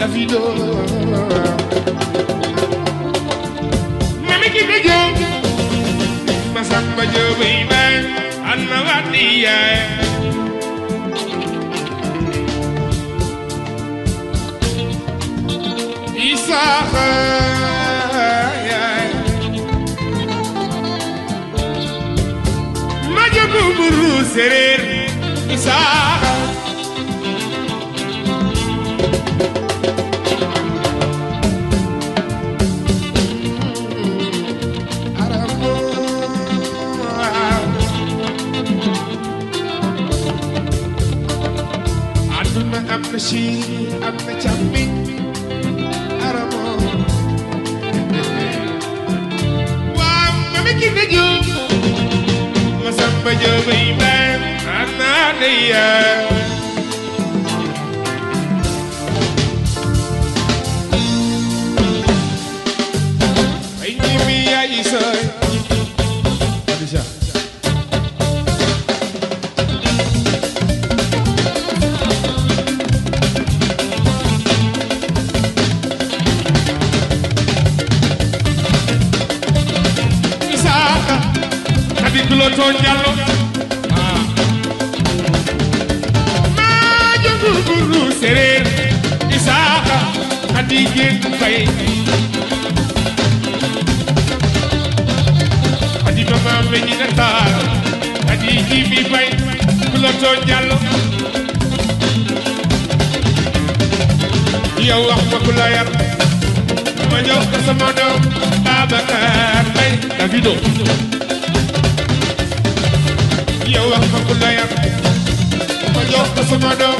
Davido. 0.00 0.40
Mami 4.26 4.48
Kibe 4.54 4.80
Job, 4.80 5.16
Masamba 6.54 7.04
Job, 7.12 7.36
Iman, 7.44 8.04
Anawadiya. 8.50 9.56
Eh. 9.76 9.88
Isaac. 16.32 16.94
Eh. 16.94 17.29
kusumado 116.34 116.90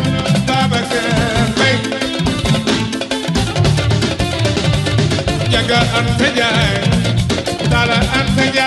baba 0.46 0.80
kemai 0.90 1.76
jaga 5.52 5.78
antaja 5.98 6.48
dala 7.72 7.98
antaja 8.20 8.66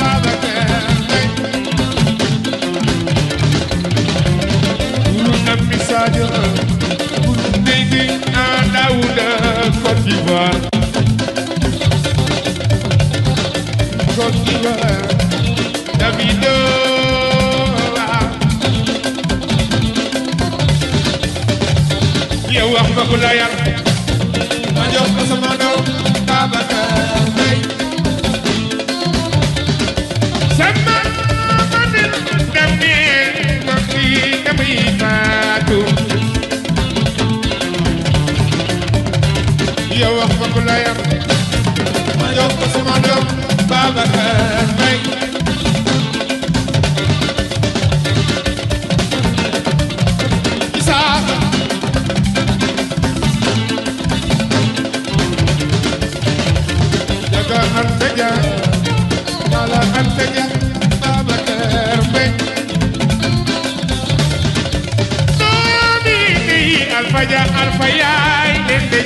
baba 0.00 0.32
kemai 0.42 1.26
guru 5.12 5.34
nammi 5.46 5.78
sadio 5.88 6.26
guru 7.24 7.44
dengi 7.66 8.04
na 8.34 8.44
dauda 8.74 9.28
Côte 9.82 10.02
d'Ivoire 10.04 10.60
Côte 14.16 14.38
d'Ivoire 14.44 15.02
Davido 15.98 16.85
yow 22.66 22.72
wax 22.74 22.88
ma 22.96 23.02
ku 23.10 23.16
la 23.22 23.30
yar. 23.38 23.52
Ma 24.76 24.84
jox 24.94 25.08
ko 25.16 25.22
sama 25.30 25.50
doom 25.60 25.82
Babacar 26.28 27.22
Mbaye. 27.32 27.58
Sama 30.58 30.96
ma 31.72 31.82
nen 31.92 32.12
dameel 32.54 33.36
ma 33.66 33.76
fii 33.88 34.42
damay 34.44 34.76
faatu. 35.00 35.78
Yow 40.00 40.12
wax 40.18 40.30
ma 40.40 40.46
ku 40.54 40.60
la 40.68 40.76
yar. 40.84 40.98
Ma 42.20 42.28
jox 42.36 42.52
ko 42.60 42.66
sama 42.74 42.94
doom 43.04 43.24
Babacar 43.70 44.66
Mbaye. 44.74 45.15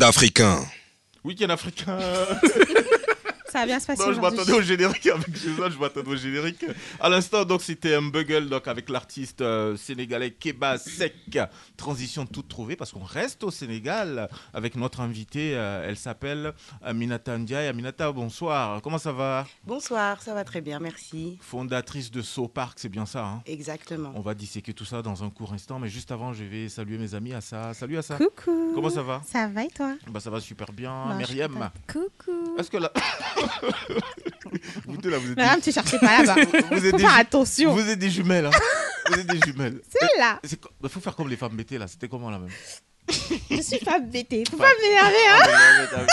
Week-end 0.00 0.16
africain. 0.16 0.66
Week-end 1.22 1.50
africain. 1.50 1.98
Ça 3.50 3.60
va 3.60 3.66
bien 3.66 3.80
se 3.80 3.86
passer 3.86 4.06
Non, 4.06 4.12
je 4.12 4.20
m'attendais 4.20 4.52
au 4.52 4.62
générique 4.62 5.06
avec 5.06 5.34
Jésus, 5.36 5.56
je 5.56 5.78
m'attendais 5.78 6.08
au 6.10 6.16
générique. 6.16 6.64
À 7.00 7.08
l'instant, 7.08 7.44
donc, 7.44 7.62
c'était 7.62 7.94
un 7.94 8.02
bugle 8.02 8.48
donc, 8.48 8.68
avec 8.68 8.88
l'artiste 8.88 9.40
euh, 9.40 9.76
sénégalais 9.76 10.30
Keba 10.30 10.78
Sek. 10.78 11.38
Transition 11.76 12.26
toute 12.26 12.48
trouvée 12.48 12.76
parce 12.76 12.92
qu'on 12.92 13.02
reste 13.04 13.42
au 13.44 13.50
Sénégal 13.50 14.28
avec 14.54 14.76
notre 14.76 15.00
invitée. 15.00 15.52
euh, 15.54 15.84
elle 15.88 15.96
s'appelle 15.96 16.52
Aminata 16.82 17.36
Ndiaye. 17.38 17.68
Aminata, 17.68 18.12
bonsoir. 18.12 18.80
Comment 18.82 18.98
ça 18.98 19.12
va? 19.12 19.46
Bonsoir, 19.64 20.22
ça 20.22 20.34
va 20.34 20.44
très 20.44 20.60
bien, 20.60 20.78
merci. 20.78 21.38
Fondatrice 21.40 22.10
de 22.10 22.22
So 22.22 22.46
Park, 22.48 22.78
c'est 22.80 22.88
bien 22.88 23.06
ça. 23.06 23.24
hein? 23.24 23.42
Exactement. 23.46 24.12
On 24.14 24.20
va 24.20 24.34
disséquer 24.34 24.72
tout 24.74 24.84
ça 24.84 25.02
dans 25.02 25.24
un 25.24 25.30
court 25.30 25.52
instant, 25.52 25.78
mais 25.78 25.88
juste 25.88 26.12
avant, 26.12 26.32
je 26.32 26.44
vais 26.44 26.68
saluer 26.68 26.98
mes 26.98 27.14
amis 27.14 27.34
à 27.34 27.40
ça. 27.40 27.74
Salut 27.74 27.98
à 27.98 28.02
ça. 28.02 28.16
Coucou. 28.16 28.72
Comment 28.74 28.90
ça 28.90 29.02
va? 29.02 29.22
Ça 29.26 29.48
va 29.48 29.64
et 29.64 29.68
toi? 29.68 29.94
Bah, 30.08 30.20
Ça 30.20 30.30
va 30.30 30.40
super 30.40 30.72
bien. 30.72 31.06
Bah, 31.08 31.14
Myriam. 31.16 31.70
Coucou. 31.90 32.56
est-ce 32.58 32.70
que 32.70 32.76
là. 32.76 32.92
vous 34.86 34.96
deux, 34.96 35.10
là, 35.10 35.18
vous 35.18 35.30
êtes 35.30 35.36
des- 35.36 35.42
Madame, 35.42 35.60
tu 35.60 35.72
cherchais 35.72 35.98
pas 35.98 36.22
là-bas. 36.22 36.34
Vous 36.70 36.84
êtes 36.84 36.90
Faut 36.90 36.96
des, 36.96 37.02
faire 37.02 37.16
attention. 37.16 37.74
vous 37.74 37.88
êtes 37.88 37.98
des 37.98 38.10
jumelles. 38.10 38.46
Hein. 38.46 38.50
Vous 39.08 39.18
êtes 39.20 39.26
des 39.26 39.40
jumelles. 39.46 39.80
C'est 39.88 40.18
là. 40.18 40.40
Il 40.82 40.88
faut 40.88 41.00
faire 41.00 41.14
comme 41.16 41.28
les 41.28 41.36
femmes 41.36 41.56
bêtées 41.56 41.78
là. 41.78 41.86
C'était 41.88 42.08
comment 42.08 42.30
là 42.30 42.38
même? 42.38 42.50
Je 43.50 43.60
suis 43.62 43.78
pas 43.78 43.98
bêtée. 43.98 44.44
Faut 44.50 44.56
pas 44.56 44.68
m'énerver. 44.80 45.16
Hein. 45.30 46.06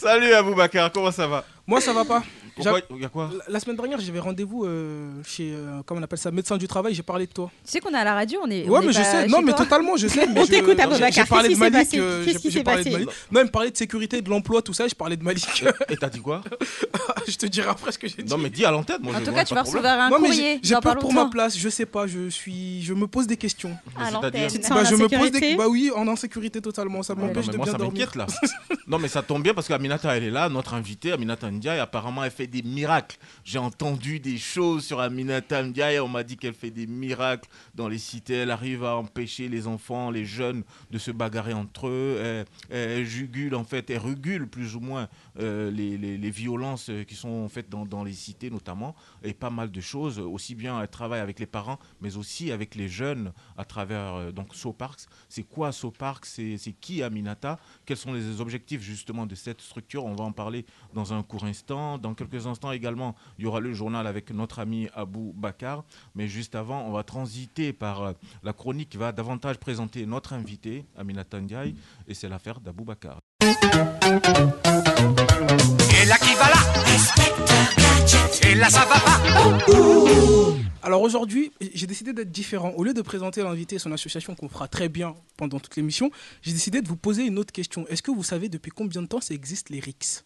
Salut 0.00 0.32
Aboubacar, 0.34 0.90
comment 0.90 1.12
ça 1.12 1.26
va? 1.28 1.44
Moi, 1.66 1.80
ça 1.80 1.92
va 1.92 2.04
pas. 2.04 2.22
Pourquoi 2.56 2.80
Il 2.90 3.02
y 3.02 3.04
a 3.04 3.08
quoi 3.08 3.30
La- 3.48 3.54
La 3.54 3.60
semaine 3.60 3.76
dernière, 3.76 4.00
j'avais 4.00 4.18
rendez-vous 4.20 4.64
euh, 4.64 5.10
chez, 5.24 5.52
euh, 5.54 5.80
comment 5.86 6.00
on 6.00 6.04
appelle 6.04 6.18
ça, 6.18 6.30
médecin 6.30 6.56
du 6.56 6.68
travail. 6.68 6.94
J'ai 6.94 7.02
parlé 7.02 7.26
de 7.26 7.32
toi. 7.32 7.50
Tu 7.64 7.70
sais 7.72 7.80
qu'on 7.80 7.90
est 7.92 7.98
à 7.98 8.04
la 8.04 8.14
radio, 8.14 8.40
on 8.44 8.50
est. 8.50 8.64
Ouais, 8.68 8.78
on 8.78 8.82
est 8.82 8.86
mais 8.86 8.92
je 8.92 8.98
pas 8.98 9.04
sais. 9.04 9.26
Non, 9.26 9.42
mais 9.42 9.52
toi. 9.52 9.64
totalement, 9.64 9.96
je 9.96 10.06
sais. 10.08 10.26
mais 10.32 10.40
On 10.40 10.46
t'écoute, 10.46 10.74
j'ai- 10.76 10.82
Aboubacar. 10.82 11.12
J'ai 11.12 11.24
parlé 11.24 11.48
de 11.54 11.58
Malik. 11.58 11.88
j'ai- 11.90 12.34
qui 12.36 12.50
j'ai 12.50 12.58
s'est 12.58 12.64
parlé 12.64 12.84
de 12.84 12.90
passé 12.90 12.90
Malik. 13.04 13.08
Non, 13.30 13.40
il 13.40 13.44
me 13.46 13.50
parlait 13.50 13.70
de 13.70 13.76
sécurité, 13.76 14.22
de 14.22 14.30
l'emploi, 14.30 14.62
tout 14.62 14.72
ça. 14.72 14.86
Je 14.88 14.94
parlais 14.94 15.16
de 15.16 15.22
Malik. 15.24 15.64
Et 15.88 15.96
t'as 15.96 16.08
dit 16.10 16.20
quoi 16.20 16.42
je 17.28 17.36
te 17.36 17.46
dirai 17.46 17.68
après 17.68 17.92
ce 17.92 17.98
que 17.98 18.06
j'ai 18.08 18.22
dit. 18.22 18.30
Non 18.30 18.38
mais 18.38 18.50
dis 18.50 18.64
à 18.64 18.70
l'antenne. 18.70 18.98
Moi, 19.02 19.14
En 19.14 19.20
je 19.20 19.24
tout 19.24 19.32
cas, 19.32 19.44
tu 19.44 19.54
vas 19.54 19.62
recevoir 19.62 20.00
un 20.00 20.10
courrier. 20.10 20.60
j'ai- 20.62 20.74
peur 20.80 20.98
pour 20.98 21.12
ma 21.12 21.26
place. 21.26 21.56
Je 21.58 21.68
sais 21.68 21.86
pas. 21.86 22.06
Je 22.06 22.28
suis, 22.28 22.82
je 22.82 22.94
me 22.94 23.06
pose 23.06 23.26
des 23.26 23.36
questions. 23.36 23.76
À 23.98 24.10
l'antenne. 24.10 24.32
Bah, 24.32 24.84
je 24.84 24.94
en 24.94 24.98
me 24.98 25.08
pose 25.08 25.30
des, 25.30 25.54
bah 25.56 25.68
oui, 25.68 25.90
en 25.94 26.06
insécurité 26.08 26.60
totalement. 26.60 27.02
Ça 27.02 27.14
m'empêche 27.14 27.46
de 27.46 27.56
bien 27.56 27.72
dormir. 27.72 27.90
m'inquiète 27.90 28.14
là. 28.16 28.26
non 28.86 28.98
mais 28.98 29.08
ça 29.08 29.22
tombe 29.22 29.42
bien 29.42 29.54
parce 29.54 29.68
qu'Aminata 29.68 30.14
elle 30.16 30.24
est 30.24 30.30
là, 30.30 30.48
notre 30.48 30.74
invitée 30.74 31.12
Aminata 31.12 31.50
Ndiaye. 31.50 31.78
Apparemment 31.80 32.22
elle 32.24 32.30
fait 32.30 32.43
des 32.46 32.62
miracles. 32.62 33.16
J'ai 33.44 33.58
entendu 33.58 34.20
des 34.20 34.38
choses 34.38 34.84
sur 34.84 35.00
Aminata 35.00 35.62
Ndiaye. 35.62 36.00
On 36.00 36.08
m'a 36.08 36.22
dit 36.22 36.36
qu'elle 36.36 36.54
fait 36.54 36.70
des 36.70 36.86
miracles 36.86 37.48
dans 37.74 37.88
les 37.88 37.98
cités. 37.98 38.34
Elle 38.34 38.50
arrive 38.50 38.84
à 38.84 38.96
empêcher 38.96 39.48
les 39.48 39.66
enfants, 39.66 40.10
les 40.10 40.24
jeunes 40.24 40.62
de 40.90 40.98
se 40.98 41.10
bagarrer 41.10 41.52
entre 41.52 41.88
eux. 41.88 42.44
Elle, 42.70 42.76
elle 42.76 43.04
jugule 43.06 43.54
en 43.54 43.64
fait, 43.64 43.90
elle 43.90 43.98
régule 43.98 44.46
plus 44.48 44.76
ou 44.76 44.80
moins 44.80 45.08
euh, 45.38 45.70
les, 45.70 46.30
violences 46.30 46.90
euh, 46.90 47.04
qui 47.04 47.14
sont 47.14 47.48
faites 47.48 47.68
dans, 47.68 48.04
les 48.04 48.12
cités 48.12 48.50
notamment 48.50 48.94
et 49.22 49.34
pas 49.34 49.50
mal 49.50 49.70
de 49.70 49.80
choses. 49.80 50.18
Aussi 50.18 50.54
bien 50.54 50.80
elle 50.80 50.88
travaille 50.88 51.20
avec 51.20 51.38
les 51.38 51.46
parents, 51.46 51.78
mais 52.00 52.16
aussi 52.16 52.50
avec 52.50 52.74
les 52.74 52.88
jeunes 52.88 53.32
à 53.56 53.64
travers 53.64 54.14
euh, 54.14 54.32
donc 54.32 54.54
So 54.54 54.72
Parks. 54.72 55.02
C'est 55.28 55.42
quoi 55.44 55.72
So 55.72 55.90
Parks? 55.90 56.26
C'est 56.26 56.56
c'est 56.58 56.72
qui 56.72 57.02
Aminata? 57.02 57.58
Quels 57.84 57.96
sont 57.96 58.12
les 58.12 58.40
objectifs 58.40 58.82
justement 58.82 59.26
de 59.26 59.34
cette 59.34 59.60
structure? 59.60 60.04
On 60.04 60.14
va 60.14 60.24
en 60.24 60.32
parler 60.32 60.64
dans 60.92 61.12
un 61.12 61.22
court 61.22 61.44
instant. 61.44 61.98
Dans 61.98 62.14
quelques 62.14 62.46
instants 62.46 62.72
également, 62.72 63.14
il 63.38 63.44
y 63.44 63.46
aura 63.46 63.60
le 63.60 63.72
journal 63.72 64.06
avec 64.06 64.30
notre 64.30 64.58
ami 64.58 64.88
Abou 64.94 65.32
Bakar. 65.36 65.84
Mais 66.14 66.28
juste 66.28 66.54
avant, 66.54 66.82
on 66.82 66.92
va 66.92 67.02
transiter 67.02 67.72
par 67.72 68.02
euh, 68.02 68.12
la 68.42 68.52
chronique 68.52 68.90
qui 68.90 68.96
va 68.96 69.12
davantage 69.12 69.58
présenter 69.58 70.06
notre 70.06 70.32
invité, 70.32 70.84
Aminata 70.96 71.40
Ndiaye, 71.40 71.74
et 72.06 72.14
c'est 72.14 72.28
l'affaire 72.28 72.60
d'Abou 72.60 72.84
Bakar. 72.84 73.20
Et 76.04 76.06
là 76.06 76.18
qui 76.18 76.34
va 76.34 76.50
là 76.50 76.60
Et 78.50 78.54
là 78.54 78.68
ça 78.68 78.84
va 78.84 79.00
pas 79.00 79.22
Alors 80.82 81.00
aujourd'hui, 81.00 81.50
j'ai 81.72 81.86
décidé 81.86 82.12
d'être 82.12 82.30
différent. 82.30 82.72
Au 82.76 82.84
lieu 82.84 82.92
de 82.92 83.00
présenter 83.00 83.42
l'invité 83.42 83.76
et 83.76 83.78
son 83.78 83.90
association 83.90 84.34
qu'on 84.34 84.50
fera 84.50 84.68
très 84.68 84.90
bien 84.90 85.14
pendant 85.38 85.58
toute 85.60 85.74
l'émission, 85.76 86.10
j'ai 86.42 86.52
décidé 86.52 86.82
de 86.82 86.88
vous 86.88 86.96
poser 86.96 87.24
une 87.24 87.38
autre 87.38 87.52
question. 87.54 87.86
Est-ce 87.88 88.02
que 88.02 88.10
vous 88.10 88.22
savez 88.22 88.50
depuis 88.50 88.70
combien 88.70 89.00
de 89.00 89.06
temps 89.06 89.22
ça 89.22 89.32
existe 89.32 89.70
les 89.70 89.80
RICS 89.80 90.24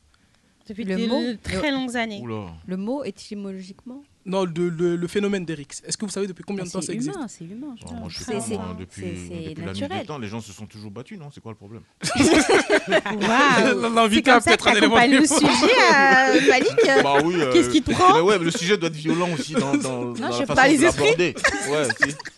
Depuis 0.69 0.83
Le 0.83 0.97
de 0.97 1.07
mot- 1.07 1.23
très 1.45 1.71
longues 1.71 1.97
années. 1.97 2.19
Oula. 2.23 2.47
Le 2.67 2.77
mot 2.77 3.05
étymologiquement? 3.05 4.03
Non, 4.29 4.45
le, 4.45 4.69
le- 4.69 4.95
le 4.97 5.09
phénomène 5.09 5.45
des 5.47 5.55
RICS. 5.55 5.83
Est-ce 5.87 5.97
que 5.97 6.05
vous 6.05 6.11
savez 6.11 6.27
depuis 6.27 6.45
combien 6.45 6.63
de 6.65 6.69
temps 6.71 6.81
ça 6.83 6.89
C'est 6.89 6.93
existe 6.93 7.17
humain, 7.17 7.27
c'est 7.29 7.45
humain. 7.47 7.75
je 7.79 7.83
pense. 7.83 7.93
moi, 7.93 8.09
je 8.09 8.19
sais 8.19 8.25
C'est- 8.25 8.33
pas, 8.35 8.41
c'est- 8.41 8.79
depuis, 8.79 9.03
c'est- 9.03 9.17
c'est 9.29 9.49
depuis 9.51 9.65
la 9.65 9.73
nuit 9.73 10.01
des 10.01 10.07
temps, 10.07 10.19
les 10.19 10.29
gens 10.29 10.41
se 10.41 10.53
sont 10.53 10.67
toujours 10.67 10.91
battus, 10.91 11.19
non? 11.19 11.31
C'est 11.35 11.41
quoi 11.41 11.53
le 11.53 11.57
problème? 11.57 11.83
Waouh. 12.13 13.83
C'est 13.83 13.95
L'invité 13.95 14.31
a 14.31 14.35
comme 14.35 14.43
ça 14.43 14.51
peut-être 14.51 14.69
un 14.69 14.75
élément 14.75 14.97
le 15.07 15.27
sujet, 15.27 15.73
euh, 15.73 16.41
Malik. 16.49 16.69
Bah 17.03 17.15
oui. 17.25 17.35
euh, 17.41 17.53
Qu'est-ce 17.53 17.71
qui 17.71 17.83
te 17.83 17.91
prend? 17.93 18.21
ouais, 18.21 18.39
le 18.39 18.51
sujet 18.51 18.77
doit 18.77 18.89
être 18.89 18.97
violent 18.97 19.29
aussi 19.33 19.55
dans, 19.55 19.75
dans, 19.77 20.05
dans 20.13 20.15
je 20.17 20.21
la 20.23 20.33
sais 20.33 20.47
façon 20.47 20.55
pas, 20.55 20.69
les 20.69 20.79
de 20.79 20.85
esprits. 20.85 21.05
l'aborder. 21.05 21.35
Ouais. 21.71 21.89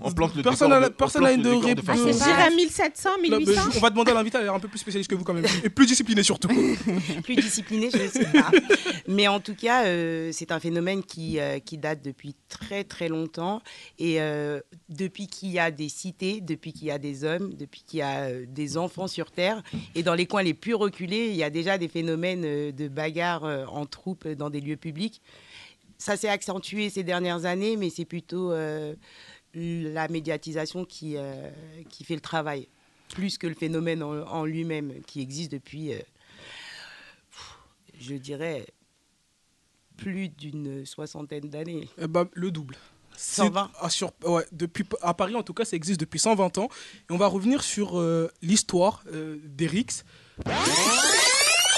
On 0.00 0.12
plante 0.12 0.34
le 0.34 0.42
Personne 0.42 0.68
décor 0.68 0.80
n'a- 0.80 0.90
personne 0.90 1.22
n'a 1.22 1.32
une 1.32 1.42
de 1.42 1.50
réponse. 1.50 1.84
pas- 1.84 1.92
à 2.44 2.50
1700, 2.50 3.10
Là, 3.10 3.16
mais 3.22 3.28
1800. 3.30 3.62
je- 3.72 3.78
on 3.78 3.80
va 3.80 3.90
demander 3.90 4.10
à 4.10 4.14
l'invité, 4.14 4.38
elle 4.38 4.46
est 4.46 4.48
un 4.48 4.58
peu 4.60 4.68
plus 4.68 4.78
spécialiste 4.78 5.10
que 5.10 5.14
vous 5.14 5.24
quand 5.24 5.34
même. 5.34 5.44
Et 5.64 5.70
plus 5.70 5.86
discipliné 5.86 6.22
surtout. 6.22 6.48
Plus 7.24 7.36
discipliné, 7.36 7.90
je 7.90 7.98
ne 8.02 8.08
sais 8.08 8.24
pas. 8.32 8.50
Mais 9.08 9.28
en 9.28 9.40
tout 9.40 9.54
cas, 9.54 9.84
euh, 9.86 10.30
c'est 10.32 10.52
un 10.52 10.60
phénomène 10.60 11.02
qui, 11.02 11.38
euh, 11.38 11.58
qui 11.58 11.78
date 11.78 12.02
depuis 12.02 12.34
très 12.48 12.84
très 12.84 13.08
longtemps. 13.08 13.62
Et 13.98 14.20
euh, 14.20 14.60
depuis 14.88 15.26
qu'il 15.26 15.50
y 15.50 15.58
a 15.58 15.70
des 15.70 15.88
cités, 15.88 16.40
depuis 16.40 16.72
qu'il 16.72 16.88
y 16.88 16.90
a 16.90 16.98
des 16.98 17.24
hommes, 17.24 17.54
depuis 17.54 17.82
qu'il 17.86 17.98
y 18.00 18.02
a 18.02 18.24
euh, 18.24 18.44
des 18.48 18.76
enfants 18.76 19.06
sur 19.08 19.30
Terre, 19.30 19.62
et 19.94 20.02
dans 20.02 20.14
les 20.14 20.26
coins 20.26 20.42
les 20.42 20.54
plus 20.54 20.74
reculés, 20.74 21.28
il 21.28 21.36
y 21.36 21.42
a 21.44 21.50
déjà 21.50 21.78
des 21.78 21.88
phénomènes 21.88 22.72
de 22.72 22.88
bagarres 22.88 23.44
en 23.44 23.86
troupe 23.86 24.26
dans 24.28 24.50
des 24.50 24.60
lieux 24.60 24.76
publics. 24.76 25.20
Ça 25.98 26.16
s'est 26.16 26.28
accentué 26.28 26.90
ces 26.90 27.04
dernières 27.04 27.44
années, 27.44 27.76
mais 27.76 27.88
c'est 27.88 28.04
plutôt 28.04 28.50
euh, 28.52 28.94
la 29.54 30.08
médiatisation 30.08 30.84
qui, 30.84 31.16
euh, 31.16 31.50
qui 31.90 32.04
fait 32.04 32.14
le 32.14 32.20
travail, 32.20 32.68
plus 33.08 33.36
que 33.38 33.46
le 33.46 33.54
phénomène 33.54 34.02
en, 34.02 34.26
en 34.26 34.44
lui-même, 34.44 35.02
qui 35.06 35.20
existe 35.20 35.52
depuis, 35.52 35.92
euh, 35.92 35.98
je 37.98 38.14
dirais, 38.14 38.66
plus 39.96 40.28
d'une 40.28 40.84
soixantaine 40.86 41.48
d'années. 41.50 41.88
Eh 41.98 42.06
ben, 42.06 42.28
le 42.32 42.50
double. 42.50 42.76
C'est- 43.14 43.42
120. 43.42 43.70
ah, 43.80 43.90
sur, 43.90 44.10
ouais, 44.24 44.46
depuis, 44.52 44.84
à 45.02 45.12
Paris, 45.12 45.34
en 45.36 45.42
tout 45.42 45.52
cas, 45.52 45.66
ça 45.66 45.76
existe 45.76 46.00
depuis 46.00 46.18
120 46.18 46.56
ans. 46.58 46.68
Et 47.08 47.12
on 47.12 47.18
va 47.18 47.26
revenir 47.26 47.62
sur 47.62 47.98
euh, 48.00 48.30
l'histoire 48.40 49.04
RICS. 49.60 50.04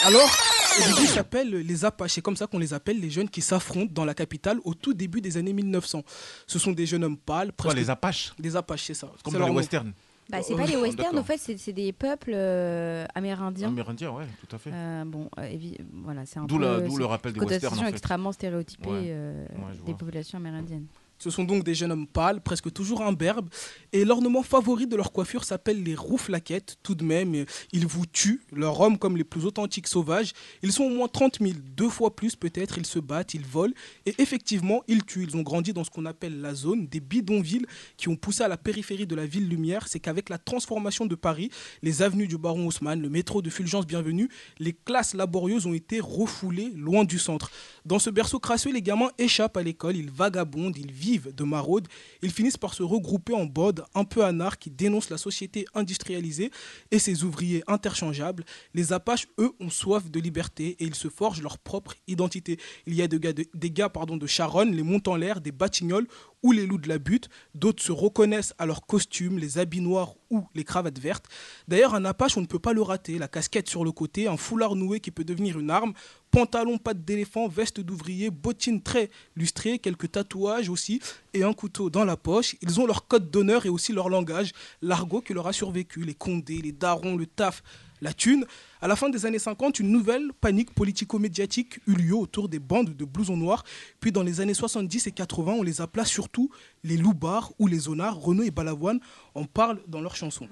Alors, 0.04 0.30
les 0.78 1.84
Apaches. 1.84 2.12
C'est 2.12 2.20
comme 2.22 2.36
ça 2.36 2.46
qu'on 2.46 2.58
les 2.58 2.74
appelle, 2.74 3.00
les 3.00 3.10
jeunes 3.10 3.28
qui 3.28 3.40
s'affrontent 3.40 3.92
dans 3.92 4.04
la 4.04 4.14
capitale 4.14 4.58
au 4.64 4.74
tout 4.74 4.94
début 4.94 5.20
des 5.20 5.36
années 5.36 5.52
1900. 5.52 6.02
Ce 6.46 6.58
sont 6.58 6.72
des 6.72 6.86
jeunes 6.86 7.04
hommes 7.04 7.16
pâles, 7.16 7.48
Quoi, 7.48 7.54
presque 7.72 7.76
les 7.76 7.90
Apaches? 7.90 8.32
Des 8.38 8.56
Apaches, 8.56 8.84
c'est 8.84 8.94
ça. 8.94 9.06
Comme 9.22 9.32
C'est 9.32 9.32
dans 9.32 9.38
leur 9.38 9.48
les 9.48 9.52
nom. 9.54 9.58
westerns. 9.58 9.92
Bah, 10.30 10.38
c'est 10.42 10.54
pas 10.54 10.64
les 10.64 10.76
Oh, 10.76 10.82
westerns, 10.82 11.18
en 11.18 11.22
fait, 11.24 11.36
c'est 11.36 11.58
c'est 11.58 11.74
des 11.74 11.92
peuples 11.92 12.32
euh, 12.34 13.04
amérindiens. 13.14 13.68
Amérindien, 13.68 14.10
ouais, 14.10 14.24
tout 14.40 14.56
à 14.56 14.58
fait. 14.58 14.70
Euh, 14.72 15.04
bon, 15.04 15.28
euh, 15.38 15.42
évi- 15.42 15.76
voilà, 16.02 16.24
c'est 16.24 16.38
un 16.38 16.46
D'où 16.46 16.56
peu. 16.56 16.62
la- 16.64 16.80
d'où 16.80 16.92
c'est 16.92 16.98
le 16.98 17.04
rappel 17.04 17.32
des 17.34 17.38
une 17.40 17.44
westerns, 17.44 17.60
connotation 17.60 17.82
en 17.82 17.84
fait. 17.84 17.90
extrêmement 17.90 18.32
stéréotypée 18.32 18.88
Ouais. 18.88 19.02
euh, 19.08 19.44
Ouais, 19.50 19.72
je 19.74 19.78
des 19.80 19.84
vois. 19.92 19.96
populations 19.98 20.38
amérindiennes. 20.38 20.86
Ce 21.24 21.30
sont 21.30 21.44
donc 21.44 21.64
des 21.64 21.74
jeunes 21.74 21.90
hommes 21.90 22.06
pâles, 22.06 22.42
presque 22.42 22.70
toujours 22.70 23.00
imberbes, 23.00 23.48
et 23.94 24.04
l'ornement 24.04 24.42
favori 24.42 24.86
de 24.86 24.94
leur 24.94 25.10
coiffure 25.10 25.44
s'appelle 25.44 25.82
les 25.82 25.94
rouflaquettes. 25.94 26.76
Tout 26.82 26.94
de 26.94 27.02
même, 27.02 27.46
ils 27.72 27.86
vous 27.86 28.04
tuent, 28.04 28.42
leurs 28.52 28.78
hommes 28.82 28.98
comme 28.98 29.16
les 29.16 29.24
plus 29.24 29.46
authentiques 29.46 29.88
sauvages. 29.88 30.34
Ils 30.62 30.70
sont 30.70 30.84
au 30.84 30.90
moins 30.90 31.08
30 31.08 31.38
000, 31.40 31.54
deux 31.74 31.88
fois 31.88 32.14
plus 32.14 32.36
peut-être. 32.36 32.76
Ils 32.76 32.84
se 32.84 32.98
battent, 32.98 33.32
ils 33.32 33.46
volent, 33.46 33.72
et 34.04 34.14
effectivement, 34.18 34.82
ils 34.86 35.02
tuent. 35.02 35.24
Ils 35.24 35.34
ont 35.34 35.40
grandi 35.40 35.72
dans 35.72 35.82
ce 35.82 35.88
qu'on 35.88 36.04
appelle 36.04 36.42
la 36.42 36.52
zone, 36.52 36.88
des 36.88 37.00
bidonvilles 37.00 37.64
qui 37.96 38.10
ont 38.10 38.16
poussé 38.16 38.42
à 38.42 38.48
la 38.48 38.58
périphérie 38.58 39.06
de 39.06 39.14
la 39.14 39.24
ville 39.24 39.48
lumière. 39.48 39.88
C'est 39.88 40.00
qu'avec 40.00 40.28
la 40.28 40.36
transformation 40.36 41.06
de 41.06 41.14
Paris, 41.14 41.48
les 41.82 42.02
avenues 42.02 42.28
du 42.28 42.36
Baron 42.36 42.66
Haussmann, 42.66 43.00
le 43.00 43.08
métro 43.08 43.40
de 43.40 43.48
Fulgence 43.48 43.86
Bienvenue, 43.86 44.28
les 44.58 44.74
classes 44.74 45.14
laborieuses 45.14 45.64
ont 45.64 45.72
été 45.72 46.00
refoulées 46.00 46.72
loin 46.76 47.04
du 47.04 47.18
centre. 47.18 47.50
Dans 47.86 47.98
ce 47.98 48.10
berceau 48.10 48.38
crasseux, 48.40 48.72
les 48.72 48.82
gamins 48.82 49.10
échappent 49.16 49.56
à 49.56 49.62
l'école, 49.62 49.96
ils 49.96 50.10
vagabondent, 50.10 50.76
ils 50.76 50.92
vivent 50.92 51.13
de 51.18 51.44
maraude. 51.44 51.88
Ils 52.22 52.30
finissent 52.30 52.56
par 52.56 52.74
se 52.74 52.82
regrouper 52.82 53.34
en 53.34 53.46
bande 53.46 53.84
un 53.94 54.04
peu 54.04 54.24
anards 54.24 54.58
qui 54.58 54.70
dénoncent 54.70 55.10
la 55.10 55.18
société 55.18 55.64
industrialisée 55.74 56.50
et 56.90 56.98
ses 56.98 57.24
ouvriers 57.24 57.62
interchangeables. 57.66 58.44
Les 58.74 58.92
Apaches, 58.92 59.26
eux, 59.38 59.52
ont 59.60 59.70
soif 59.70 60.10
de 60.10 60.20
liberté 60.20 60.76
et 60.78 60.84
ils 60.84 60.94
se 60.94 61.08
forgent 61.08 61.42
leur 61.42 61.58
propre 61.58 61.94
identité. 62.06 62.58
Il 62.86 62.94
y 62.94 63.02
a 63.02 63.08
des 63.08 63.18
gars 63.18 63.32
de, 63.32 63.92
pardon, 63.92 64.16
de 64.16 64.26
Charonne, 64.26 64.74
les 64.74 64.82
Monts-en-l'air, 64.82 65.40
des 65.40 65.52
Batignolles 65.52 66.06
ou 66.44 66.52
les 66.52 66.66
loups 66.66 66.78
de 66.78 66.88
la 66.88 66.98
butte. 66.98 67.28
D'autres 67.56 67.82
se 67.82 67.90
reconnaissent 67.90 68.54
à 68.58 68.66
leurs 68.66 68.86
costumes, 68.86 69.38
les 69.38 69.58
habits 69.58 69.80
noirs 69.80 70.14
ou 70.30 70.44
les 70.54 70.62
cravates 70.62 70.98
vertes. 70.98 71.26
D'ailleurs, 71.66 71.94
un 71.94 72.04
Apache, 72.04 72.36
on 72.36 72.42
ne 72.42 72.46
peut 72.46 72.58
pas 72.60 72.74
le 72.74 72.82
rater. 72.82 73.18
La 73.18 73.28
casquette 73.28 73.68
sur 73.68 73.82
le 73.82 73.90
côté, 73.90 74.28
un 74.28 74.36
foulard 74.36 74.76
noué 74.76 75.00
qui 75.00 75.10
peut 75.10 75.24
devenir 75.24 75.58
une 75.58 75.70
arme, 75.70 75.94
pantalon 76.30 76.78
pattes 76.78 77.04
d'éléphant, 77.04 77.48
veste 77.48 77.80
d'ouvrier, 77.80 78.30
bottines 78.30 78.82
très 78.82 79.10
lustrées, 79.36 79.78
quelques 79.78 80.12
tatouages 80.12 80.68
aussi 80.68 81.00
et 81.32 81.44
un 81.44 81.54
couteau 81.54 81.88
dans 81.88 82.04
la 82.04 82.16
poche. 82.16 82.56
Ils 82.60 82.78
ont 82.78 82.86
leur 82.86 83.08
code 83.08 83.30
d'honneur 83.30 83.64
et 83.64 83.70
aussi 83.70 83.92
leur 83.92 84.10
langage, 84.10 84.52
l'argot 84.82 85.22
qui 85.22 85.32
leur 85.32 85.46
a 85.46 85.52
survécu, 85.52 86.04
les 86.04 86.14
condés, 86.14 86.60
les 86.60 86.72
darons, 86.72 87.16
le 87.16 87.26
taf, 87.26 87.62
la 88.00 88.12
thune. 88.12 88.44
À 88.80 88.88
la 88.88 88.96
fin 88.96 89.08
des 89.08 89.26
années 89.26 89.38
50, 89.38 89.80
une 89.80 89.90
nouvelle 89.90 90.32
panique 90.40 90.74
politico-médiatique 90.74 91.78
eut 91.86 91.94
lieu 91.94 92.14
autour 92.14 92.48
des 92.48 92.58
bandes 92.58 92.96
de 92.96 93.04
blousons 93.04 93.36
noirs. 93.36 93.64
Puis 94.00 94.12
dans 94.12 94.22
les 94.22 94.40
années 94.40 94.54
70 94.54 95.06
et 95.06 95.12
80, 95.12 95.52
on 95.52 95.62
les 95.62 95.80
appela 95.80 96.04
surtout 96.04 96.50
les 96.82 96.96
loupards 96.96 97.52
ou 97.58 97.66
les 97.66 97.78
zonards. 97.80 98.20
Renaud 98.20 98.42
et 98.42 98.50
Balavoine 98.50 99.00
en 99.34 99.44
parlent 99.44 99.80
dans 99.88 100.00
leurs 100.00 100.16
chansons. 100.16 100.48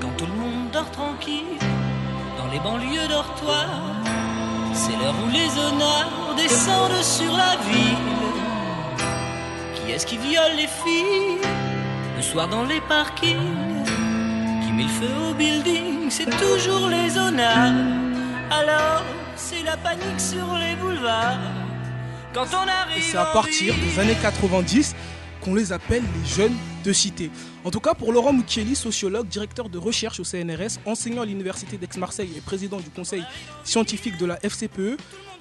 Quand 0.00 0.16
tout 0.16 0.26
le 0.26 0.32
monde 0.32 0.70
dort 0.72 0.90
tranquille, 0.90 1.58
dans 2.36 2.50
les 2.52 2.60
banlieues 2.60 3.08
dortoirs, 3.08 3.94
c'est 4.72 4.92
l'heure 4.92 5.14
où 5.24 5.30
les 5.30 5.50
honneurs 5.58 6.34
descendent 6.36 7.02
sur 7.02 7.32
la 7.36 7.56
ville. 7.56 7.98
Qui 9.74 9.92
est-ce 9.92 10.06
qui 10.06 10.18
viole 10.18 10.56
les 10.56 10.66
filles 10.66 11.38
le 12.16 12.22
soir 12.22 12.48
dans 12.48 12.64
les 12.64 12.80
parkings 12.80 13.67
Qui 14.78 14.84
met 14.84 14.90
le 14.90 15.08
feu 15.08 15.30
au 15.30 15.34
building 15.34 16.08
C'est 16.08 16.30
toujours 16.30 16.88
les 16.88 17.18
honneurs. 17.18 17.72
Alors, 18.50 19.02
c'est 19.34 19.64
la 19.64 19.76
panique 19.76 20.20
sur 20.20 20.56
les 20.56 20.76
boulevards. 20.76 21.38
Quand 22.32 22.46
on 22.52 22.68
arrive. 22.68 23.02
C'est 23.02 23.16
à 23.16 23.24
partir 23.24 23.74
des 23.74 23.98
années 23.98 24.16
90 24.20 24.94
qu'on 25.40 25.54
les 25.54 25.72
appelle 25.72 26.02
les 26.02 26.28
jeunes 26.28 26.56
de 26.84 26.92
cité. 26.92 27.30
En 27.68 27.70
tout 27.70 27.80
cas, 27.80 27.92
pour 27.92 28.14
Laurent 28.14 28.32
Mucchielli, 28.32 28.74
sociologue, 28.74 29.28
directeur 29.28 29.68
de 29.68 29.76
recherche 29.76 30.20
au 30.20 30.24
CNRS, 30.24 30.80
enseignant 30.86 31.20
à 31.20 31.26
l'Université 31.26 31.76
d'Aix-Marseille 31.76 32.30
et 32.34 32.40
président 32.40 32.78
du 32.78 32.88
conseil 32.88 33.22
scientifique 33.62 34.16
de 34.16 34.24
la 34.24 34.38
FCPE, 34.42 34.96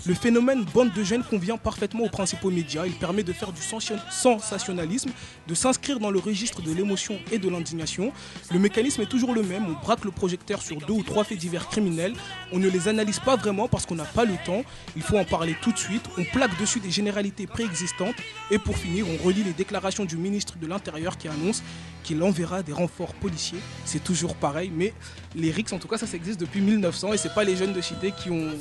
le 0.06 0.14
phénomène 0.14 0.66
bande 0.74 0.92
de 0.94 1.04
jeunes 1.04 1.24
convient 1.24 1.56
parfaitement 1.56 2.04
aux 2.04 2.10
principaux 2.10 2.52
médias. 2.52 2.86
Il 2.86 2.94
permet 2.94 3.24
de 3.24 3.32
faire 3.32 3.54
du 3.54 3.62
sensationnalisme, 3.62 5.10
de 5.48 5.56
s'inscrire 5.56 6.00
dans 6.00 6.12
le 6.12 6.20
registre 6.20 6.62
de 6.62 6.72
l'émotion 6.74 7.18
et 7.32 7.40
de 7.40 7.48
l'indignation. 7.50 8.12
Le 8.52 8.60
mécanisme 8.60 9.02
est 9.02 9.10
toujours 9.10 9.34
le 9.34 9.42
même. 9.42 9.66
On 9.66 9.82
braque 9.86 10.04
le 10.04 10.12
projecteur 10.12 10.62
sur 10.62 10.80
deux 10.80 10.94
ou 10.94 11.04
trois 11.04 11.24
faits 11.24 11.38
divers 11.38 11.70
criminels. 11.70 12.14
On 12.52 12.60
ne 12.60 12.68
les 12.70 12.90
analyse 12.90 13.20
pas 13.20 13.38
vraiment 13.38 13.70
parce 13.70 13.86
qu'on 13.86 13.96
n'a 13.96 14.04
pas 14.04 14.26
le 14.26 14.36
temps. 14.46 14.64
Il 14.98 15.02
faut 15.02 15.18
en 15.18 15.26
parler 15.26 15.56
tout 15.62 15.72
de 15.72 15.80
suite. 15.80 16.04
On 16.18 16.26
plaque 16.26 16.60
dessus 16.60 16.82
des 16.82 16.92
généralités 16.92 17.48
préexistantes. 17.48 18.16
Et 18.52 18.60
pour 18.60 18.78
finir, 18.78 19.06
on 19.10 19.26
relit 19.26 19.44
les 19.44 19.54
déclarations 19.54 20.04
du 20.04 20.18
ministre 20.18 20.58
de 20.58 20.68
l'Intérieur 20.68 21.18
qui 21.18 21.30
annonce 21.30 21.64
qu'il 22.08 22.24
enverra 22.24 22.64
des 22.64 22.72
renforts 22.72 23.14
policiers. 23.16 23.60
C'est 23.84 24.02
toujours 24.02 24.36
pareil, 24.36 24.72
mais 24.74 24.94
les 25.36 25.52
RICS, 25.52 25.74
en 25.74 25.78
tout 25.78 25.90
cas, 25.90 25.98
ça, 25.98 26.08
ça 26.08 26.16
existe 26.16 26.40
depuis 26.40 26.62
1900 26.62 27.12
et 27.12 27.18
c'est 27.18 27.34
pas 27.34 27.44
les 27.44 27.58
jeunes 27.58 27.74
de 27.74 27.82
cité 27.82 28.14
qui 28.14 28.30
ont 28.30 28.52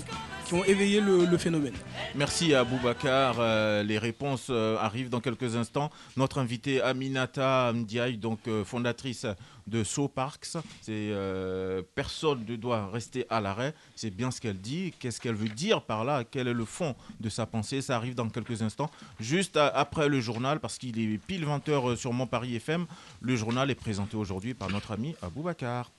qui 0.47 0.55
ont 0.55 0.65
éveillé 0.65 1.01
le, 1.01 1.37
phénomène. 1.39 1.75
Merci 2.15 2.55
à 2.55 2.63
Boubacar. 2.63 3.37
Euh, 3.39 3.83
les 3.83 3.99
réponses 3.99 4.47
euh, 4.51 4.77
arrivent 4.79 5.09
dans 5.11 5.21
quelques 5.21 5.57
instants. 5.57 5.91
Notre 6.17 6.39
invitée 6.39 6.81
Aminata 6.81 7.73
Ndiaye, 7.75 8.17
donc 8.17 8.39
euh, 8.47 8.65
fondatrice 8.65 9.27
de 9.67 9.83
So 9.83 10.07
Parks, 10.07 10.57
c'est 10.81 11.11
personne 11.97 12.45
ne 12.49 12.55
doit 12.55 12.87
rester 12.89 13.27
à 13.29 13.41
l'arrêt. 13.41 13.75
C'est 13.97 14.11
bien 14.11 14.31
ce 14.31 14.41
qu'elle 14.41 14.59
dit. 14.61 14.95
Qu'est-ce 15.01 15.21
qu'elle 15.21 15.35
veut 15.35 15.49
dire 15.49 15.83
par 15.83 16.05
là? 16.05 16.23
Quel 16.23 16.47
est 16.47 16.55
le 16.55 16.65
fond 16.65 16.95
de 17.19 17.29
sa 17.29 17.47
pensée? 17.47 17.83
Ça 17.83 17.97
arrive 17.97 18.15
dans 18.15 18.29
quelques 18.29 18.63
instants. 18.63 18.91
Juste 19.19 19.57
après 19.57 20.09
le 20.09 20.21
journal, 20.21 20.61
parce 20.61 20.79
qu'il 20.79 21.01
est 21.01 21.19
pile 21.19 21.45
20h 21.45 21.97
sur 21.97 22.13
Mon 22.13 22.29
Paris 22.29 22.55
FM. 22.55 22.87
Le 23.21 23.35
journal 23.35 23.69
est 23.69 23.75
présenté 23.75 24.17
aujourd'hui 24.17 24.55
par 24.55 24.71
notre 24.71 24.93
ami 24.93 25.17
Aboubacar. 25.21 25.91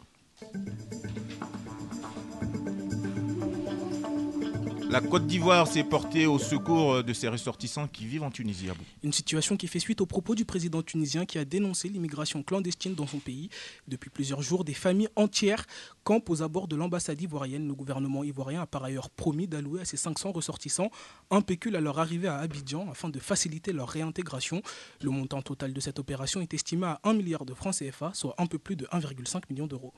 La 4.90 5.02
Côte 5.02 5.28
d'Ivoire 5.28 5.68
s'est 5.68 5.84
portée 5.84 6.28
au 6.28 6.40
secours 6.40 7.04
de 7.04 7.14
ses 7.14 7.28
ressortissants 7.28 7.88
qui 7.88 8.06
vivent 8.06 8.24
en 8.24 8.32
Tunisie. 8.32 8.68
Une 9.04 9.12
situation 9.12 9.58
qui 9.58 9.68
fait 9.68 9.80
suite 9.80 10.00
aux 10.00 10.06
propos 10.06 10.34
du 10.34 10.46
président 10.46 10.82
tunisien 10.82 11.26
qui 11.26 11.38
a 11.38 11.46
dénoncé 11.46 11.90
l'immigration 11.90 12.42
clandestine 12.42 12.96
dans 12.96 13.06
son 13.06 13.20
pays. 13.20 13.50
Depuis 13.88 14.10
plusieurs 14.10 14.42
jours, 14.42 14.64
des 14.64 14.74
familles 14.74 15.10
entières 15.18 15.66
campent 16.06 16.30
aux 16.30 16.42
abords 16.42 16.70
de 16.70 16.78
l'ambassade 16.78 17.22
ivoirienne. 17.22 17.68
Le 17.68 17.76
gouvernement 17.76 18.24
ivoirien 18.24 18.62
a 18.62 18.66
par 18.66 18.84
ailleurs 18.84 19.10
promis 19.10 19.48
d'allouer 19.48 19.82
à 19.82 19.86
ses 19.86 19.98
500 19.98 20.32
ressortissants 20.32 20.90
un 21.32 21.42
pécule 21.42 21.76
à 21.76 21.82
leur 21.82 22.00
arrivée 22.00 22.30
à 22.30 22.38
Abidjan 22.38 22.90
afin 22.90 23.10
de 23.10 23.20
faciliter 23.20 23.74
leur 23.74 23.90
réintégration. 23.90 24.62
Le 25.02 25.10
montant 25.10 25.42
total 25.42 25.74
de 25.74 25.80
cette 25.82 26.00
opération 26.00 26.40
est 26.40 26.54
estimé 26.54 26.86
à 26.88 27.02
1 27.04 27.14
milliard 27.14 27.46
de 27.46 27.54
francs 27.54 27.76
CFA, 27.76 28.12
soit 28.14 28.36
un 28.38 28.46
peu 28.46 28.58
plus 28.58 28.78
de 28.78 28.86
1,5 28.86 29.42
million 29.50 29.68
d'euros. 29.68 29.94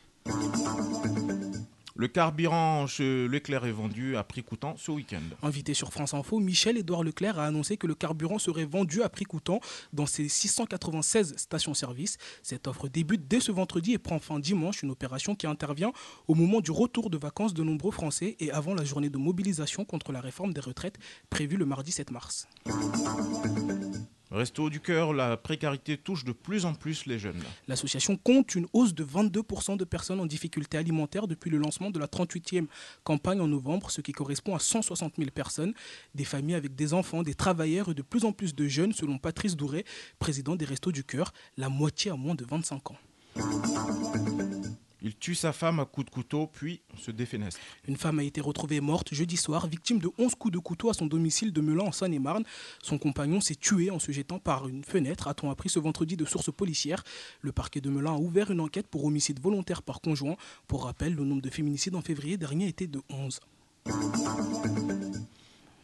Le 1.99 2.07
carburant 2.07 2.87
chez 2.87 3.27
Leclerc 3.27 3.65
est 3.65 3.73
vendu 3.73 4.15
à 4.15 4.23
prix 4.23 4.41
coûtant 4.41 4.73
ce 4.77 4.89
week-end. 4.89 5.19
Invité 5.43 5.73
sur 5.73 5.91
France 5.91 6.13
Info, 6.13 6.39
Michel-Édouard 6.39 7.03
Leclerc 7.03 7.37
a 7.37 7.45
annoncé 7.45 7.75
que 7.75 7.87
le 7.87 7.93
carburant 7.93 8.39
serait 8.39 8.63
vendu 8.63 9.03
à 9.03 9.09
prix 9.09 9.25
coûtant 9.25 9.59
dans 9.91 10.05
ses 10.05 10.29
696 10.29 11.35
stations-service. 11.35 12.17
Cette 12.41 12.69
offre 12.69 12.87
débute 12.87 13.27
dès 13.27 13.41
ce 13.41 13.51
vendredi 13.51 13.91
et 13.91 13.97
prend 13.97 14.17
fin 14.19 14.39
dimanche, 14.39 14.81
une 14.81 14.91
opération 14.91 15.35
qui 15.35 15.45
intervient 15.45 15.91
au 16.29 16.35
moment 16.35 16.61
du 16.61 16.71
retour 16.71 17.09
de 17.09 17.17
vacances 17.17 17.53
de 17.53 17.63
nombreux 17.63 17.91
Français 17.91 18.37
et 18.39 18.49
avant 18.49 18.75
la 18.75 18.85
journée 18.85 19.09
de 19.09 19.17
mobilisation 19.17 19.83
contre 19.83 20.13
la 20.13 20.21
réforme 20.21 20.53
des 20.53 20.61
retraites 20.61 20.99
prévue 21.29 21.57
le 21.57 21.65
mardi 21.65 21.91
7 21.91 22.11
mars. 22.11 22.47
Resto 24.31 24.69
du 24.69 24.79
cœur, 24.79 25.11
la 25.13 25.37
précarité 25.37 25.97
touche 25.97 26.23
de 26.23 26.31
plus 26.31 26.65
en 26.65 26.75
plus 26.75 27.07
les 27.07 27.17
jeunes. 27.17 27.41
L'association 27.67 28.15
compte 28.15 28.53
une 28.53 28.67
hausse 28.73 28.93
de 28.93 29.03
22% 29.03 29.75
de 29.75 29.83
personnes 29.85 30.19
en 30.19 30.27
difficulté 30.27 30.77
alimentaire 30.77 31.27
depuis 31.27 31.49
le 31.49 31.57
lancement 31.57 31.89
de 31.89 31.97
la 31.97 32.05
38e 32.05 32.67
campagne 33.03 33.41
en 33.41 33.47
novembre, 33.47 33.89
ce 33.89 34.01
qui 34.01 34.11
correspond 34.11 34.55
à 34.55 34.59
160 34.59 35.13
000 35.17 35.31
personnes, 35.31 35.73
des 36.13 36.25
familles 36.25 36.55
avec 36.55 36.75
des 36.75 36.93
enfants, 36.93 37.23
des 37.23 37.33
travailleurs 37.33 37.89
et 37.89 37.95
de 37.95 38.03
plus 38.03 38.23
en 38.23 38.31
plus 38.31 38.53
de 38.53 38.67
jeunes, 38.67 38.93
selon 38.93 39.17
Patrice 39.17 39.55
Douret, 39.55 39.83
président 40.19 40.55
des 40.55 40.65
Restos 40.65 40.91
du 40.91 41.03
Cœur, 41.03 41.33
la 41.57 41.69
moitié 41.69 42.11
à 42.11 42.15
moins 42.15 42.35
de 42.35 42.45
25 42.45 42.91
ans. 42.91 42.97
Il 45.01 45.15
tue 45.15 45.35
sa 45.35 45.53
femme 45.53 45.79
à 45.79 45.85
coups 45.85 46.05
de 46.05 46.11
couteau, 46.11 46.47
puis 46.47 46.81
se 46.97 47.11
défenestre. 47.11 47.59
Une 47.87 47.95
femme 47.95 48.19
a 48.19 48.23
été 48.23 48.41
retrouvée 48.41 48.81
morte 48.81 49.13
jeudi 49.13 49.37
soir, 49.37 49.67
victime 49.67 49.99
de 49.99 50.09
11 50.17 50.35
coups 50.35 50.53
de 50.53 50.59
couteau 50.59 50.89
à 50.89 50.93
son 50.93 51.05
domicile 51.05 51.53
de 51.53 51.61
Melun 51.61 51.85
en 51.85 51.91
Seine-et-Marne. 51.91 52.43
Son 52.81 52.97
compagnon 52.97 53.41
s'est 53.41 53.55
tué 53.55 53.91
en 53.91 53.99
se 53.99 54.11
jetant 54.11 54.39
par 54.39 54.67
une 54.67 54.83
fenêtre, 54.83 55.27
a-t-on 55.27 55.49
appris 55.51 55.69
ce 55.69 55.79
vendredi 55.79 56.17
de 56.17 56.25
sources 56.25 56.51
policières. 56.51 57.03
Le 57.41 57.51
parquet 57.51 57.81
de 57.81 57.89
Melun 57.89 58.15
a 58.15 58.17
ouvert 58.17 58.51
une 58.51 58.59
enquête 58.59 58.87
pour 58.87 59.05
homicide 59.05 59.39
volontaire 59.41 59.81
par 59.81 60.01
conjoint. 60.01 60.35
Pour 60.67 60.83
rappel, 60.83 61.15
le 61.15 61.23
nombre 61.23 61.41
de 61.41 61.49
féminicides 61.49 61.95
en 61.95 62.01
février 62.01 62.37
dernier 62.37 62.67
était 62.67 62.87
de 62.87 63.01
11. 63.09 63.39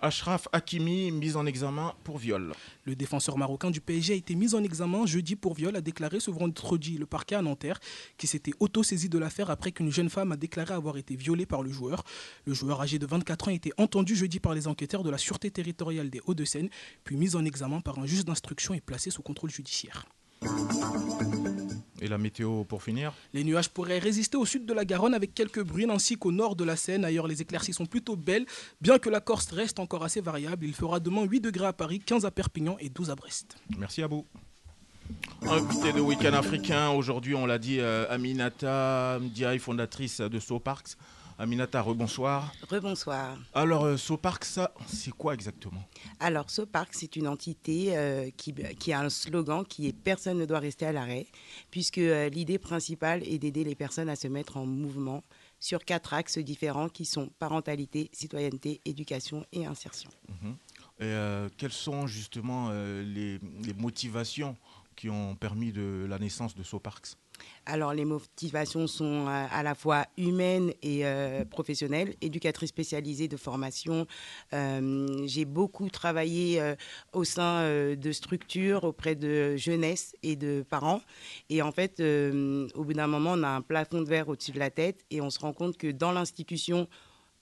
Ashraf 0.05 0.47
Hakimi, 0.51 1.09
mis 1.09 1.35
en 1.35 1.47
examen 1.47 1.95
pour 2.03 2.19
viol. 2.19 2.53
Le 2.83 2.95
défenseur 2.95 3.39
marocain 3.39 3.71
du 3.71 3.81
PSG 3.81 4.13
a 4.13 4.15
été 4.15 4.35
mis 4.35 4.53
en 4.53 4.63
examen 4.63 5.07
jeudi 5.07 5.35
pour 5.35 5.55
viol, 5.55 5.75
a 5.75 5.81
déclaré 5.81 6.19
ce 6.19 6.29
vendredi 6.29 7.00
le 7.00 7.07
parquet 7.07 7.33
à 7.33 7.41
Nanterre, 7.41 7.79
qui 8.19 8.27
s'était 8.27 8.51
auto-saisi 8.59 9.09
de 9.09 9.17
l'affaire 9.17 9.50
après 9.50 9.71
qu'une 9.71 9.91
jeune 9.91 10.12
femme 10.12 10.31
a 10.31 10.38
déclaré 10.38 10.75
avoir 10.75 10.97
été 10.97 11.15
violée 11.15 11.47
par 11.47 11.63
le 11.63 11.71
joueur. 11.71 12.03
Le 12.45 12.53
joueur 12.53 12.81
âgé 12.81 13.00
de 13.00 13.07
24 13.07 13.47
ans 13.47 13.51
a 13.51 13.55
été 13.55 13.71
entendu 13.77 14.15
jeudi 14.15 14.39
par 14.39 14.53
les 14.53 14.67
enquêteurs 14.67 15.01
de 15.01 15.09
la 15.09 15.17
Sûreté 15.17 15.50
territoriale 15.50 16.12
des 16.12 16.21
Hauts-de-Seine, 16.27 16.69
puis 17.03 17.15
mis 17.15 17.35
en 17.35 17.43
examen 17.43 17.81
par 17.81 17.97
un 17.97 18.05
juge 18.05 18.25
d'instruction 18.25 18.75
et 18.75 18.81
placé 18.81 19.09
sous 19.09 19.24
contrôle 19.24 19.50
judiciaire. 19.50 20.05
Et 22.05 22.07
la 22.07 22.19
météo 22.19 22.63
pour 22.65 22.83
finir 22.83 23.13
Les 23.33 23.43
nuages 23.43 23.69
pourraient 23.69 23.97
résister 23.97 24.38
au 24.38 24.45
sud 24.45 24.67
de 24.67 24.74
la 24.74 24.85
Garonne 24.85 25.15
avec 25.15 25.33
quelques 25.33 25.63
bruines 25.63 25.89
ainsi 25.89 26.17
qu'au 26.17 26.31
nord 26.31 26.55
de 26.55 26.63
la 26.63 26.75
Seine. 26.75 27.03
Ailleurs, 27.03 27.27
les 27.27 27.41
éclaircies 27.41 27.74
sont 27.74 27.88
plutôt 27.88 28.15
belles, 28.15 28.45
bien 28.79 29.00
que 29.00 29.09
la 29.09 29.21
Corse 29.21 29.50
reste 29.51 29.79
encore 29.79 30.03
assez 30.03 30.21
variable. 30.21 30.67
Il 30.67 30.75
fera 30.75 31.00
demain 31.00 31.24
8 31.24 31.41
degrés 31.41 31.65
à 31.65 31.74
Paris, 31.74 32.00
15 32.00 32.24
à 32.24 32.29
Perpignan 32.29 32.77
et 32.79 32.89
12 32.89 33.09
à 33.09 33.15
Brest. 33.15 33.57
Merci 33.79 34.03
à 34.03 34.07
vous. 34.07 34.24
Invité 35.50 35.93
de 35.93 36.00
Week-end 36.00 36.33
africain, 36.33 36.89
aujourd'hui 36.89 37.33
on 37.33 37.47
l'a 37.47 37.57
dit, 37.57 37.79
euh, 37.79 38.05
Aminata 38.12 39.17
Ndiaye, 39.19 39.57
fondatrice 39.57 40.21
de 40.21 40.39
So 40.39 40.59
Parks. 40.59 40.95
Aminata, 41.37 41.81
rebonsoir. 41.81 42.53
Rebonsoir. 42.69 43.37
Alors, 43.53 43.83
euh, 43.83 43.97
So 43.97 44.15
Parks, 44.15 44.45
ça, 44.45 44.73
c'est 44.87 45.11
quoi 45.11 45.33
exactement? 45.33 45.83
Alors, 46.21 46.49
SoPark, 46.49 46.93
c'est 46.93 47.17
une 47.17 47.27
entité 47.27 47.97
euh, 47.97 48.29
qui, 48.37 48.53
qui 48.79 48.93
a 48.93 49.01
un 49.01 49.09
slogan 49.09 49.65
qui 49.65 49.87
est 49.87 49.93
Personne 49.93 50.37
ne 50.37 50.45
doit 50.45 50.59
rester 50.59 50.85
à 50.85 50.93
l'arrêt, 50.93 51.27
puisque 51.71 51.97
euh, 51.97 52.29
l'idée 52.29 52.57
principale 52.57 53.21
est 53.27 53.37
d'aider 53.37 53.65
les 53.65 53.75
personnes 53.75 54.07
à 54.07 54.15
se 54.15 54.29
mettre 54.29 54.55
en 54.55 54.65
mouvement 54.65 55.23
sur 55.59 55.83
quatre 55.83 56.13
axes 56.13 56.37
différents 56.37 56.87
qui 56.87 57.03
sont 57.03 57.29
parentalité, 57.37 58.09
citoyenneté, 58.13 58.79
éducation 58.85 59.45
et 59.51 59.65
insertion. 59.65 60.09
Mhm. 60.29 60.51
Et, 60.51 61.03
euh, 61.03 61.49
Quelles 61.57 61.73
sont 61.73 62.07
justement 62.07 62.69
les, 62.71 63.39
les 63.63 63.73
motivations 63.77 64.55
qui 64.95 65.09
ont 65.09 65.35
permis 65.35 65.73
de 65.73 66.05
la 66.07 66.17
naissance 66.17 66.55
de 66.55 66.63
So 66.63 66.79
Parks 66.79 67.17
Alors, 67.67 67.93
les 67.93 68.05
motivations 68.05 68.85
sont 68.85 69.27
euh, 69.27 69.47
à 69.49 69.63
la 69.63 69.73
fois 69.73 70.05
humaines 70.17 70.71
et 70.83 71.05
euh, 71.05 71.45
professionnelles. 71.45 72.13
Éducatrice 72.21 72.69
spécialisée 72.69 73.27
de 73.27 73.37
formation, 73.37 74.05
euh, 74.53 75.25
j'ai 75.25 75.45
beaucoup 75.45 75.89
travaillé 75.89 76.75
au 77.13 77.23
sein 77.23 77.63
de 77.95 78.11
structures 78.11 78.83
auprès 78.83 79.15
de 79.15 79.55
jeunesse 79.55 80.13
et 80.21 80.35
de 80.35 80.63
parents. 80.69 81.01
Et 81.49 81.61
en 81.61 81.71
fait, 81.71 81.99
au 81.99 82.83
bout 82.83 82.93
d'un 82.93 83.07
moment, 83.07 83.33
on 83.33 83.43
a 83.43 83.49
un 83.49 83.61
plafond 83.61 84.01
de 84.01 84.07
verre 84.07 84.29
au-dessus 84.29 84.51
de 84.51 84.59
la 84.59 84.69
tête 84.69 85.03
et 85.09 85.21
on 85.21 85.29
se 85.29 85.39
rend 85.39 85.53
compte 85.53 85.77
que 85.77 85.87
dans 85.87 86.11
l'institution, 86.11 86.87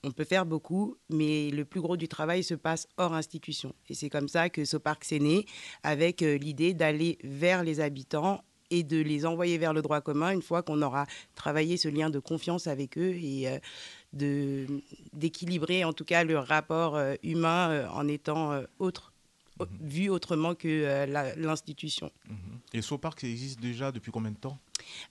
on 0.03 0.11
peut 0.11 0.25
faire 0.25 0.45
beaucoup, 0.45 0.97
mais 1.09 1.49
le 1.49 1.65
plus 1.65 1.81
gros 1.81 1.97
du 1.97 2.07
travail 2.07 2.43
se 2.43 2.55
passe 2.55 2.87
hors 2.97 3.13
institution. 3.13 3.73
Et 3.89 3.93
c'est 3.93 4.09
comme 4.09 4.27
ça 4.27 4.49
que 4.49 4.65
Sopark 4.65 5.03
s'est 5.03 5.19
né, 5.19 5.45
avec 5.83 6.21
l'idée 6.21 6.73
d'aller 6.73 7.17
vers 7.23 7.63
les 7.63 7.79
habitants 7.79 8.43
et 8.73 8.83
de 8.83 8.99
les 8.99 9.25
envoyer 9.25 9.57
vers 9.59 9.71
le 9.73 9.81
droit 9.83 10.01
commun 10.01 10.31
une 10.31 10.41
fois 10.41 10.63
qu'on 10.63 10.81
aura 10.81 11.05
travaillé 11.35 11.77
ce 11.77 11.87
lien 11.87 12.09
de 12.09 12.19
confiance 12.19 12.65
avec 12.65 12.97
eux 12.97 13.13
et 13.13 13.47
euh, 13.47 13.59
d'équilibrer 15.13 15.83
en 15.83 15.93
tout 15.93 16.05
cas 16.05 16.23
le 16.23 16.37
rapport 16.37 16.95
euh, 16.95 17.13
humain 17.23 17.69
euh, 17.69 17.87
en 17.89 18.07
étant 18.07 18.51
euh, 18.51 18.63
autre, 19.59 19.71
au- 19.71 19.85
vu 19.85 20.09
autrement 20.09 20.55
que 20.55 20.67
euh, 20.67 21.33
l'institution. 21.37 22.11
Et 22.73 22.81
Sopark, 22.81 23.19
ça 23.19 23.27
existe 23.27 23.59
déjà 23.59 23.91
depuis 23.91 24.11
combien 24.11 24.31
de 24.31 24.37
temps? 24.37 24.57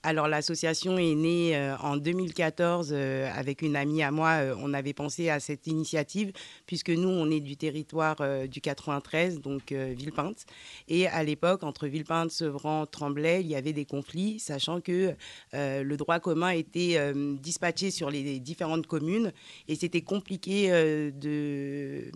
Alors 0.03 0.29
l'association 0.29 0.99
est 0.99 1.15
née 1.15 1.57
euh, 1.57 1.77
en 1.79 1.97
2014 1.97 2.91
euh, 2.93 3.31
avec 3.35 3.63
une 3.63 3.77
amie 3.77 4.03
à 4.03 4.11
moi. 4.11 4.31
euh, 4.33 4.55
on 4.59 4.75
avait 4.75 4.93
pensé 4.93 5.31
à 5.31 5.41
cette 5.41 5.67
initiative 5.67 6.33
puisque 6.67 6.91
nous, 6.91 7.09
on 7.09 7.31
est 7.31 7.41
du 7.41 7.57
territoire 7.57 8.17
du 8.49 8.61
93, 8.61 9.41
donc 9.41 9.73
Villepinte. 9.73 10.45
Et 10.89 11.07
à 11.07 11.23
l'époque, 11.23 11.63
entre 11.63 11.87
Villepinte, 11.87 12.31
Sevran, 12.33 12.87
Tremblay, 12.87 13.41
il 13.43 13.47
y 13.47 13.55
avait 13.55 13.73
des 13.73 13.85
conflits, 13.85 14.39
sachant 14.41 14.81
que 14.81 15.15
le 15.53 15.97
droit 15.97 16.19
commun 16.21 16.51
était 16.51 17.13
dispatché 17.41 17.91
sur 17.91 18.11
les 18.11 18.41
différentes 18.41 18.87
communes 18.87 19.33
et 19.69 19.75
c'était 19.77 20.03
compliqué 20.03 20.71
de, 20.71 22.11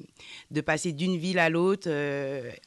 de 0.50 0.61
passer 0.61 0.92
d'une 0.92 1.16
ville 1.16 1.38
à 1.38 1.49
l'autre 1.49 1.88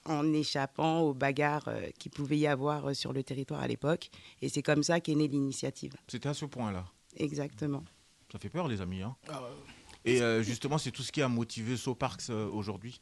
en 0.05 0.31
échappant 0.33 1.01
aux 1.01 1.13
bagarres 1.13 1.67
euh, 1.67 1.89
qu'il 1.99 2.11
pouvait 2.11 2.37
y 2.37 2.47
avoir 2.47 2.89
euh, 2.89 2.93
sur 2.93 3.13
le 3.13 3.23
territoire 3.23 3.61
à 3.61 3.67
l'époque. 3.67 4.09
Et 4.41 4.49
c'est 4.49 4.61
comme 4.63 4.83
ça 4.83 4.99
qu'est 4.99 5.15
née 5.15 5.27
l'initiative. 5.27 5.93
C'était 6.07 6.29
à 6.29 6.33
ce 6.33 6.45
point-là. 6.45 6.85
Exactement. 7.17 7.83
Ça 8.31 8.39
fait 8.39 8.49
peur, 8.49 8.67
les 8.67 8.81
amis. 8.81 9.01
hein. 9.01 9.15
Ah, 9.27 9.41
Et 10.05 10.21
euh, 10.21 10.41
justement, 10.43 10.77
c'est 10.77 10.91
tout 10.91 11.01
ce 11.03 11.11
qui 11.11 11.21
a 11.21 11.27
motivé 11.27 11.75
Soparks 11.77 12.29
euh, 12.29 12.47
aujourd'hui? 12.49 13.01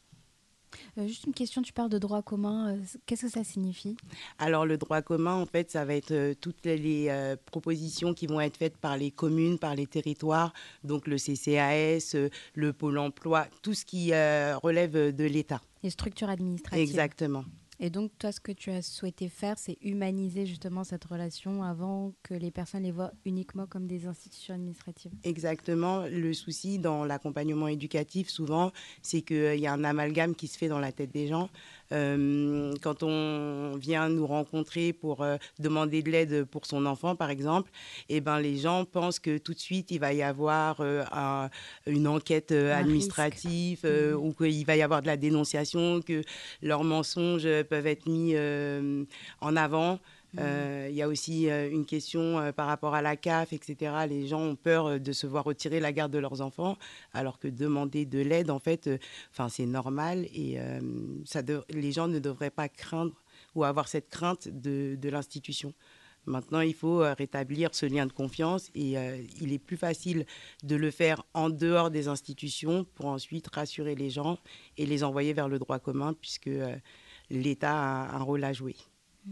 Euh, 0.98 1.06
juste 1.06 1.24
une 1.26 1.34
question, 1.34 1.62
tu 1.62 1.72
parles 1.72 1.90
de 1.90 1.98
droit 1.98 2.22
commun. 2.22 2.74
euh, 2.74 2.78
Qu'est-ce 3.06 3.22
que 3.26 3.32
ça 3.32 3.44
signifie? 3.44 3.96
Alors 4.38 4.66
le 4.66 4.76
droit 4.78 5.02
commun, 5.02 5.34
en 5.34 5.46
fait, 5.46 5.70
ça 5.70 5.84
va 5.84 5.94
être 5.94 6.12
euh, 6.12 6.34
toutes 6.40 6.64
les 6.66 7.08
propositions 7.46 8.14
qui 8.14 8.26
vont 8.26 8.40
être 8.40 8.56
faites 8.56 8.76
par 8.76 8.96
les 8.96 9.10
communes, 9.10 9.58
par 9.58 9.74
les 9.74 9.86
territoires, 9.86 10.52
donc 10.84 11.06
le 11.06 11.16
CCAS, 11.16 12.16
le 12.54 12.72
Pôle 12.72 12.98
Emploi, 12.98 13.46
tout 13.62 13.74
ce 13.74 13.84
qui 13.84 14.12
relève 14.12 15.14
de 15.14 15.24
l'État. 15.24 15.60
Les 15.82 15.90
structures 15.90 16.28
administratives. 16.28 16.82
Exactement. 16.82 17.44
Et 17.80 17.90
donc, 17.90 18.10
toi, 18.18 18.32
ce 18.32 18.40
que 18.40 18.50
tu 18.50 18.70
as 18.70 18.82
souhaité 18.82 19.28
faire, 19.28 19.58
c'est 19.58 19.78
humaniser 19.82 20.46
justement 20.46 20.82
cette 20.82 21.04
relation 21.04 21.62
avant 21.62 22.12
que 22.24 22.34
les 22.34 22.50
personnes 22.50 22.82
les 22.82 22.90
voient 22.90 23.12
uniquement 23.24 23.66
comme 23.66 23.86
des 23.86 24.06
institutions 24.06 24.54
administratives. 24.54 25.12
Exactement. 25.22 26.04
Le 26.06 26.32
souci 26.34 26.78
dans 26.78 27.04
l'accompagnement 27.04 27.68
éducatif, 27.68 28.30
souvent, 28.30 28.72
c'est 29.02 29.22
qu'il 29.22 29.60
y 29.60 29.66
a 29.66 29.72
un 29.72 29.84
amalgame 29.84 30.34
qui 30.34 30.48
se 30.48 30.58
fait 30.58 30.68
dans 30.68 30.80
la 30.80 30.90
tête 30.90 31.12
des 31.12 31.28
gens. 31.28 31.48
Euh, 31.92 32.72
quand 32.82 33.02
on 33.02 33.76
vient 33.76 34.08
nous 34.08 34.26
rencontrer 34.26 34.92
pour 34.92 35.22
euh, 35.22 35.36
demander 35.58 36.02
de 36.02 36.10
l'aide 36.10 36.44
pour 36.44 36.66
son 36.66 36.84
enfant, 36.86 37.16
par 37.16 37.30
exemple, 37.30 37.70
eh 38.08 38.20
ben, 38.20 38.40
les 38.40 38.56
gens 38.58 38.84
pensent 38.84 39.18
que 39.18 39.38
tout 39.38 39.54
de 39.54 39.58
suite, 39.58 39.90
il 39.90 39.98
va 40.00 40.12
y 40.12 40.22
avoir 40.22 40.80
euh, 40.80 41.04
un- 41.12 41.48
une 41.86 42.06
enquête 42.06 42.52
administrative 42.52 43.80
euh, 43.84 44.14
ou 44.14 44.32
qu'il 44.34 44.64
va 44.66 44.76
y 44.76 44.82
avoir 44.82 45.00
de 45.02 45.06
la 45.06 45.16
dénonciation, 45.16 46.00
que 46.02 46.22
leurs 46.62 46.84
mensonges 46.84 47.48
peuvent 47.70 47.86
être 47.86 48.06
mis 48.08 48.34
en 49.40 49.56
avant. 49.56 49.98
Euh, 50.38 50.88
Il 50.90 50.96
y 50.96 51.02
a 51.02 51.08
aussi 51.08 51.48
euh, 51.48 51.70
une 51.70 51.86
question 51.86 52.38
euh, 52.38 52.52
par 52.52 52.66
rapport 52.66 52.94
à 52.94 53.00
la 53.02 53.16
CAF, 53.16 53.52
etc. 53.52 53.92
Les 54.08 54.26
gens 54.26 54.40
ont 54.42 54.56
peur 54.56 55.00
de 55.00 55.12
se 55.12 55.26
voir 55.26 55.44
retirer 55.44 55.80
la 55.80 55.92
garde 55.92 56.12
de 56.12 56.18
leurs 56.18 56.40
enfants, 56.42 56.76
alors 57.12 57.38
que 57.38 57.48
demander 57.48 58.04
de 58.04 58.18
l'aide, 58.20 58.50
en 58.50 58.58
fait, 58.58 58.90
enfin, 59.30 59.48
c'est 59.48 59.66
normal 59.66 60.26
et 60.34 60.58
ça 61.24 61.42
de- 61.42 61.64
les 61.70 61.92
gens 61.92 62.08
ne 62.08 62.18
devraient 62.18 62.50
pas 62.50 62.68
craindre 62.68 63.14
ou 63.54 63.64
avoir 63.64 63.88
cette 63.88 64.08
crainte 64.10 64.48
de, 64.48 64.96
de 65.00 65.08
l'institution. 65.08 65.72
Maintenant, 66.26 66.60
il 66.60 66.74
faut 66.74 66.98
rétablir 67.16 67.74
ce 67.74 67.86
lien 67.86 68.04
de 68.04 68.12
confiance 68.12 68.68
et 68.74 68.98
euh, 68.98 69.16
il 69.40 69.50
est 69.54 69.58
plus 69.58 69.78
facile 69.78 70.26
de 70.62 70.76
le 70.76 70.90
faire 70.90 71.24
en 71.32 71.48
dehors 71.48 71.90
des 71.90 72.06
institutions 72.06 72.84
pour 72.96 73.06
ensuite 73.06 73.46
rassurer 73.54 73.94
les 73.94 74.10
gens 74.10 74.36
et 74.76 74.84
les 74.84 75.04
envoyer 75.04 75.32
vers 75.32 75.48
le 75.48 75.58
droit 75.58 75.78
commun 75.78 76.12
puisque 76.12 76.48
euh, 76.48 76.76
l'État 77.30 77.72
a 77.74 78.14
un 78.16 78.22
rôle 78.22 78.44
à 78.44 78.52
jouer. 78.52 78.76
C'est 79.26 79.30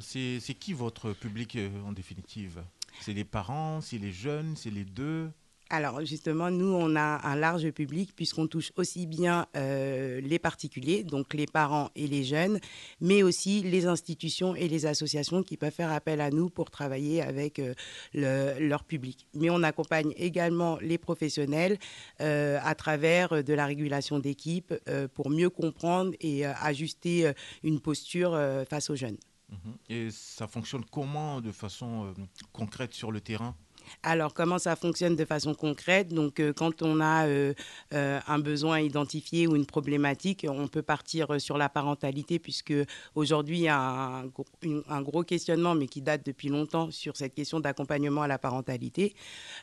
c'est 0.00 0.54
qui 0.58 0.72
votre 0.72 1.12
public 1.12 1.56
euh, 1.56 1.68
en 1.86 1.92
définitive? 1.92 2.62
C'est 3.00 3.12
les 3.12 3.24
parents, 3.24 3.80
c'est 3.80 3.98
les 3.98 4.12
jeunes, 4.12 4.54
c'est 4.56 4.70
les 4.70 4.84
deux? 4.84 5.30
Alors 5.72 6.04
justement, 6.04 6.50
nous, 6.50 6.66
on 6.66 6.96
a 6.96 7.24
un 7.24 7.36
large 7.36 7.70
public 7.70 8.10
puisqu'on 8.16 8.48
touche 8.48 8.72
aussi 8.74 9.06
bien 9.06 9.46
euh, 9.56 10.20
les 10.20 10.40
particuliers, 10.40 11.04
donc 11.04 11.32
les 11.32 11.46
parents 11.46 11.90
et 11.94 12.08
les 12.08 12.24
jeunes, 12.24 12.58
mais 13.00 13.22
aussi 13.22 13.62
les 13.62 13.86
institutions 13.86 14.56
et 14.56 14.66
les 14.66 14.86
associations 14.86 15.44
qui 15.44 15.56
peuvent 15.56 15.72
faire 15.72 15.92
appel 15.92 16.20
à 16.20 16.30
nous 16.30 16.50
pour 16.50 16.72
travailler 16.72 17.22
avec 17.22 17.60
euh, 17.60 17.74
le- 18.14 18.66
leur 18.68 18.82
public. 18.82 19.28
Mais 19.34 19.48
on 19.48 19.62
accompagne 19.62 20.12
également 20.16 20.76
les 20.80 20.98
professionnels 20.98 21.78
à 22.18 22.74
travers 22.74 23.44
de 23.44 23.54
la 23.54 23.66
régulation 23.66 24.18
d'équipe 24.18 24.74
pour 25.14 25.30
mieux 25.30 25.50
comprendre 25.50 26.12
et 26.20 26.44
ajuster 26.44 27.32
une 27.62 27.78
posture 27.80 28.36
face 28.68 28.90
aux 28.90 28.96
jeunes. 28.96 29.16
Mhm. 29.50 29.74
Et 29.88 30.10
ça 30.10 30.46
fonctionne 30.46 30.84
comment 30.90 31.40
de 31.40 31.52
façon 31.52 32.06
euh, 32.06 32.12
concrète 32.52 32.94
sur 32.94 33.10
le 33.10 33.20
terrain? 33.20 33.54
Alors, 34.02 34.34
comment 34.34 34.58
ça 34.58 34.76
fonctionne 34.76 35.16
de 35.16 35.24
façon 35.24 35.54
concrète? 35.54 36.12
Donc, 36.12 36.38
euh, 36.38 36.52
quand 36.52 36.82
on 36.82 37.00
a 37.00 37.26
euh, 37.26 37.54
un 37.90 38.38
besoin 38.38 38.78
identifié 38.78 39.48
ou 39.48 39.56
une 39.56 39.66
problématique, 39.66 40.46
on 40.48 40.68
peut 40.68 40.82
partir 40.82 41.40
sur 41.40 41.58
la 41.58 41.68
parentalité, 41.68 42.38
puisque 42.38 42.74
aujourd'hui, 43.14 43.58
il 43.58 43.62
y 43.62 43.68
a 43.68 43.80
un, 43.80 44.26
gros- 44.26 45.24
questionnement, 45.24 45.74
mais 45.74 45.88
qui 45.88 46.02
date 46.02 46.24
depuis 46.24 46.48
longtemps, 46.48 46.90
sur 46.92 47.16
cette 47.16 47.34
question 47.34 47.58
d'accompagnement 47.58 48.22
à 48.22 48.28
la 48.28 48.38
parentalité. 48.38 49.14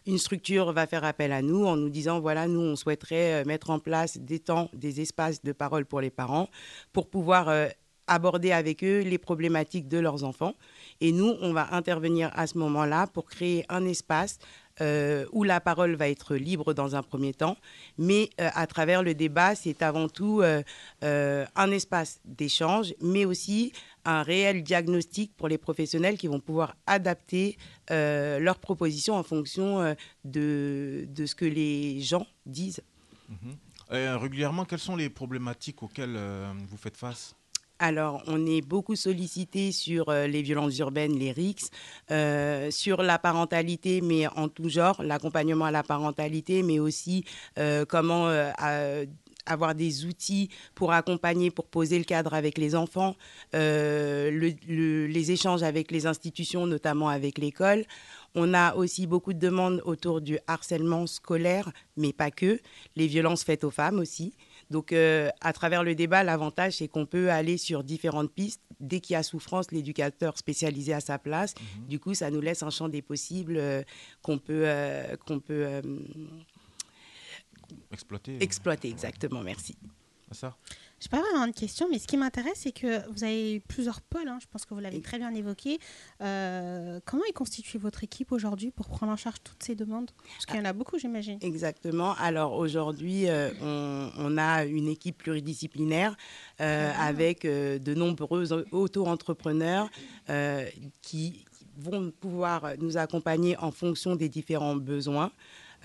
Une 0.05 0.17
structure 0.17 0.73
va 0.73 0.87
faire 0.87 1.05
appel 1.05 1.31
à 1.31 1.41
nous 1.41 1.65
en 1.65 1.77
nous 1.77 1.89
disant, 1.89 2.19
voilà, 2.19 2.47
nous, 2.47 2.59
on 2.59 2.75
souhaiterait 2.75 3.45
mettre 3.45 3.69
en 3.69 3.79
place 3.79 4.17
des 4.17 4.39
temps, 4.39 4.69
des 4.73 4.99
espaces 4.99 5.41
de 5.43 5.53
parole 5.53 5.85
pour 5.85 6.01
les 6.01 6.11
parents, 6.11 6.49
pour 6.91 7.09
pouvoir... 7.09 7.49
aborder 8.07 8.51
avec 8.51 8.83
eux 8.83 9.01
les 9.01 9.17
problématiques 9.17 9.87
de 9.87 9.99
leurs 9.99 10.23
enfants. 10.23 10.53
Et 11.01 11.11
nous, 11.11 11.35
on 11.41 11.53
va 11.53 11.73
intervenir 11.73 12.31
à 12.33 12.47
ce 12.47 12.57
moment-là 12.57 13.07
pour 13.07 13.25
créer 13.25 13.65
un 13.69 13.85
espace 13.85 14.39
euh, 14.79 15.25
où 15.31 15.43
la 15.43 15.59
parole 15.59 15.95
va 15.95 16.07
être 16.07 16.35
libre 16.35 16.75
dans 16.75 16.95
un 16.95 17.01
premier 17.01 17.33
temps, 17.33 17.57
mais 17.97 18.29
euh, 18.39 18.49
à 18.53 18.67
travers 18.67 19.01
le 19.01 19.15
débat, 19.15 19.55
c'est 19.55 19.81
avant 19.81 20.07
tout 20.07 20.41
euh, 20.43 21.45
un 21.55 21.71
espace 21.71 22.19
d'échange, 22.25 22.93
mais 23.01 23.25
aussi 23.25 23.71
un 24.05 24.21
réel 24.21 24.61
diagnostic 24.61 25.35
pour 25.35 25.47
les 25.47 25.57
professionnels 25.57 26.15
qui 26.17 26.27
vont 26.27 26.39
pouvoir 26.39 26.75
adapter 26.85 27.57
leurs 27.89 28.59
propositions 28.59 29.15
en 29.15 29.23
fonction 29.23 29.95
de, 30.23 31.07
ce 31.25 31.35
que 31.35 31.45
les 31.45 31.99
gens 32.01 32.27
disent. 32.45 32.81
Mhm. 33.29 33.57
Euh, 33.91 34.17
régulièrement, 34.17 34.65
quelles 34.65 34.79
sont 34.79 34.95
les 34.95 35.09
problématiques 35.09 35.81
auxquelles 35.81 36.17
vous 36.67 36.77
faites 36.77 36.97
face? 36.97 37.35
Alors, 37.79 38.23
on 38.25 38.43
est 38.47 38.61
beaucoup 38.61 38.95
sollicité 38.95 39.71
sur 39.71 40.09
euh, 40.09 40.25
les 40.25 40.41
violences 40.41 40.77
urbaines, 40.79 41.13
les 41.17 41.31
RICS, 41.31 41.69
euh, 42.09 42.71
sur 42.71 43.03
la 43.03 43.19
parentalité, 43.19 44.01
mais 44.01 44.25
en 44.27 44.47
tout 44.49 44.67
genre, 44.67 45.03
l'accompagnement 45.03 45.65
à 45.65 45.71
la 45.71 45.83
parentalité, 45.83 46.63
mais 46.63 46.79
aussi 46.79 47.23
euh, 47.59 47.85
comment 47.85 48.27
avoir 49.45 49.75
des 49.75 50.05
outils 50.05 50.49
pour 50.75 50.91
accompagner, 50.91 51.51
pour 51.51 51.67
poser 51.67 51.97
le 51.99 52.03
cadre 52.03 52.33
avec 52.33 52.57
les 52.57 52.75
enfants, 52.75 53.15
le- 53.53 54.29
le- 54.67 55.05
les 55.07 55.31
échanges 55.31 55.63
avec 55.63 55.91
les 55.91 56.05
institutions, 56.05 56.65
notamment 56.67 57.07
avec 57.09 57.37
l'école. 57.37 57.85
On 58.35 58.53
a 58.53 58.75
aussi 58.75 59.07
beaucoup 59.07 59.33
de 59.33 59.39
demandes 59.39 59.81
autour 59.85 60.19
du 60.21 60.37
harcèlement 60.47 61.07
scolaire, 61.07 61.71
mais 61.95 62.11
pas 62.11 62.29
que, 62.31 62.59
les 62.95 63.07
violences 63.07 63.43
faites 63.43 63.63
aux 63.63 63.71
femmes 63.71 63.99
aussi. 63.99 64.33
Donc, 64.69 64.91
euh, 64.91 65.29
à 65.41 65.53
travers 65.53 65.83
le 65.83 65.95
débat, 65.95 66.23
l'avantage, 66.23 66.77
c'est 66.77 66.87
qu'on 66.87 67.05
peut 67.05 67.31
aller 67.31 67.57
sur 67.57 67.83
différentes 67.83 68.31
pistes. 68.31 68.61
Dès 68.79 68.99
qu'il 68.99 69.13
y 69.13 69.17
a 69.17 69.23
souffrance, 69.23 69.71
l'éducateur 69.71 70.37
spécialisé 70.37 70.93
à 70.93 70.99
sa 70.99 71.17
place. 71.17 71.55
Du 71.87 71.99
coup, 71.99 72.13
ça 72.13 72.29
nous 72.29 72.41
laisse 72.41 72.61
un 72.61 72.69
champ 72.69 72.89
des 72.89 73.01
possibles 73.01 73.57
euh, 73.57 73.81
qu'on 74.21 74.37
peut, 74.37 74.63
euh, 74.65 75.15
qu'on 75.25 75.39
peut 75.39 75.81
Exploiter 77.91 78.37
exploiter. 78.39 78.89
Exactement, 78.89 79.41
merci. 79.41 79.75
Ça 80.31 80.55
J'ai 80.99 81.09
pas 81.09 81.21
vraiment 81.21 81.45
de 81.45 81.51
questions, 81.51 81.87
mais 81.91 81.99
ce 81.99 82.07
qui 82.07 82.17
m'intéresse, 82.17 82.55
c'est 82.55 82.71
que 82.71 83.07
vous 83.11 83.23
avez 83.23 83.59
plusieurs 83.67 84.01
pôles. 84.01 84.27
hein, 84.27 84.39
je 84.41 84.47
pense 84.51 84.65
que 84.65 84.73
vous 84.73 84.79
l'avez 84.79 84.99
très 85.01 85.19
bien 85.19 85.33
évoqué. 85.33 85.79
Euh, 86.21 86.99
comment 87.05 87.23
est 87.29 87.33
constituée 87.33 87.77
votre 87.77 88.03
équipe 88.03 88.31
aujourd'hui 88.31 88.71
pour 88.71 88.87
prendre 88.87 89.11
en 89.11 89.15
charge 89.15 89.37
toutes 89.43 89.61
ces 89.61 89.75
demandes? 89.75 90.09
Parce 90.33 90.47
qu'il 90.47 90.55
y 90.55 90.59
en 90.59 90.65
a 90.65 90.73
beaucoup, 90.73 90.97
j'imagine. 90.97 91.37
Exactement. 91.41 92.15
Alors 92.15 92.53
aujourd'hui, 92.53 93.29
euh, 93.29 93.51
on, 93.61 94.09
on 94.17 94.37
a 94.37 94.65
une 94.65 94.87
équipe 94.87 95.19
pluridisciplinaire 95.19 96.15
euh, 96.61 96.91
avec 96.99 97.45
euh, 97.45 97.77
de 97.77 97.93
nombreux 97.93 98.51
auto-entrepreneurs 98.71 99.89
qui 101.01 101.45
vont 101.77 102.11
pouvoir 102.11 102.73
nous 102.79 102.97
accompagner 102.97 103.55
en 103.57 103.71
fonction 103.71 104.15
des 104.15 104.29
différents 104.29 104.75
besoins. 104.75 105.31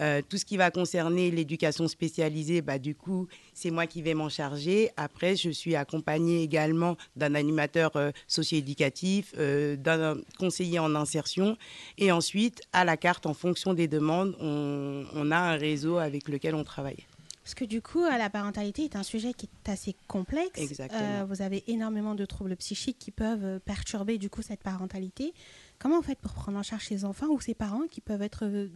Euh, 0.00 0.22
tout 0.26 0.38
ce 0.38 0.44
qui 0.44 0.56
va 0.56 0.70
concerner 0.70 1.30
l'éducation 1.30 1.86
spécialisée, 1.88 2.62
bah, 2.62 2.78
du 2.78 2.94
coup, 2.94 3.28
c'est 3.54 3.70
moi 3.70 3.86
qui 3.86 4.02
vais 4.02 4.14
m'en 4.14 4.28
charger. 4.28 4.90
Après, 4.96 5.36
je 5.36 5.50
suis 5.50 5.76
accompagnée 5.76 6.42
également 6.42 6.96
d'un 7.16 7.34
animateur 7.34 7.94
euh, 7.96 8.10
socio-éducatif, 8.26 9.34
euh, 9.38 9.76
d'un 9.76 10.16
conseiller 10.38 10.78
en 10.78 10.94
insertion. 10.94 11.56
Et 11.98 12.10
ensuite, 12.10 12.62
à 12.72 12.84
la 12.84 12.96
carte, 12.96 13.26
en 13.26 13.34
fonction 13.34 13.74
des 13.74 13.88
demandes, 13.88 14.34
on, 14.40 15.04
on 15.14 15.30
a 15.30 15.36
un 15.36 15.56
réseau 15.56 15.98
avec 15.98 16.28
lequel 16.28 16.54
on 16.54 16.64
travaille. 16.64 17.06
Parce 17.44 17.54
que 17.54 17.64
du 17.64 17.82
coup, 17.82 18.04
la 18.04 18.30
parentalité 18.30 18.84
est 18.84 18.94
un 18.94 19.02
sujet 19.02 19.32
qui 19.34 19.46
est 19.46 19.70
assez 19.70 19.96
complexe. 20.06 20.60
Exactement. 20.60 21.24
Vous 21.26 21.42
avez 21.42 21.64
énormément 21.66 22.14
de 22.14 22.24
troubles 22.24 22.54
psychiques 22.56 22.98
qui 23.00 23.10
peuvent 23.10 23.58
perturber 23.64 24.16
du 24.16 24.30
coup 24.30 24.42
cette 24.42 24.62
parentalité. 24.62 25.34
Comment 25.80 25.96
vous 25.96 26.06
faites 26.06 26.20
pour 26.20 26.34
prendre 26.34 26.56
en 26.58 26.62
charge 26.62 26.86
ces 26.86 27.04
enfants 27.04 27.26
ou 27.26 27.40
ces 27.40 27.54
parents 27.54 27.88
qui 27.90 28.00
peuvent 28.00 28.22
être 28.22 28.68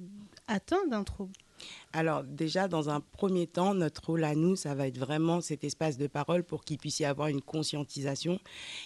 atteints 0.49 0.87
d'un 0.89 1.05
trouble 1.05 1.33
Alors 1.93 2.23
déjà, 2.25 2.69
dans 2.69 2.91
un 2.91 3.01
premier 3.01 3.47
temps, 3.47 3.75
notre 3.75 4.05
rôle 4.07 4.25
à 4.25 4.35
nous, 4.35 4.57
ça 4.57 4.75
va 4.75 4.87
être 4.87 4.99
vraiment 4.99 5.41
cet 5.41 5.65
espace 5.65 5.97
de 5.97 6.07
parole 6.07 6.45
pour 6.45 6.65
qu'il 6.65 6.79
puisse 6.79 7.01
y 7.01 7.05
avoir 7.05 7.29
une 7.29 7.41
conscientisation 7.41 8.39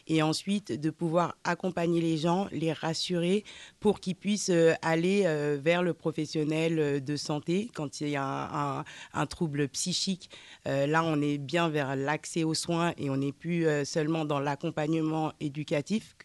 et 0.07 0.23
ensuite 0.23 0.73
de 0.73 0.91
pouvoir 0.91 1.37
accompagner 1.45 2.01
les 2.01 2.17
gens, 2.17 2.49
les 2.53 2.73
rassurer 2.73 3.45
pour 3.81 4.01
qu'ils 4.01 4.17
puissent 4.17 4.51
euh, 4.51 4.75
aller 4.83 5.23
euh, 5.25 5.59
vers 5.63 5.83
le 5.83 5.93
professionnel 5.95 6.79
euh, 6.79 7.01
de 7.01 7.17
santé 7.17 7.71
quand 7.75 8.01
il 8.01 8.11
y 8.11 8.17
a 8.17 8.85
un, 9.15 9.27
trouble 9.27 9.69
psychique. 9.69 10.31
Là, 10.65 11.03
on 11.05 11.21
est 11.21 11.39
bien 11.39 11.69
vers 11.69 11.95
l'accès 11.95 12.43
aux 12.43 12.55
soins 12.55 12.93
et 12.97 13.11
on 13.11 13.17
n'est 13.17 13.33
plus 13.33 13.67
seulement 13.85 14.25
dans 14.25 14.41
l'accompagnement 14.41 15.33
éducatif. 15.41 16.17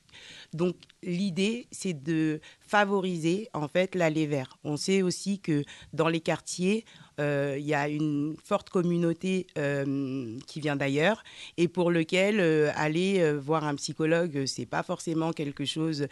Donc 0.54 0.76
l'idée, 1.04 1.68
c'est 1.72 1.94
de 1.94 2.40
favoriser 2.60 3.50
en 3.54 3.68
fait 3.68 3.96
l'aller 3.96 4.28
vers. 4.28 4.58
On 4.64 4.78
sait 4.78 5.02
aussi 5.02 5.40
que 5.40 5.64
dans 5.94 6.08
les 6.08 6.22
quartiers, 6.22 6.86
euh, 7.20 7.56
il 7.58 7.66
y 7.66 7.74
a 7.74 7.88
une 7.88 8.36
forte 8.44 8.70
communauté 8.70 9.48
euh, 9.58 10.38
qui 10.48 10.60
vient 10.60 10.76
d'ailleurs 10.76 11.24
et 11.58 11.68
pour 11.68 11.90
lequel 11.90 12.40
euh, 12.40 12.72
aller 12.76 13.34
voir 13.34 13.64
un 13.64 13.76
psychologue, 13.76 14.46
c'est 14.46 14.66
pas 14.66 14.84
forcément 14.84 15.32
quelque 15.32 15.66
chose 15.66 16.08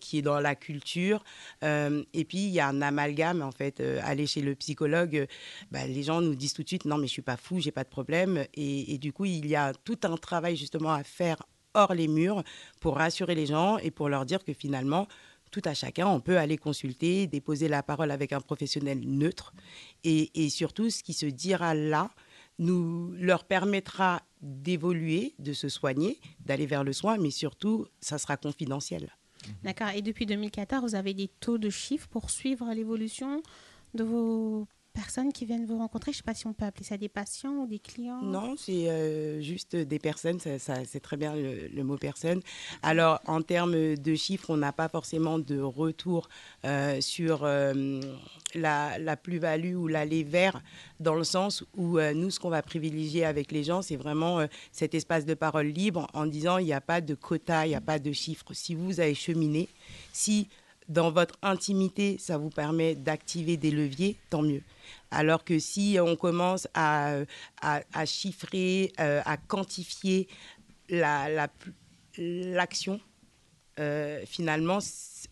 qui 0.00 0.18
est 0.18 0.22
dans 0.22 0.40
la 0.40 0.54
culture. 0.54 1.24
Et 1.62 2.24
puis 2.24 2.38
il 2.38 2.50
y 2.50 2.60
a 2.60 2.68
un 2.68 2.82
amalgame 2.82 3.42
en 3.42 3.52
fait. 3.52 3.82
Aller 4.02 4.26
chez 4.26 4.40
le 4.40 4.54
psychologue, 4.54 5.26
bah, 5.70 5.86
les 5.86 6.02
gens 6.02 6.20
nous 6.20 6.34
disent 6.34 6.52
tout 6.52 6.62
de 6.62 6.68
suite 6.68 6.84
non 6.84 6.98
mais 6.98 7.06
je 7.06 7.12
suis 7.12 7.22
pas 7.22 7.36
fou, 7.36 7.60
j'ai 7.60 7.72
pas 7.72 7.84
de 7.84 7.88
problème. 7.88 8.44
Et, 8.54 8.94
et 8.94 8.98
du 8.98 9.12
coup 9.12 9.24
il 9.24 9.46
y 9.46 9.56
a 9.56 9.72
tout 9.72 9.98
un 10.04 10.16
travail 10.16 10.56
justement 10.56 10.92
à 10.92 11.02
faire 11.04 11.42
hors 11.76 11.94
les 11.94 12.08
murs 12.08 12.42
pour 12.80 12.96
rassurer 12.96 13.34
les 13.34 13.46
gens 13.46 13.78
et 13.78 13.90
pour 13.90 14.08
leur 14.08 14.26
dire 14.26 14.42
que 14.44 14.52
finalement, 14.52 15.06
tout 15.50 15.62
à 15.64 15.74
chacun, 15.74 16.08
on 16.08 16.20
peut 16.20 16.38
aller 16.38 16.58
consulter, 16.58 17.26
déposer 17.26 17.68
la 17.68 17.82
parole 17.82 18.10
avec 18.10 18.32
un 18.32 18.40
professionnel 18.40 19.00
neutre. 19.00 19.54
Et, 20.02 20.30
et 20.34 20.48
surtout, 20.48 20.90
ce 20.90 21.02
qui 21.02 21.12
se 21.12 21.26
dira 21.26 21.74
là 21.74 22.10
nous 22.58 23.12
leur 23.18 23.44
permettra 23.44 24.22
d'évoluer, 24.40 25.34
de 25.38 25.52
se 25.52 25.68
soigner, 25.68 26.18
d'aller 26.44 26.66
vers 26.66 26.84
le 26.84 26.92
soin, 26.92 27.18
mais 27.18 27.30
surtout, 27.30 27.86
ça 28.00 28.18
sera 28.18 28.36
confidentiel. 28.36 29.10
D'accord. 29.62 29.90
Et 29.94 30.02
depuis 30.02 30.26
2014, 30.26 30.82
vous 30.82 30.94
avez 30.94 31.14
des 31.14 31.28
taux 31.28 31.58
de 31.58 31.70
chiffres 31.70 32.08
pour 32.08 32.30
suivre 32.30 32.72
l'évolution 32.74 33.42
de 33.94 34.04
vos 34.04 34.66
personnes 34.96 35.32
qui 35.32 35.44
viennent 35.44 35.66
vous 35.66 35.78
rencontrer? 35.78 36.10
Je 36.12 36.16
ne 36.16 36.18
sais 36.18 36.24
pas 36.24 36.34
si 36.34 36.46
on 36.46 36.54
peut 36.54 36.64
appeler 36.64 36.84
ça 36.84 36.96
des 36.96 37.10
patients 37.10 37.52
ou 37.52 37.66
des 37.66 37.78
clients. 37.78 38.22
Non, 38.22 38.56
c'est 38.56 38.88
euh, 38.88 39.42
juste 39.42 39.76
des 39.76 39.98
personnes, 39.98 40.40
ça, 40.40 40.84
c'est 40.86 41.00
très 41.00 41.18
bien 41.18 41.34
le, 41.36 41.82
mot 41.84 41.98
personne. 41.98 42.40
Alors, 42.82 43.20
en 43.26 43.42
termes 43.42 43.94
de 43.94 44.14
chiffres, 44.14 44.48
on 44.48 44.56
n'a 44.56 44.72
pas 44.72 44.88
forcément 44.88 45.38
de 45.38 45.60
retour 45.60 46.28
euh, 46.64 47.00
sur 47.02 47.44
euh, 47.44 48.00
la, 48.54 49.16
plus-value 49.16 49.76
ou 49.76 49.86
l'aller 49.86 50.24
vers, 50.24 50.62
dans 50.98 51.14
le 51.14 51.24
sens 51.24 51.62
où 51.76 51.98
nous, 52.00 52.30
ce 52.30 52.40
qu'on 52.40 52.50
va 52.50 52.62
privilégier 52.62 53.24
avec 53.24 53.52
les 53.52 53.64
gens, 53.64 53.82
c'est 53.82 53.96
vraiment 53.96 54.46
cet 54.72 54.94
espace 54.94 55.26
de 55.26 55.34
parole 55.34 55.66
libre 55.66 56.06
en 56.14 56.26
disant 56.26 56.58
il 56.58 56.64
n'y 56.64 56.72
a 56.72 56.80
pas 56.80 57.00
de 57.00 57.14
quota, 57.14 57.66
il 57.66 57.70
n'y 57.70 57.74
a 57.74 57.80
pas 57.80 57.98
de 57.98 58.12
chiffres. 58.12 58.52
Si 58.52 58.74
vous 58.74 58.98
avez 59.00 59.14
cheminé, 59.14 59.68
si 60.12 60.48
dans 60.88 61.10
votre 61.10 61.34
intimité, 61.42 62.16
ça 62.18 62.38
vous 62.38 62.50
permet 62.50 62.94
d'activer 62.94 63.56
des 63.56 63.70
leviers, 63.70 64.16
tant 64.30 64.42
mieux. 64.42 64.62
Alors 65.10 65.44
que 65.44 65.58
si 65.58 65.98
on 66.00 66.16
commence 66.16 66.68
à, 66.74 67.16
à, 67.60 68.06
chiffrer, 68.06 68.92
euh, 69.00 69.20
à 69.24 69.36
quantifier 69.36 70.28
la- 70.88 71.28
la 71.28 71.48
l'action, 72.18 72.98
euh, 73.78 74.22
finalement, 74.26 74.78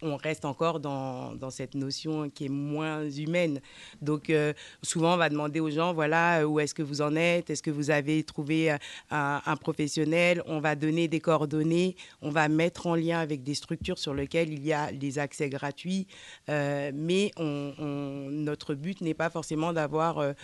on 0.02 0.16
reste 0.16 0.44
encore 0.44 0.80
dans, 0.80 1.50
cette 1.50 1.74
notion 1.74 2.30
qui 2.30 2.46
est 2.46 2.48
moins 2.50 3.08
humaine. 3.08 3.60
Donc, 4.02 4.30
euh, 4.30 4.52
souvent, 4.82 5.14
on 5.14 5.16
va 5.16 5.28
demander 5.28 5.60
aux 5.60 5.70
gens, 5.70 5.92
voilà, 5.92 6.40
euh, 6.40 6.44
où 6.44 6.60
est-ce 6.60 6.74
que 6.74 6.82
vous 6.82 7.02
en 7.02 7.14
êtes? 7.16 7.50
Est-ce 7.50 7.62
que 7.62 7.70
vous 7.70 7.90
avez 7.90 8.22
trouvé 8.22 8.72
euh, 8.72 8.78
un, 9.10 9.56
professionnel? 9.56 10.42
On 10.46 10.60
va 10.60 10.74
donner 10.74 11.08
des 11.08 11.20
coordonnées, 11.20 11.96
on 12.22 12.30
va 12.30 12.48
mettre 12.48 12.86
en 12.86 12.94
lien 12.94 13.18
avec 13.18 13.42
des 13.42 13.54
structures 13.54 13.98
sur 13.98 14.14
lesquelles 14.14 14.52
il 14.52 14.64
y 14.64 14.72
a 14.72 14.92
des 14.92 15.18
accès 15.18 15.48
gratuits. 15.48 16.06
Mais 16.48 17.30
notre 17.38 18.74
but 18.74 19.00
n'est 19.00 19.14
pas 19.14 19.30
forcément 19.30 19.72
d'avoir 19.72 20.34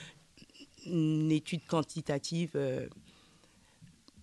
une 0.86 1.30
étude 1.32 1.66
quantitative. 1.66 2.56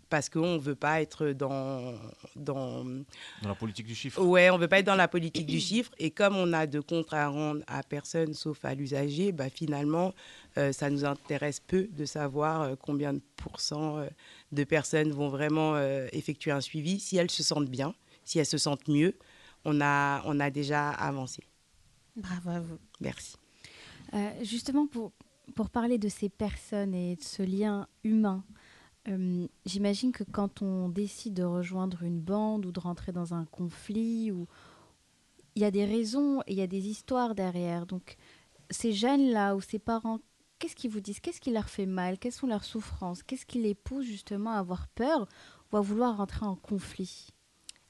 Parce 0.10 0.30
qu'on 0.30 0.54
ne 0.54 0.60
veut 0.60 0.76
pas 0.76 1.02
être 1.02 1.30
dans, 1.30 1.94
dans, 2.36 2.84
Dans 2.84 3.50
la 3.50 3.56
politique 3.56 3.86
du 3.86 3.96
chiffre. 3.96 4.22
Ouais, 4.22 4.50
on 4.50 4.58
veut 4.58 4.68
pas 4.68 4.80
être 4.80 4.86
dans 4.86 4.96
la 4.96 5.08
politique 5.08 5.46
du 5.46 5.60
chiffre. 5.60 5.92
Et 5.98 6.12
comme 6.12 6.36
on 6.36 6.54
a 6.54 6.68
de 6.68 6.80
comptes 6.80 7.14
à 7.14 7.28
rendre 7.28 7.62
à 7.68 7.84
personne 7.84 8.34
sauf 8.34 8.64
à 8.64 8.74
l'usager, 8.74 9.32
bah, 9.32 9.50
finalement, 9.50 10.14
euh, 10.58 10.72
ça 10.72 10.90
nous 10.90 11.06
intéresse 11.06 11.60
peu 11.60 11.88
de 11.92 12.06
savoir 12.06 12.62
euh, 12.62 12.76
combien 12.80 13.14
de 13.14 13.22
pourcents 13.36 13.98
euh, 14.00 14.08
de 14.52 14.64
personnes 14.64 15.12
vont 15.12 15.30
vraiment 15.30 15.76
euh, 15.76 16.08
effectuer 16.14 16.52
un 16.52 16.62
suivi. 16.62 17.00
Si 17.00 17.18
elles 17.18 17.32
se 17.32 17.44
sentent 17.44 17.70
bien, 17.70 17.94
si 18.24 18.40
elles 18.40 18.46
se 18.46 18.58
sentent 18.58 18.88
mieux, 18.88 19.18
on 19.66 19.82
a, 19.82 20.22
on 20.26 20.40
a 20.40 20.50
déjà 20.50 20.90
avancé. 20.90 21.44
Bravo 22.16 22.50
à 22.50 22.60
vous. 22.60 22.80
Merci. 23.02 23.36
Euh, 24.14 24.32
justement, 24.42 24.88
pour, 24.88 25.12
pour 25.54 25.70
parler 25.70 25.98
de 25.98 26.10
ces 26.10 26.30
personnes 26.30 26.96
et 26.96 27.16
de 27.18 27.24
ce 27.24 27.44
lien 27.44 27.88
humain, 28.04 28.44
euh, 29.08 29.48
j'imagine 29.66 30.12
que 30.12 30.24
quand 30.24 30.62
on 30.62 30.90
décide 30.90 31.36
de 31.36 31.44
rejoindre 31.44 32.04
une 32.04 32.20
bande 32.20 32.66
ou 32.66 32.72
de 32.72 32.80
rentrer 32.80 33.12
dans 33.12 33.34
un 33.34 33.46
conflit, 33.46 34.32
il 35.56 35.62
y 35.62 35.66
a 35.66 35.72
des 35.72 35.86
raisons 35.86 36.42
et 36.42 36.54
il 36.54 36.58
y 36.58 36.62
a 36.62 36.68
des 36.68 36.88
histoires 36.88 37.36
derrière. 37.36 37.86
Donc, 37.86 38.18
ces 38.70 38.94
jeunes-là 38.94 39.56
ou 39.56 39.62
ces 39.62 39.80
parents, 39.80 40.20
qu'est-ce 40.60 40.76
qu'ils 40.76 40.92
vous 40.92 41.00
disent? 41.00 41.20
Qu'est-ce 41.20 41.42
qui 41.42 41.52
leur 41.52 41.70
fait 41.70 41.86
mal? 41.86 42.20
Quelles 42.20 42.32
sont 42.32 42.48
leurs 42.48 42.66
souffrances? 42.66 43.24
Qu'est-ce 43.24 43.46
qui 43.46 43.60
les 43.62 43.76
pousse 43.76 44.06
justement 44.06 44.52
à 44.52 44.60
avoir 44.60 44.88
peur 44.90 45.28
ou 45.72 45.78
à 45.78 45.82
vouloir 45.82 46.18
rentrer 46.18 46.46
en 46.46 46.56
conflit? 46.56 47.30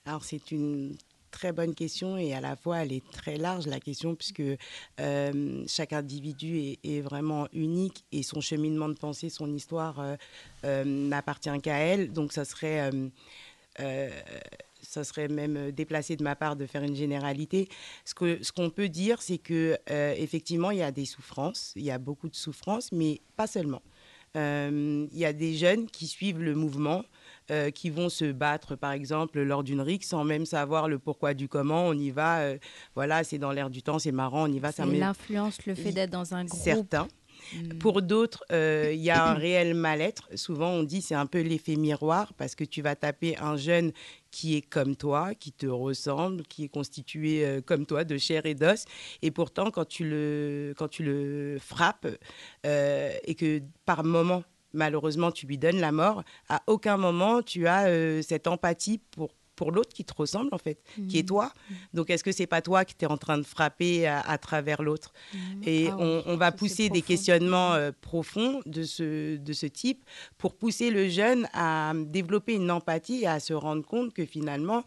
Alors, 0.05 0.23
c'est 0.23 0.51
une 0.51 0.95
très 1.37 1.51
bonne 1.51 1.75
question 1.75 2.17
et 2.17 2.33
à 2.33 2.41
la 2.41 2.55
fois 2.55 2.79
elle 2.79 2.91
est 2.91 3.11
très 3.11 3.37
large 3.37 3.67
la 3.67 3.79
question 3.79 4.15
puisque 4.15 4.41
euh, 4.99 5.63
chaque 5.67 5.93
individu 5.93 6.77
est, 6.83 7.01
vraiment 7.01 7.47
unique 7.53 8.05
et 8.11 8.23
son 8.23 8.41
cheminement 8.41 8.89
de 8.89 8.95
pensée, 8.95 9.29
son 9.29 9.53
histoire 9.53 9.99
euh, 9.99 10.15
euh, 10.65 10.83
n'appartient 10.83 11.61
qu'à 11.61 11.77
elle. 11.77 12.11
Donc 12.11 12.33
ça 12.33 12.43
serait, 12.43 12.89
ça 14.81 15.03
serait 15.03 15.27
même 15.27 15.71
déplacé 15.71 16.15
de 16.15 16.23
ma 16.23 16.35
part 16.35 16.55
de 16.55 16.65
faire 16.65 16.81
une 16.81 16.95
généralité. 16.95 17.69
Ce 18.03 18.15
que 18.15 18.43
ce 18.43 18.51
qu'on 18.51 18.71
peut 18.71 18.89
dire, 18.89 19.21
c'est 19.21 19.37
que 19.37 19.77
effectivement 20.17 20.71
il 20.71 20.79
y 20.79 20.83
a 20.83 20.91
des 20.91 21.05
souffrances, 21.05 21.73
il 21.75 21.83
y 21.83 21.91
a 21.91 21.99
beaucoup 21.99 22.29
de 22.29 22.35
souffrances, 22.35 22.91
mais 22.91 23.21
pas 23.35 23.45
seulement. 23.45 23.83
Il 24.33 25.17
y 25.23 25.25
a 25.25 25.33
des 25.33 25.55
jeunes 25.55 25.85
qui 25.87 26.07
suivent 26.07 26.41
le 26.41 26.55
mouvement, 26.55 27.03
euh, 27.51 27.71
qui 27.71 27.89
vont 27.89 28.09
se 28.09 28.31
battre, 28.31 28.75
par 28.75 28.91
exemple, 28.91 29.41
lors 29.41 29.63
d'une 29.63 29.81
rixe 29.81 30.07
sans 30.09 30.23
même 30.23 30.45
savoir 30.45 30.87
le 30.87 30.99
pourquoi 30.99 31.33
du 31.33 31.47
comment. 31.47 31.87
On 31.87 31.93
y 31.93 32.11
va, 32.11 32.39
euh, 32.39 32.57
voilà, 32.95 33.23
c'est 33.23 33.37
dans 33.37 33.51
l'air 33.51 33.69
du 33.69 33.81
temps, 33.83 33.99
c'est 33.99 34.11
marrant, 34.11 34.49
on 34.49 34.51
y 34.51 34.59
va. 34.59 34.71
ça 34.71 34.85
met- 34.85 34.99
l'influence, 34.99 35.65
le 35.65 35.75
fait 35.75 35.91
d'être 35.91 36.09
dans 36.11 36.33
un 36.33 36.45
groupe. 36.45 36.61
Certains. 36.61 37.07
Pour 37.79 38.01
d'autres, 38.01 38.43
euh, 38.51 38.89
il 38.93 38.99
y 38.99 39.11
a 39.11 39.23
un 39.27 39.35
réel 39.35 39.75
mal-être. 39.75 40.27
Souvent, 40.35 40.69
on 40.71 40.81
dit 40.83 41.03
c'est 41.03 41.15
un 41.15 41.27
peu 41.27 41.39
l'effet 41.41 41.75
miroir 41.75 42.33
parce 42.33 42.55
que 42.55 42.63
tu 42.63 42.81
vas 42.81 42.95
taper 42.95 43.37
un 43.37 43.55
jeune 43.57 43.91
qui 44.31 44.57
est 44.57 44.61
comme 44.61 44.95
toi, 44.95 45.35
qui 45.35 45.51
te 45.51 45.67
ressemble, 45.67 46.41
qui 46.43 46.63
est 46.63 46.67
constitué 46.67 47.45
euh, 47.45 47.61
comme 47.61 47.85
toi 47.85 48.03
de 48.03 48.17
chair 48.17 48.45
et 48.47 48.55
d'os. 48.55 48.85
Et 49.21 49.29
pourtant, 49.29 49.69
quand 49.69 49.85
tu 49.87 50.03
le, 50.09 50.73
quand 50.77 50.87
tu 50.87 51.03
le 51.03 51.57
frappes 51.61 52.07
euh, 52.65 53.11
et 53.23 53.35
que 53.35 53.61
par 53.85 54.03
moment, 54.03 54.43
malheureusement 54.77 55.31
tu 55.31 55.45
lui 55.47 55.57
donnes 55.57 55.79
la 55.81 55.91
mort, 55.91 56.23
à 56.49 56.61
aucun 56.67 56.95
moment 56.97 57.41
tu 57.41 57.67
as 57.67 57.87
euh, 57.87 58.21
cette 58.21 58.47
empathie 58.47 58.99
pour 59.11 59.29
pour 59.57 59.71
l'autre 59.71 59.91
qui 59.91 60.05
te 60.05 60.13
ressemble 60.13 60.49
en 60.51 60.59
fait, 60.59 60.77
qui 61.09 61.17
est 61.17 61.23
Mhm. 61.23 61.27
toi. 61.29 61.51
Donc 61.91 62.11
est-ce 62.11 62.23
que 62.23 62.31
c'est 62.31 62.45
pas 62.45 62.61
toi 62.61 62.85
qui 62.85 62.93
t'es 62.93 63.07
en 63.07 63.17
train 63.17 63.39
de 63.39 63.43
frapper 63.55 64.05
à, 64.05 64.19
à 64.19 64.37
travers 64.37 64.83
l'autre? 64.83 65.13
Et 65.65 65.87
Ah 65.89 65.95
on, 65.97 66.17
oui, 66.17 66.23
on 66.27 66.37
va 66.37 66.51
pousser 66.51 66.89
des 66.89 67.01
questionnements 67.01 67.73
euh, 67.73 67.91
profonds 67.99 68.61
de 68.67 68.83
ce, 68.83 69.35
de 69.37 69.53
ce 69.53 69.65
type 69.65 70.05
pour 70.37 70.53
pousser 70.55 70.91
le 70.91 71.09
jeune 71.09 71.47
à 71.53 71.93
développer 71.95 72.53
une 72.53 72.69
empathie 72.69 73.21
et 73.23 73.27
à 73.27 73.39
se 73.39 73.53
rendre 73.53 73.83
compte 73.83 74.13
que 74.13 74.25
finalement, 74.27 74.83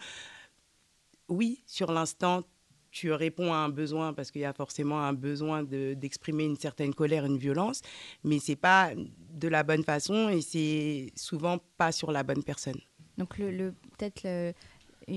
oui, 1.29 1.63
sur 1.67 1.91
l'instant, 1.93 2.43
tu 2.91 3.13
réponds 3.13 3.53
à 3.53 3.57
un 3.59 3.69
besoin 3.69 4.13
parce 4.13 4.31
qu'il 4.31 4.43
y 4.43 4.45
a 4.45 4.53
forcément 4.53 5.01
un 5.01 5.13
besoin 5.13 5.63
de- 5.63 5.95
d'exprimer 5.95 6.45
une 6.45 6.57
certaine 6.57 6.95
colère, 6.95 7.25
une 7.25 7.39
violence, 7.39 7.83
mais 8.25 8.39
c'est 8.39 8.57
pas 8.57 8.93
de 8.97 9.49
la 9.49 9.63
bonne 9.63 9.85
façon 9.85 10.29
et 10.29 10.41
c'est 10.41 11.13
souvent 11.17 11.59
pas 11.77 11.93
sur 11.93 12.11
la 12.13 12.23
bonne 12.23 12.43
personne. 12.43 12.81
Donc 13.17 13.39
le, 13.39 13.51
le- 13.51 13.75
peut-être 13.97 14.55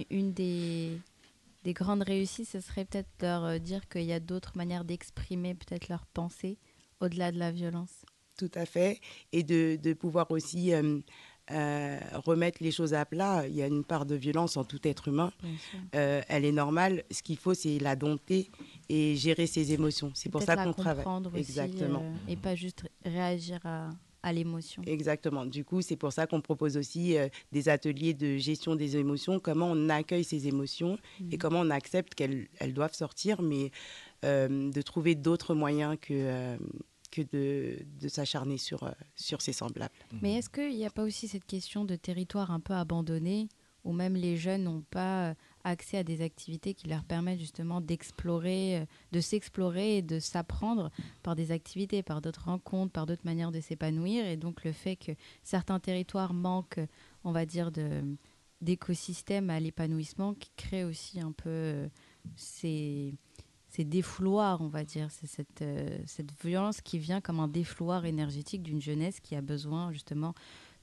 une 0.10 0.34
des, 0.34 1.00
des 1.64 1.74
grandes 1.74 2.04
réussites, 2.04 2.48
ce 2.48 2.60
serait 2.60 2.86
peut-être 2.86 3.10
leur 3.22 3.46
euh, 3.46 3.58
dire 3.60 3.88
qu'il 3.90 4.04
y 4.04 4.14
a 4.14 4.20
d'autres 4.20 4.54
manières 4.56 4.86
d'exprimer 4.86 5.54
peut-être 5.56 5.88
leurs 5.90 6.06
pensées 6.06 6.58
au-delà 7.00 7.32
de 7.32 7.40
la 7.40 7.52
violence. 7.52 8.06
Tout 8.38 8.52
à 8.56 8.66
fait. 8.66 9.00
Et 9.32 9.44
de, 9.44 9.76
de 9.76 9.94
pouvoir 9.94 10.32
aussi 10.32 10.74
euh, 10.74 11.00
euh, 11.52 12.00
remettre 12.26 12.64
les 12.64 12.72
choses 12.72 12.94
à 12.94 13.06
plat. 13.06 13.46
Il 13.48 13.56
y 13.56 13.62
a 13.62 13.68
une 13.68 13.84
part 13.84 14.06
de 14.06 14.16
violence 14.16 14.56
en 14.58 14.64
tout 14.64 14.80
être 14.88 15.08
humain. 15.10 15.32
Euh, 15.96 16.22
elle 16.28 16.46
est 16.46 16.52
normale. 16.52 17.04
Ce 17.12 17.22
qu'il 17.22 17.38
faut, 17.38 17.54
c'est 17.54 17.80
la 17.80 17.96
dompter 17.96 18.50
et 18.90 19.16
gérer 19.16 19.48
ses 19.48 19.74
émotions. 19.74 20.12
C'est 20.14 20.30
pour 20.30 20.42
ça 20.42 20.56
qu'on 20.56 20.74
travaille. 20.74 21.06
aussi, 21.06 21.36
Exactement. 21.38 22.02
euh, 22.04 22.32
et 22.32 22.36
pas 22.36 22.56
juste 22.56 22.84
réagir 23.06 23.60
à, 23.66 23.90
à 24.24 24.32
l'émotion. 24.32 24.82
Exactement. 24.88 25.46
Du 25.46 25.66
coup, 25.66 25.82
c'est 25.82 25.98
pour 25.98 26.14
ça 26.14 26.28
qu'on 26.28 26.40
propose 26.40 26.78
aussi 26.78 27.18
euh, 27.18 27.28
des 27.52 27.68
ateliers 27.68 28.14
de 28.14 28.38
gestion 28.38 28.76
des 28.76 28.96
émotions, 28.96 29.40
comment 29.42 29.70
on 29.70 29.90
accueille 29.90 30.24
ces 30.24 30.48
émotions 30.48 30.98
et 31.20 31.34
Mhm. 31.36 31.38
comment 31.40 31.60
on 31.60 31.70
accepte 31.70 32.16
qu'elles 32.16 32.48
elles 32.60 32.74
doivent 32.74 32.94
sortir, 32.96 33.42
mais 33.42 33.72
euh, 34.24 34.72
de 34.72 34.82
trouver 34.82 35.16
d'autres 35.16 35.54
moyens 35.56 35.98
que, 36.00 36.14
euh, 36.14 36.58
que 37.14 37.22
de, 37.22 37.78
de 38.02 38.08
s'acharner 38.08 38.58
sur, 38.58 38.84
euh, 38.84 38.92
sur 39.16 39.42
ses 39.42 39.54
semblables. 39.54 39.94
Mais 40.22 40.34
est-ce 40.36 40.50
qu'il 40.50 40.76
n'y 40.76 40.86
a 40.86 40.90
pas 40.90 41.04
aussi 41.04 41.28
cette 41.28 41.46
question 41.46 41.86
de 41.86 41.96
territoire 41.96 42.50
un 42.50 42.60
peu 42.60 42.74
abandonné 42.74 43.50
où 43.84 43.92
même 43.94 44.16
les 44.16 44.36
jeunes 44.36 44.64
n'ont 44.64 44.82
pas 44.82 45.30
euh, 45.30 45.34
accès 45.64 45.98
à 45.98 46.04
des 46.04 46.22
activités 46.22 46.74
qui 46.74 46.88
leur 46.88 47.04
permettent 47.04 47.40
justement 47.40 47.82
d'explorer, 47.82 48.80
euh, 48.80 48.86
de 49.12 49.20
s'explorer 49.20 49.98
et 49.98 50.02
de 50.02 50.20
s'apprendre 50.20 50.90
par 51.22 51.36
des 51.36 51.52
activités, 51.52 52.02
par 52.02 52.20
d'autres 52.22 52.46
rencontres, 52.46 52.94
par 52.94 53.06
d'autres 53.06 53.26
manières 53.26 53.52
de 53.52 53.60
s'épanouir? 53.60 54.26
Et 54.26 54.38
donc 54.38 54.64
le 54.64 54.72
fait 54.72 54.96
que 54.96 55.12
certains 55.44 55.80
territoires 55.80 56.34
manquent, 56.34 56.82
on 57.24 57.32
va 57.32 57.46
dire, 57.46 57.72
de 57.72 58.04
d'écosystèmes 58.62 59.50
à 59.50 59.60
l'épanouissement 59.60 60.36
qui 60.36 60.50
crée 60.56 60.86
aussi 60.86 61.20
un 61.20 61.34
peu 61.34 61.90
ces, 62.38 63.14
ces 63.76 63.84
défouloirs, 63.84 64.62
on 64.62 64.68
va 64.68 64.84
dire. 64.84 65.10
C'est 65.10 65.26
cette, 65.26 65.64
euh, 65.64 65.98
cette 66.06 66.32
violence 66.44 66.80
qui 66.82 67.00
vient 67.00 67.22
comme 67.22 67.40
un 67.40 67.48
défouloir 67.48 68.06
énergétique 68.06 68.62
d'une 68.62 68.82
jeunesse 68.82 69.20
qui 69.20 69.36
a 69.36 69.42
besoin 69.42 69.92
justement 69.92 70.36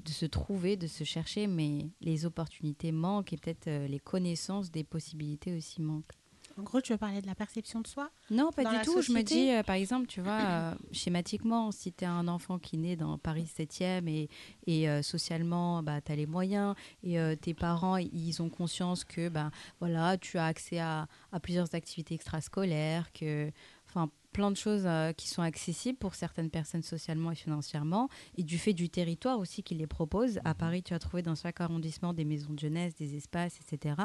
de 0.05 0.11
se 0.11 0.27
trouver, 0.27 0.77
de 0.77 0.89
se 0.89 1.05
chercher, 1.05 1.47
mais 1.47 1.91
les 2.01 2.27
opportunités 2.27 2.91
manquent 2.91 3.33
et 3.33 3.37
peut-être 3.37 3.69
euh, 3.69 3.87
les 3.87 4.01
connaissances 4.01 4.73
des 4.73 4.83
possibilités 4.83 5.57
aussi 5.57 5.81
manquent. 5.81 6.20
En 6.61 6.63
gros, 6.63 6.83
tu 6.83 6.93
veux 6.93 6.99
parler 6.99 7.23
de 7.23 7.27
la 7.27 7.35
perception 7.35 7.81
de 7.81 7.87
soi 7.87 8.11
Non, 8.31 8.51
pas 8.53 8.65
du 8.65 8.85
tout. 8.85 9.01
Je 9.01 9.13
me 9.13 9.23
dis, 9.23 9.51
euh, 9.51 9.63
par 9.63 9.77
exemple, 9.77 10.07
tu 10.07 10.21
vois, 10.21 10.41
euh, 10.41 10.75
schématiquement, 10.93 11.73
si 11.73 11.91
tu 11.91 12.05
es 12.05 12.07
un 12.07 12.29
enfant 12.29 12.59
qui 12.59 12.77
naît 12.77 12.97
dans 12.97 13.17
Paris 13.17 13.49
7e 13.51 14.07
et, 14.07 14.29
et 14.67 14.87
euh, 14.87 15.01
socialement, 15.01 15.83
bah, 15.83 16.03
tu 16.03 16.13
as 16.13 16.17
les 16.17 16.27
moyens 16.27 16.75
et 17.03 17.17
tes 17.41 17.55
parents, 17.55 17.97
ils 17.97 18.43
ont 18.43 18.51
conscience 18.51 19.05
que 19.05 19.31
bah, 19.31 19.51
voilà, 19.79 20.19
tu 20.19 20.37
as 20.37 20.45
accès 20.45 20.79
à, 20.81 21.09
à 21.33 21.41
plusieurs 21.41 21.75
activités 21.75 22.15
extrascolaires, 22.15 23.11
que, 23.15 23.51
enfin, 23.89 24.11
plein 24.33 24.51
de 24.51 24.57
choses 24.57 24.83
euh, 24.87 25.13
qui 25.13 25.29
sont 25.29 25.43
accessibles 25.43 25.99
pour 25.99 26.15
certaines 26.15 26.51
personnes 26.51 26.83
socialement 26.83 27.31
et 27.33 27.35
financièrement, 27.35 28.09
et 28.37 28.43
du 28.43 28.59
fait 28.59 28.73
du 28.73 28.89
territoire 28.89 29.39
aussi 29.39 29.63
qui 29.63 29.75
les 29.75 29.87
propose. 29.87 30.39
À 30.45 30.55
Paris, 30.55 30.83
tu 30.83 30.95
as 30.95 30.99
trouvé 30.99 31.23
dans 31.23 31.35
chaque 31.35 31.61
arrondissement 31.61 32.13
des 32.13 32.25
maisons 32.25 32.53
de 32.53 32.59
jeunesse, 32.59 32.95
des 32.95 33.17
espaces, 33.17 33.59
etc. 33.61 33.97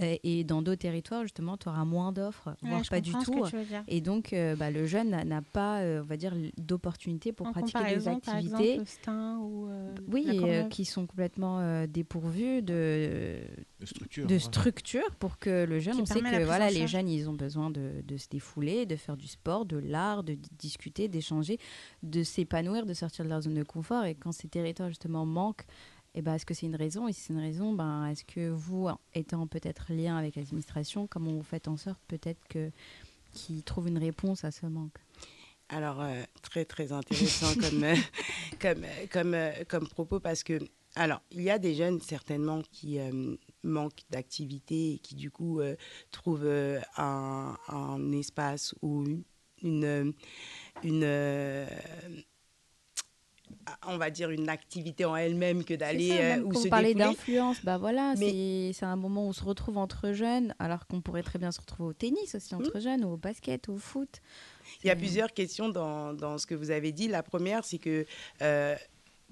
Euh, 0.00 0.16
et 0.22 0.44
dans 0.44 0.62
d'autres 0.62 0.80
territoires, 0.80 1.22
justement, 1.22 1.56
tu 1.56 1.68
auras 1.68 1.84
moins 1.84 2.12
d'offres, 2.12 2.48
Ouais, 2.62 2.70
voire 2.70 2.82
pas 2.88 3.00
du 3.00 3.12
tout. 3.12 3.44
Et 3.88 4.00
donc, 4.00 4.32
euh, 4.32 4.56
bah, 4.56 4.70
le 4.70 4.86
jeune 4.86 5.10
n'a- 5.10 5.42
pas, 5.42 5.80
euh, 5.80 6.00
on 6.02 6.04
va 6.06 6.16
dire, 6.16 6.34
d'opportunités 6.58 7.32
pour 7.32 7.46
En 7.46 7.52
pratiquer 7.52 7.78
des 7.78 7.84
comparaison, 7.96 8.20
par 8.20 8.34
activités. 8.36 8.72
exemple, 8.74 8.88
Stein 8.88 9.38
ou 9.40 9.68
euh, 9.68 9.94
oui, 10.08 10.26
euh, 10.28 10.64
qui 10.68 10.84
sont 10.84 11.06
complètement 11.06 11.60
euh, 11.60 11.86
dépourvus 11.86 12.62
de, 12.62 13.40
De 13.80 13.86
structure, 13.86 14.26
de 14.26 14.32
ouais. 14.34 14.38
structure 14.38 15.10
pour 15.18 15.38
que 15.38 15.64
le 15.64 15.80
jeune, 15.80 15.94
Qui 15.96 16.02
on 16.02 16.06
sait 16.06 16.20
que 16.20 16.44
voilà, 16.44 16.70
les 16.70 16.86
jeunes, 16.86 17.08
ils 17.08 17.28
ont 17.28 17.32
besoin 17.34 17.70
de, 17.70 18.02
de 18.06 18.16
se 18.16 18.28
défouler, 18.28 18.86
de 18.86 18.96
faire 18.96 19.16
du 19.16 19.26
sport, 19.26 19.49
de 19.64 19.76
l'art, 19.76 20.22
de 20.22 20.36
discuter, 20.58 21.08
d'échanger, 21.08 21.58
de 22.02 22.22
s'épanouir, 22.22 22.86
de 22.86 22.94
sortir 22.94 23.24
de 23.24 23.30
leur 23.30 23.42
zone 23.42 23.54
de 23.54 23.62
confort. 23.62 24.04
Et 24.04 24.14
quand 24.14 24.32
ces 24.32 24.48
territoires, 24.48 24.88
justement, 24.88 25.26
manquent, 25.26 25.66
eh 26.14 26.22
ben, 26.22 26.34
est-ce 26.34 26.46
que 26.46 26.54
c'est 26.54 26.66
une 26.66 26.76
raison? 26.76 27.08
Et 27.08 27.12
si 27.12 27.20
c'est 27.20 27.32
une 27.32 27.40
raison, 27.40 27.72
ben, 27.72 28.06
est-ce 28.06 28.24
que 28.24 28.50
vous, 28.50 28.88
étant 29.14 29.46
peut-être 29.46 29.92
lien 29.92 30.16
avec 30.16 30.36
l'administration, 30.36 31.06
comment 31.06 31.32
vous 31.32 31.42
faites 31.42 31.68
en 31.68 31.76
sorte 31.76 32.00
peut-être 32.08 32.40
que 32.48 32.70
qu'ils 33.32 33.62
trouvent 33.62 33.88
une 33.88 33.98
réponse 33.98 34.44
à 34.44 34.50
ce 34.50 34.66
manque? 34.66 34.98
Alors, 35.68 36.00
euh, 36.00 36.22
très, 36.42 36.64
très 36.64 36.92
intéressant 36.92 37.54
comme, 37.60 37.84
euh, 37.84 37.94
comme, 38.60 38.84
euh, 38.84 39.06
comme, 39.10 39.34
euh, 39.34 39.52
comme 39.68 39.88
propos 39.88 40.18
parce 40.18 40.42
que, 40.42 40.58
alors, 40.96 41.22
il 41.30 41.42
y 41.42 41.50
a 41.50 41.60
des 41.60 41.76
jeunes 41.76 42.00
certainement 42.00 42.62
qui 42.72 42.98
manquent 43.62 44.02
d'activité 44.10 44.94
et 44.94 44.98
qui, 44.98 45.14
du 45.14 45.30
coup, 45.30 45.60
trouvent 46.10 46.50
un, 46.96 47.56
un 47.68 48.10
espace 48.10 48.74
ou 48.82 49.04
une, 49.04 49.22
une, 49.62 49.84
euh, 49.84 50.12
une, 50.82 51.02
euh, 51.04 51.66
on 53.86 53.98
va 53.98 54.10
dire, 54.10 54.30
une 54.30 54.48
activité 54.48 55.04
en 55.04 55.14
elle-même 55.16 55.64
que 55.64 55.74
d'aller 55.74 56.10
euh, 56.12 56.42
ou 56.42 56.54
se 56.54 56.68
parler 56.68 56.94
d'influence, 56.94 57.58
bah 57.64 57.78
voilà, 57.78 58.14
Mais- 58.16 58.30
c'est- 58.30 58.72
c'est 58.78 58.86
un 58.86 58.96
moment 58.96 59.26
où 59.26 59.28
on 59.28 59.32
se 59.32 59.44
retrouve 59.44 59.76
entre 59.78 60.12
jeunes, 60.12 60.54
alors 60.58 60.86
qu'on 60.86 61.00
pourrait 61.00 61.22
très 61.22 61.38
bien 61.38 61.50
se 61.52 61.60
retrouver 61.60 61.90
au 61.90 61.92
tennis 61.92 62.34
aussi 62.34 62.54
entre 62.54 62.78
Mmh. 62.78 62.80
jeunes, 62.80 63.04
ou 63.04 63.12
au 63.12 63.16
basket, 63.16 63.68
ou 63.68 63.72
au 63.74 63.78
foot. 63.78 64.20
Il 64.82 64.86
y 64.86 64.90
a 64.90 64.96
plusieurs 64.96 65.32
questions 65.32 65.68
dans, 65.68 66.14
dans 66.14 66.38
ce 66.38 66.46
que 66.46 66.54
vous 66.54 66.70
avez 66.70 66.92
dit. 66.92 67.08
La 67.08 67.22
première, 67.22 67.64
c'est 67.64 67.78
que 67.78 68.06
euh, 68.42 68.76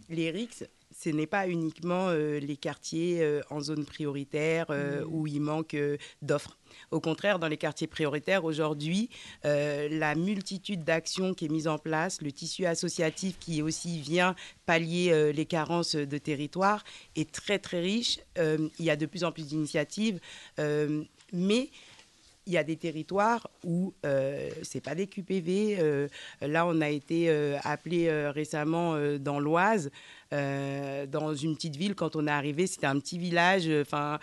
les 0.09 0.31
RICS, 0.31 0.65
ce 0.99 1.11
n'est 1.11 1.27
pas 1.27 1.49
uniquement 1.49 2.09
euh, 2.09 2.41
les 2.41 2.57
quartiers 2.57 3.23
euh, 3.23 3.41
en 3.51 3.61
zone 3.61 3.85
prioritaire 3.85 4.67
euh, 4.71 5.05
où 5.09 5.27
il 5.27 5.41
manque 5.41 5.77
d'offres. 6.23 6.59
Au 6.91 7.01
contraire, 7.01 7.39
dans 7.39 7.49
les 7.49 7.57
quartiers 7.57 7.87
prioritaires, 7.87 8.45
aujourd'hui, 8.45 9.11
euh, 9.45 9.89
la 9.91 10.15
multitude 10.15 10.85
d'actions 10.85 11.35
qui 11.35 11.47
est 11.47 11.51
mise 11.51 11.69
en 11.69 11.79
place, 11.79 12.21
le 12.21 12.33
tissu 12.33 12.67
associatif 12.67 13.39
qui 13.39 13.63
aussi 13.63 14.01
vient 14.01 14.35
pallier 14.67 15.11
euh, 15.13 15.33
les 15.33 15.47
carences 15.47 15.95
de 15.95 16.19
territoire 16.19 16.85
est 17.17 17.31
très 17.31 17.59
très 17.59 17.81
riche. 17.81 18.19
Euh, 18.39 18.69
il 18.79 18.85
y 18.85 18.91
a 18.91 18.97
de 18.97 19.07
plus 19.07 19.25
en 19.25 19.33
plus 19.33 19.47
d'initiatives, 19.47 20.21
mais 21.33 21.71
il 22.49 22.55
y 22.55 22.59
a 22.59 22.65
des 22.65 22.77
territoires 22.77 23.49
où 23.63 23.93
euh, 24.07 24.49
c'est 24.63 24.81
pas 24.81 24.95
des 24.95 25.07
QPV. 25.07 25.77
euh, 25.79 26.09
là, 26.41 26.67
on 26.67 26.81
a 26.81 26.89
été 26.89 27.29
euh, 27.29 27.59
appelé 27.63 28.09
euh, 28.09 28.31
récemment 28.31 28.97
dans 29.21 29.39
l'Oise, 29.39 29.91
dans 30.33 31.35
une 31.35 31.55
petite 31.55 31.77
ville. 31.77 31.95
Quand 31.95 32.17
on 32.17 32.27
est 32.27 32.31
arrivé, 32.31 32.67
c'était 32.67 32.87
un 32.87 32.99
petit 32.99 33.19
village. 33.19 33.69
Enfin, 33.69 34.19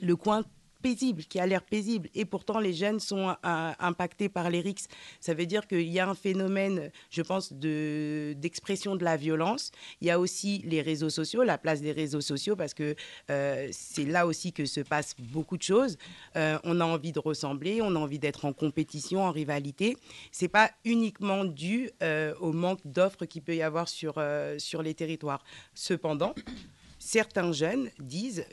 le 0.00 0.16
coin 0.16 0.44
paisible, 0.82 1.22
qui 1.24 1.38
a 1.38 1.46
l'air 1.46 1.62
paisible. 1.62 2.08
Et 2.14 2.24
pourtant, 2.24 2.58
les 2.58 2.74
jeunes 2.74 3.00
sont 3.00 3.28
euh, 3.28 3.72
impactés 3.78 4.28
par 4.28 4.50
les 4.50 4.60
RICS. 4.60 4.88
Ça 5.20 5.32
veut 5.32 5.46
dire 5.46 5.66
qu'il 5.66 5.88
y 5.88 6.00
a 6.00 6.08
un 6.08 6.14
phénomène, 6.14 6.90
je 7.10 7.22
pense, 7.22 7.52
de- 7.52 8.34
d'expression 8.36 8.96
de, 8.96 9.04
la 9.04 9.16
violence. 9.16 9.70
Il 10.00 10.08
y 10.08 10.10
a 10.10 10.18
aussi 10.18 10.62
les 10.64 10.82
réseaux 10.82 11.10
sociaux, 11.10 11.42
la 11.42 11.58
place 11.58 11.80
des 11.80 11.92
réseaux 11.92 12.20
sociaux, 12.20 12.56
parce 12.56 12.74
que 12.74 12.94
euh, 13.30 13.68
c'est 13.72 14.04
là 14.04 14.26
aussi 14.26 14.52
que 14.52 14.64
se 14.66 14.80
passent 14.80 15.14
beaucoup 15.18 15.56
de 15.56 15.62
choses. 15.62 15.96
Euh, 16.36 16.58
on 16.64 16.80
a 16.80 16.84
envie 16.84 17.12
de 17.12 17.18
ressembler, 17.18 17.80
on 17.82 17.96
a 17.96 17.98
envie 17.98 18.18
d'être 18.18 18.44
en 18.44 18.52
compétition, 18.52 19.24
en 19.24 19.30
rivalité. 19.30 19.96
C'est 20.30 20.48
pas 20.48 20.70
uniquement 20.84 21.44
dû 21.44 21.90
au 22.40 22.52
manque 22.52 22.80
d'offres 22.84 23.24
qu'il 23.26 23.42
peut 23.42 23.56
y 23.56 23.62
avoir 23.62 23.88
sur, 23.88 24.22
sur 24.58 24.82
les 24.82 24.94
territoires. 24.94 25.42
Cependant, 25.74 26.34
certains 26.98 27.52
jeunes 27.52 27.90
disent 27.98 28.44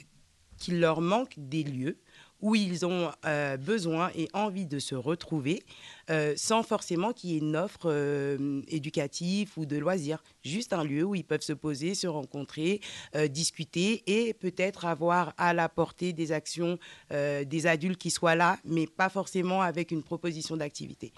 qu'il 0.59 0.79
leur 0.79 1.01
manque 1.01 1.33
des 1.37 1.63
lieux 1.63 1.97
où 2.41 2.55
ils 2.55 2.85
ont 2.85 3.11
euh, 3.25 3.57
besoin 3.57 4.11
et 4.15 4.27
envie 4.33 4.65
de 4.65 4.79
se 4.79 4.95
retrouver 4.95 5.63
euh, 6.09 6.33
sans 6.35 6.63
forcément 6.63 7.13
qu'il 7.13 7.31
y 7.31 7.35
ait 7.35 7.39
une 7.39 7.55
offre 7.55 7.85
euh, 7.85 8.61
éducative 8.67 9.51
ou 9.57 9.65
de 9.65 9.77
loisirs. 9.77 10.23
Juste 10.43 10.73
un 10.73 10.83
lieu 10.83 11.03
où 11.03 11.13
ils 11.13 11.23
peuvent 11.23 11.41
se 11.41 11.53
poser, 11.53 11.93
se 11.93 12.07
rencontrer, 12.07 12.81
euh, 13.15 13.27
discuter 13.27 14.03
et 14.07 14.33
peut-être 14.33 14.85
avoir 14.85 15.33
à 15.37 15.53
la 15.53 15.69
portée 15.69 16.13
des 16.13 16.31
actions 16.31 16.77
des 17.09 17.67
adultes 17.67 17.99
qui 17.99 18.11
soient 18.11 18.35
là, 18.35 18.57
mais 18.63 18.87
pas 18.87 19.09
forcément 19.09 19.61
avec 19.61 19.91
une 19.91 20.03
proposition 20.03 20.57
d'activité. 20.57 21.13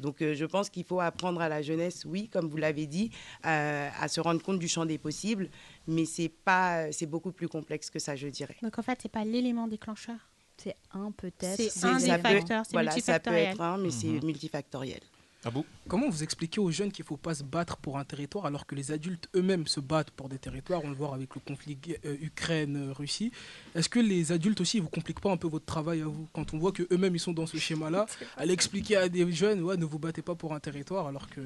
Donc 0.00 0.16
je 0.20 0.44
pense 0.44 0.70
qu'il 0.70 0.84
faut 0.84 1.00
apprendre 1.00 1.40
à 1.40 1.48
la 1.48 1.62
jeunesse, 1.62 2.04
oui, 2.04 2.28
comme 2.28 2.48
vous 2.48 2.56
l'avez 2.56 2.86
dit, 2.86 3.10
à 3.42 4.08
se 4.08 4.20
rendre 4.20 4.42
compte 4.42 4.58
du 4.58 4.68
champ 4.68 4.84
des 4.84 4.98
possibles, 4.98 5.48
mais 5.86 6.04
c'est 6.04 7.06
beaucoup 7.06 7.32
plus 7.32 7.48
complexe 7.48 7.90
que 7.90 7.98
ça, 7.98 8.16
je 8.16 8.28
dirais. 8.28 8.56
Donc 8.62 8.78
en 8.78 8.82
fait, 8.82 8.98
c'est 9.02 9.10
pas 9.10 9.24
l'élément 9.24 9.66
déclencheur. 9.68 10.18
C'est 10.58 10.76
un 10.92 11.10
peut-être. 11.10 11.56
C'est 11.56 11.70
C'est- 11.70 11.86
un 11.86 11.96
des 11.98 12.06
facteurs, 12.22 12.64
c'est 12.66 12.72
voilà, 12.72 12.90
ça 12.92 13.20
peut 13.20 13.32
être 13.32 13.60
un, 13.60 13.76
mais 13.78 13.90
c'est 13.90 14.06
multifactoriel. 14.24 15.00
Ah 15.46 15.50
bon? 15.52 15.64
Comment 15.86 16.10
vous 16.10 16.24
expliquez 16.24 16.58
aux 16.58 16.72
jeunes 16.72 16.90
qu'il 16.90 17.04
ne 17.04 17.06
faut 17.06 17.16
pas 17.16 17.36
se 17.36 17.44
battre 17.44 17.76
pour 17.76 17.98
un 17.98 18.04
territoire 18.04 18.46
alors 18.46 18.66
que 18.66 18.74
les 18.74 18.90
adultes 18.90 19.28
eux-mêmes 19.36 19.68
se 19.68 19.78
battent 19.78 20.10
pour 20.10 20.28
des 20.28 20.38
territoires? 20.38 20.80
On 20.82 20.88
le 20.88 20.96
voit 20.96 21.14
avec 21.14 21.32
le 21.36 21.40
conflit 21.40 21.78
euh, 22.04 22.16
Ukraine-Russie. 22.20 23.30
Est-ce 23.76 23.88
que 23.88 24.00
les 24.00 24.32
adultes 24.32 24.60
aussi, 24.60 24.78
ils 24.78 24.82
vous 24.82 24.88
compliquent 24.88 25.20
pas 25.20 25.30
un 25.30 25.36
peu 25.36 25.46
votre 25.46 25.64
travail 25.64 26.02
à 26.02 26.06
vous? 26.06 26.26
Quand 26.32 26.52
on 26.52 26.58
voit 26.58 26.72
qu'eux-mêmes, 26.72 27.14
ils 27.14 27.20
sont 27.20 27.32
dans 27.32 27.46
ce 27.46 27.58
schéma-là, 27.58 28.06
aller 28.36 28.52
expliquer 28.52 28.96
à 28.96 29.08
des 29.08 29.30
jeunes, 29.30 29.62
ouais, 29.62 29.76
ne 29.76 29.84
vous 29.84 30.00
battez 30.00 30.22
pas 30.22 30.34
pour 30.34 30.52
un 30.52 30.58
territoire 30.58 31.06
alors 31.06 31.28
que... 31.30 31.40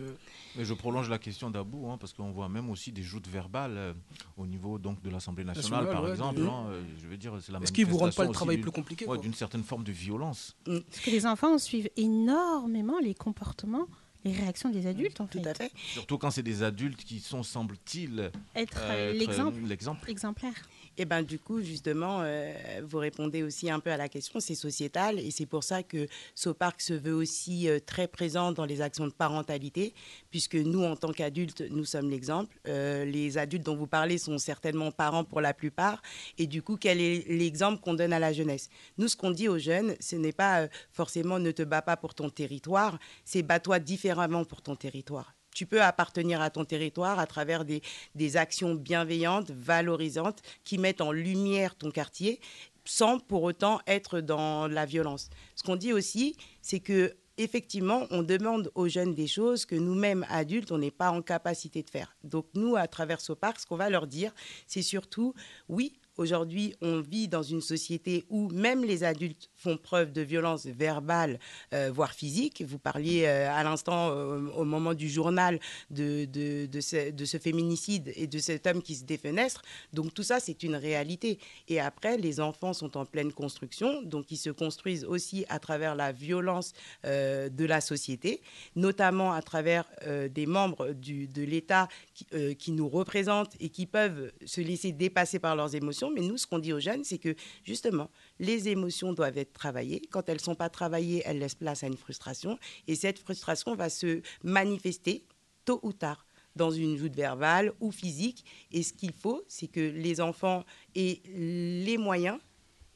Mais 0.56 0.64
je 0.64 0.72
prolonge 0.72 1.10
la 1.10 1.18
question 1.18 1.50
d'Abou, 1.50 1.90
hein, 1.90 1.98
parce 2.00 2.14
qu'on 2.14 2.30
voit 2.30 2.48
même 2.48 2.70
aussi 2.70 2.92
des 2.92 3.02
joutes 3.02 3.28
verbales 3.28 3.76
euh, 3.76 3.92
au 4.38 4.46
niveau 4.46 4.78
donc, 4.78 5.02
de 5.02 5.10
l'Assemblée 5.10 5.44
nationale, 5.44 5.84
Nationale, 5.84 5.94
par 5.94 6.04
ouais, 6.04 6.12
exemple. 6.12 6.40
hein, 6.40 6.64
euh, 6.70 6.82
je 7.02 7.06
veux 7.06 7.18
dire, 7.18 7.34
c'est 7.42 7.52
la 7.52 7.58
Est-ce 7.58 7.72
qu'ils 7.72 7.84
vous 7.84 7.98
rendent 7.98 8.14
pas 8.14 8.24
le 8.24 8.32
travail 8.32 8.56
plus 8.56 8.70
compliqué, 8.70 9.04
ouais, 9.04 9.18
D'une 9.18 9.34
certaine 9.34 9.64
forme 9.64 9.84
de 9.84 9.92
violence. 9.92 10.56
Parce 10.64 11.04
que 11.04 11.10
les 11.10 11.26
enfants 11.26 11.58
suivent 11.58 11.90
énormément 11.98 12.98
les 13.00 13.12
comportements, 13.12 13.86
les 14.24 14.32
réactions 14.32 14.70
des 14.70 14.86
adultes, 14.86 15.20
en 15.20 15.26
fait. 15.26 15.40
Tout 15.40 15.48
à 15.48 15.54
fait. 15.54 15.70
Surtout 15.92 16.18
quand 16.18 16.30
c'est 16.30 16.42
des 16.42 16.62
adultes 16.62 17.02
qui 17.04 17.20
sont, 17.20 17.42
semble-t-il, 17.42 18.30
Être 18.54 18.78
euh, 18.82 19.12
l'exemple. 19.12 19.60
l'exemple. 19.64 20.10
Exemplaire. 20.10 20.54
Et 20.96 21.04
ben 21.04 21.22
du 21.22 21.38
coup, 21.38 21.62
justement, 21.62 22.20
euh, 22.22 22.52
vous 22.84 22.98
répondez 22.98 23.42
aussi 23.42 23.70
un 23.70 23.80
peu 23.80 23.90
à 23.90 23.96
la 23.96 24.08
question, 24.08 24.40
c'est 24.40 24.54
sociétal 24.54 25.18
et 25.18 25.30
c'est 25.30 25.46
pour 25.46 25.64
ça 25.64 25.82
que 25.82 26.06
Sopark 26.34 26.80
se 26.80 26.92
veut 26.92 27.14
aussi 27.14 27.68
euh, 27.68 27.78
très 27.78 28.08
présent 28.08 28.52
dans 28.52 28.64
les 28.64 28.80
actions 28.80 29.06
de 29.06 29.12
parentalité, 29.12 29.94
puisque 30.30 30.56
nous, 30.56 30.82
en 30.84 30.96
tant 30.96 31.12
qu'adultes, 31.12 31.62
nous 31.70 31.84
sommes 31.84 32.10
l'exemple. 32.10 32.54
Euh, 32.68 33.04
les 33.04 33.38
adultes 33.38 33.64
dont 33.64 33.76
vous 33.76 33.86
parlez 33.86 34.18
sont 34.18 34.36
certainement 34.38 34.90
parents 34.90 35.24
pour 35.24 35.40
la 35.40 35.54
plupart, 35.54 36.02
et 36.38 36.46
du 36.46 36.62
coup, 36.62 36.76
quel 36.76 37.00
est 37.00 37.26
l'exemple 37.28 37.80
qu'on 37.80 37.94
donne 37.94 38.12
à 38.12 38.18
la 38.18 38.32
jeunesse? 38.32 38.68
Nous, 38.98 39.08
ce 39.08 39.16
qu'on 39.16 39.30
dit 39.30 39.48
aux 39.48 39.58
jeunes, 39.58 39.94
ce 40.00 40.16
n'est 40.16 40.32
pas 40.32 40.68
forcément 40.92 41.38
ne 41.38 41.50
te 41.50 41.62
bats 41.62 41.82
pas 41.82 41.96
pour 41.96 42.14
ton 42.14 42.28
territoire, 42.28 42.98
c'est 43.24 43.42
bats-toi 43.42 43.78
différemment 43.78 44.44
pour 44.44 44.60
ton 44.60 44.76
territoire. 44.76 45.34
Tu 45.60 45.66
peux 45.66 45.82
appartenir 45.82 46.40
à 46.40 46.48
ton 46.48 46.64
territoire 46.64 47.18
à 47.18 47.26
travers 47.26 47.66
des, 47.66 48.36
actions 48.38 48.74
bienveillantes, 48.74 49.50
valorisantes, 49.50 50.40
qui 50.64 50.78
mettent 50.78 51.02
en 51.02 51.12
lumière 51.12 51.74
ton 51.74 51.90
quartier, 51.90 52.40
sans 52.86 53.18
pour 53.18 53.42
autant 53.42 53.78
être 53.86 54.22
dans 54.22 54.68
la 54.68 54.86
violence. 54.86 55.28
Ce 55.56 55.62
qu'on 55.62 55.76
dit 55.76 55.92
aussi, 55.92 56.34
c'est 56.62 56.80
que 56.80 57.14
effectivement, 57.36 58.06
on 58.10 58.22
demande 58.22 58.72
aux 58.74 58.88
jeunes 58.88 59.12
des 59.12 59.26
choses 59.26 59.66
que 59.66 59.74
nous-mêmes, 59.74 60.24
adultes, 60.30 60.72
on 60.72 60.78
n'est 60.78 60.90
pas 60.90 61.10
en 61.10 61.20
capacité 61.20 61.82
de 61.82 61.90
faire. 61.90 62.16
Donc 62.24 62.46
nous, 62.54 62.76
à 62.76 62.88
travers 62.88 63.20
Sopark, 63.20 63.60
ce 63.60 63.66
qu'on 63.66 63.76
va 63.76 63.90
leur 63.90 64.06
dire, 64.06 64.32
c'est 64.66 64.80
surtout, 64.80 65.34
oui, 65.68 66.00
Aujourd'hui, 66.20 66.74
on 66.82 67.00
vit 67.00 67.28
dans 67.28 67.42
une 67.42 67.62
société 67.62 68.26
où 68.28 68.50
même 68.50 68.84
les 68.84 69.04
adultes 69.04 69.49
font 69.60 69.76
preuve 69.76 70.12
de 70.12 70.22
violence 70.22 70.66
verbale, 70.66 71.38
euh, 71.74 71.90
voire 71.92 72.12
physique. 72.12 72.64
Vous 72.66 72.78
parliez 72.78 73.24
euh, 73.26 73.50
à 73.52 73.62
l'instant, 73.62 74.10
euh, 74.10 74.48
au 74.56 74.64
moment 74.64 74.94
du 74.94 75.08
journal, 75.08 75.60
de, 75.90 76.24
de, 76.24 76.80
ce, 76.80 77.10
de 77.10 77.24
ce 77.24 77.36
féminicide 77.36 78.12
et 78.16 78.26
de 78.26 78.38
cet 78.38 78.66
homme 78.66 78.82
qui 78.82 78.94
se 78.94 79.04
défenestre. 79.04 79.62
Donc 79.92 80.14
tout 80.14 80.22
ça, 80.22 80.40
c'est 80.40 80.62
une 80.62 80.76
réalité. 80.76 81.38
Et 81.68 81.78
après, 81.78 82.16
les 82.16 82.40
enfants 82.40 82.72
sont 82.72 82.96
en 82.96 83.04
pleine 83.04 83.32
construction, 83.32 84.02
donc 84.02 84.30
ils 84.30 84.38
se 84.38 84.50
construisent 84.50 85.04
aussi 85.04 85.44
à 85.48 85.58
travers 85.58 85.94
la 85.94 86.12
violence 86.12 86.72
de 87.04 87.64
la 87.64 87.80
société, 87.80 88.40
notamment 88.76 89.32
à 89.32 89.42
travers 89.42 89.84
des 90.30 90.46
membres 90.46 90.92
du, 90.92 91.28
de 91.28 91.42
l'État 91.42 91.88
qui, 92.14 92.26
qui 92.56 92.72
nous 92.72 92.88
représentent 92.88 93.54
et 93.60 93.68
qui 93.68 93.86
peuvent 93.86 94.32
se 94.44 94.60
laisser 94.60 94.92
dépasser 94.92 95.38
par 95.38 95.56
leurs 95.56 95.74
émotions. 95.74 96.10
Mais 96.10 96.22
nous, 96.22 96.38
ce 96.38 96.46
qu'on 96.46 96.58
dit 96.58 96.72
aux 96.72 96.80
jeunes, 96.80 97.04
c'est 97.04 97.18
que 97.18 97.34
justement, 97.64 98.10
les 98.38 98.68
émotions 98.68 99.12
doivent 99.12 99.38
être 99.38 99.49
travaillées. 99.52 100.02
Quand 100.10 100.28
elles 100.28 100.36
ne 100.36 100.42
sont 100.42 100.54
pas 100.54 100.68
travaillées, 100.68 101.22
elles 101.24 101.38
laissent 101.38 101.54
place 101.54 101.84
à 101.84 101.86
une 101.86 101.96
frustration. 101.96 102.58
Et 102.86 102.94
cette 102.94 103.18
frustration 103.18 103.74
va 103.74 103.88
se 103.88 104.22
manifester 104.42 105.24
tôt 105.64 105.80
ou 105.82 105.92
tard 105.92 106.26
dans 106.56 106.70
une 106.70 106.96
joute 106.96 107.14
verbale 107.14 107.72
ou 107.80 107.90
physique. 107.90 108.44
Et 108.72 108.82
ce 108.82 108.92
qu'il 108.92 109.12
faut, 109.12 109.44
c'est 109.48 109.68
que 109.68 109.80
les 109.80 110.20
enfants 110.20 110.64
aient 110.94 111.20
les 111.26 111.98
moyens 111.98 112.38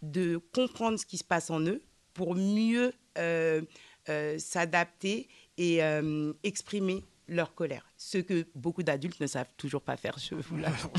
de 0.03 0.39
comprendre 0.53 0.99
ce 0.99 1.07
qui 1.07 1.19
se 1.19 1.25
passe 1.25 1.51
en 1.51 1.61
eux 1.61 1.83
pour 2.13 2.35
mieux 2.35 2.93
euh, 3.19 3.63
euh, 4.09 4.39
s'adapter 4.39 5.29
et 5.57 5.83
euh, 5.83 6.33
exprimer 6.43 7.05
leur 7.29 7.55
colère. 7.55 7.87
Ce 7.97 8.19
que 8.19 8.47
beaucoup 8.55 8.83
d'adultes 8.83 9.21
ne 9.21 9.27
savent 9.27 9.51
toujours 9.57 9.83
pas 9.83 9.97
faire, 9.97 10.19
je 10.19 10.35
vous 10.35 10.57
l'avoue. 10.57 10.91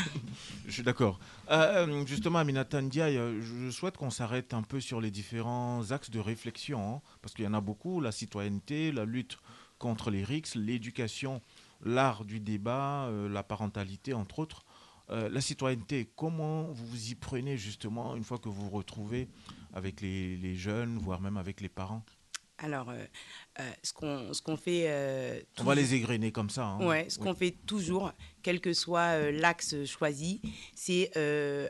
Je 0.66 0.72
suis 0.72 0.82
d'accord. 0.82 1.18
Euh, 1.50 2.06
justement, 2.06 2.38
Aminata 2.38 2.80
Ndiaye, 2.80 3.16
euh, 3.16 3.40
je 3.40 3.70
souhaite 3.70 3.96
qu'on 3.96 4.10
s'arrête 4.10 4.54
un 4.54 4.62
peu 4.62 4.80
sur 4.80 5.00
les 5.00 5.10
différents 5.10 5.90
axes 5.90 6.10
de 6.10 6.20
réflexion, 6.20 6.96
hein, 6.96 7.02
parce 7.22 7.34
qu'il 7.34 7.44
y 7.44 7.48
en 7.48 7.54
a 7.54 7.60
beaucoup, 7.60 8.00
la 8.00 8.12
citoyenneté, 8.12 8.92
la 8.92 9.04
lutte 9.04 9.38
contre 9.78 10.10
les 10.10 10.24
RICS, 10.24 10.54
l'éducation, 10.56 11.40
l'art 11.82 12.24
du 12.24 12.40
débat, 12.40 13.06
euh, 13.06 13.28
la 13.28 13.42
parentalité, 13.42 14.14
entre 14.14 14.38
autres. 14.40 14.64
Euh, 15.10 15.28
la 15.28 15.40
citoyenneté, 15.40 16.08
comment 16.14 16.64
vous 16.64 16.86
vous 16.86 17.10
y 17.10 17.14
prenez 17.16 17.56
justement 17.56 18.14
une 18.14 18.22
fois 18.22 18.38
que 18.38 18.48
vous 18.48 18.62
vous 18.62 18.70
retrouvez 18.70 19.28
avec 19.72 20.00
les 20.00 20.54
jeunes, 20.54 20.98
voire 20.98 21.20
même 21.20 21.36
avec 21.36 21.60
les 21.60 21.68
parents? 21.68 22.04
Alors, 22.62 22.90
euh, 22.90 23.04
euh, 23.60 23.70
ce 23.82 23.92
qu'on 24.42 24.56
fait... 24.56 24.84
euh, 24.88 25.40
On 25.58 25.64
va 25.64 25.74
les 25.74 25.94
égrener 25.94 26.30
comme 26.30 26.50
ça. 26.50 26.64
hein. 26.64 26.86
Ouais, 26.86 27.06
ce 27.08 27.18
Oui. 27.18 27.24
qu'on 27.24 27.34
fait 27.34 27.54
toujours, 27.66 28.12
quel 28.42 28.60
que 28.60 28.72
soit 28.72 29.30
l'axe 29.32 29.84
choisi, 29.86 30.40
c'est 30.74 31.10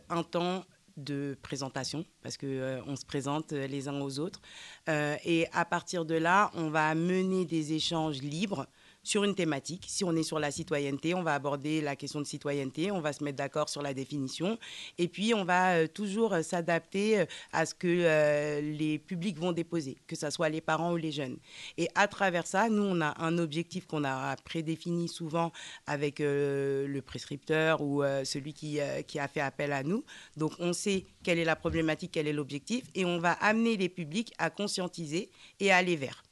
un 0.08 0.22
temps 0.22 0.64
de 0.96 1.38
présentation 1.40 2.04
parce 2.22 2.36
que 2.36 2.46
euh, 2.46 2.82
on 2.86 2.94
se 2.96 3.06
présente 3.06 3.52
les 3.52 3.88
uns 3.88 4.00
aux 4.00 4.18
autres 4.18 4.40
Euh, 4.88 5.16
et 5.24 5.46
à 5.52 5.64
partir 5.64 6.04
de 6.04 6.14
là 6.16 6.50
on 6.54 6.68
va 6.68 6.94
mener 6.94 7.46
des 7.46 7.72
échanges 7.72 8.20
libres 8.20 8.66
sur 9.02 9.24
une 9.24 9.34
thématique. 9.34 9.84
Si 9.88 10.04
on 10.04 10.14
est 10.14 10.22
sur 10.22 10.38
la 10.38 10.50
citoyenneté, 10.50 11.14
on 11.14 11.22
va 11.22 11.34
aborder 11.34 11.80
la 11.80 11.96
question 11.96 12.20
de 12.20 12.26
citoyenneté, 12.26 12.90
on 12.90 13.00
va 13.00 13.12
se 13.12 13.24
mettre 13.24 13.38
d'accord 13.38 13.68
sur 13.68 13.82
la 13.82 13.94
définition 13.94 14.58
et 14.98 15.08
puis 15.08 15.34
on 15.34 15.44
va 15.44 15.74
euh, 15.74 15.86
toujours 15.86 16.34
euh, 16.34 16.42
s'adapter 16.42 17.20
euh, 17.20 17.24
à 17.52 17.66
ce 17.66 17.74
que 17.74 18.60
les 18.60 18.98
publics 18.98 19.38
vont 19.38 19.52
déposer, 19.52 19.96
que 20.06 20.16
ce 20.16 20.30
soit 20.30 20.48
les 20.48 20.60
parents 20.60 20.92
ou 20.92 20.96
les 20.96 21.12
jeunes. 21.12 21.38
Et 21.78 21.88
à 21.94 22.08
travers 22.08 22.46
ça, 22.46 22.68
nous, 22.68 22.82
on 22.82 23.00
a 23.00 23.14
un 23.22 23.38
objectif 23.38 23.86
qu'on 23.86 24.04
a 24.04 24.36
prédéfini 24.36 25.08
souvent 25.08 25.52
avec 25.86 26.18
le 26.20 27.00
prescripteur 27.04 27.80
ou 27.80 28.02
celui 28.24 28.52
qui, 28.52 28.78
qui 29.06 29.18
a 29.18 29.28
fait 29.28 29.40
appel 29.40 29.72
à 29.72 29.82
nous. 29.82 30.04
Donc, 30.36 30.52
on 30.58 30.72
sait 30.72 31.04
quelle 31.22 31.38
est 31.38 31.44
la 31.44 31.56
problématique, 31.56 32.12
quel 32.12 32.28
est 32.28 32.32
l'objectif, 32.32 32.84
et 32.94 33.04
on 33.04 33.18
va 33.18 33.32
amener 33.32 33.76
les 33.76 33.88
publics 33.88 34.32
à 34.38 34.50
conscientiser 34.50 35.30
et 35.58 35.70
à 35.70 35.78
aller 35.78 35.96
vers. 35.96 36.22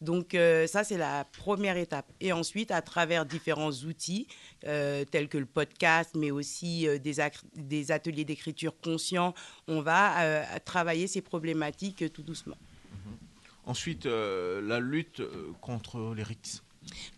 Donc 0.00 0.34
euh, 0.34 0.66
ça, 0.66 0.84
c'est 0.84 0.96
la 0.96 1.24
première 1.24 1.76
étape. 1.76 2.10
Et 2.20 2.32
ensuite, 2.32 2.70
à 2.70 2.80
travers 2.82 3.26
différents 3.26 3.70
outils, 3.70 4.26
euh, 4.66 5.04
tels 5.04 5.28
que 5.28 5.38
le 5.38 5.46
podcast, 5.46 6.12
mais 6.16 6.30
aussi 6.30 6.88
euh, 6.88 6.98
des, 6.98 7.90
ateliers 7.90 8.24
d'écriture 8.24 8.74
conscients, 8.80 9.34
on 9.68 9.82
va 9.82 10.58
travailler 10.64 11.06
ces 11.06 11.20
problématiques 11.20 12.12
tout 12.12 12.22
doucement. 12.22 12.56
Ensuite, 13.70 14.06
euh, 14.06 14.60
la 14.62 14.80
lutte 14.80 15.22
contre 15.60 16.14
les 16.16 16.22
RICS. 16.22 16.62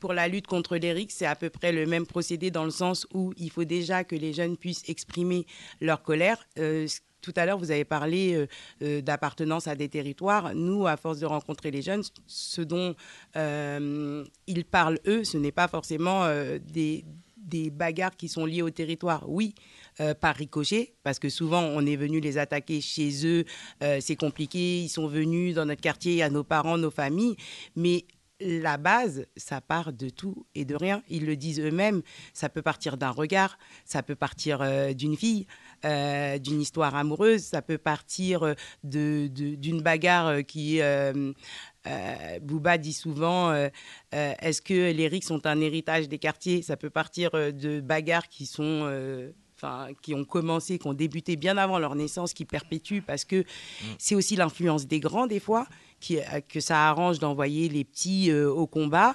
Pour 0.00 0.12
la 0.12 0.28
lutte 0.28 0.46
contre 0.46 0.76
les 0.76 0.92
RIC, 0.92 1.10
c'est 1.10 1.26
à 1.26 1.36
peu 1.36 1.50
près 1.50 1.72
le 1.72 1.86
même 1.86 2.04
procédé 2.04 2.50
dans 2.50 2.64
le 2.64 2.70
sens 2.70 3.06
où 3.14 3.32
il 3.36 3.50
faut 3.50 3.64
déjà 3.64 4.04
que 4.04 4.16
les 4.16 4.32
jeunes 4.32 4.56
puissent 4.56 4.82
exprimer 4.88 5.46
leur 5.80 6.02
colère. 6.02 6.46
Euh, 6.58 6.86
tout 7.22 7.32
à 7.36 7.46
l'heure, 7.46 7.56
vous 7.56 7.70
avez 7.70 7.84
parlé 7.84 8.34
euh, 8.34 8.46
euh, 8.82 9.00
d'appartenance 9.00 9.68
à 9.68 9.76
des 9.76 9.88
territoires. 9.88 10.54
Nous, 10.54 10.86
à 10.86 10.96
force 10.96 11.20
de 11.20 11.26
rencontrer 11.26 11.70
les 11.70 11.80
jeunes, 11.80 12.02
ce 12.26 12.60
dont 12.60 12.94
euh, 13.36 14.24
ils 14.46 14.64
parlent, 14.64 14.98
eux, 15.06 15.24
ce 15.24 15.38
n'est 15.38 15.52
pas 15.52 15.68
forcément 15.68 16.26
des, 16.72 17.04
bagarres 17.70 18.16
qui 18.16 18.28
sont 18.28 18.44
liées 18.44 18.62
au 18.62 18.70
territoire. 18.70 19.24
Oui, 19.28 19.54
par 20.20 20.34
ricochet, 20.34 20.94
parce 21.02 21.18
que 21.18 21.28
souvent, 21.28 21.62
on 21.62 21.86
est 21.86 21.96
venu 21.96 22.18
les 22.20 22.38
attaquer 22.38 22.80
chez 22.80 23.26
eux. 23.26 23.44
c'est 24.00 24.16
compliqué. 24.16 24.80
Ils 24.80 24.88
sont 24.88 25.06
venus 25.06 25.54
dans 25.54 25.66
notre 25.66 25.80
quartier, 25.80 26.22
à 26.22 26.30
nos 26.30 26.44
parents, 26.44 26.78
nos 26.78 26.90
familles. 26.90 27.36
Mais 27.76 28.04
la 28.40 28.78
base, 28.78 29.26
ça 29.36 29.60
part 29.60 29.92
de 29.92 30.08
tout 30.08 30.46
et 30.54 30.64
de 30.64 30.74
rien. 30.74 31.02
Ils 31.08 31.26
le 31.26 31.36
disent 31.36 31.60
eux-mêmes. 31.60 32.02
Ça 32.32 32.48
peut 32.48 32.62
partir 32.62 32.96
d'un 32.96 33.10
regard, 33.10 33.58
ça 33.84 34.02
peut 34.02 34.16
partir 34.16 34.94
d'une 34.94 35.16
fille, 35.16 35.46
euh, 35.84 36.38
d'une 36.38 36.60
histoire 36.60 36.94
amoureuse, 36.94 37.42
ça 37.42 37.62
peut 37.62 37.78
partir 37.78 38.42
euh, 38.42 38.54
de- 38.84 39.28
de- 39.28 39.54
d'une 39.56 39.82
bagarre 39.82 40.26
euh, 40.28 40.42
qui. 40.42 40.80
euh, 40.80 41.32
euh, 41.88 42.38
Bouba 42.40 42.78
dit 42.78 42.92
souvent 42.92 43.50
euh, 43.50 43.68
euh, 44.14 44.32
est-ce 44.40 44.62
que 44.62 44.92
les 44.92 45.08
RIC 45.08 45.24
sont 45.24 45.44
un 45.48 45.60
héritage 45.60 46.08
des 46.08 46.18
quartiers? 46.18 46.62
Ça 46.62 46.76
peut 46.76 46.90
partir 46.90 47.32
de 47.32 47.80
bagarres 47.80 48.28
qui 48.28 48.46
sont. 48.46 48.88
qui 50.02 50.12
ont 50.14 50.24
commencé, 50.24 50.78
qui 50.78 50.86
ont 50.88 50.92
débuté 50.94 51.36
bien 51.36 51.56
avant 51.56 51.78
leur 51.78 51.94
naissance, 51.94 52.32
qui 52.34 52.44
perpétuent 52.44 53.00
parce 53.00 53.24
que 53.24 53.44
c'est 53.98 54.14
aussi 54.16 54.34
l'influence 54.36 54.86
des 54.88 54.98
grands 55.00 55.26
des 55.28 55.38
fois, 55.38 55.66
qui, 56.00 56.18
que 56.48 56.58
ça 56.60 56.88
arrange 56.88 57.18
d'envoyer 57.20 57.68
les 57.68 57.84
petits 57.84 58.32
au 58.32 58.66
combat. 58.66 59.14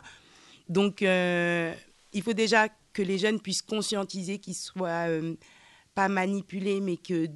Donc, 0.69 1.01
il 1.01 2.21
faut 2.21 2.33
déjà 2.33 2.69
que 2.93 3.01
les 3.01 3.17
jeunes 3.17 3.39
puissent 3.41 3.61
conscientiser 3.61 4.39
qu'ils 4.39 4.55
soient 4.55 5.07
pas 5.97 6.09
manipulés, 6.09 6.79
mais 6.79 6.97
que 6.97 7.27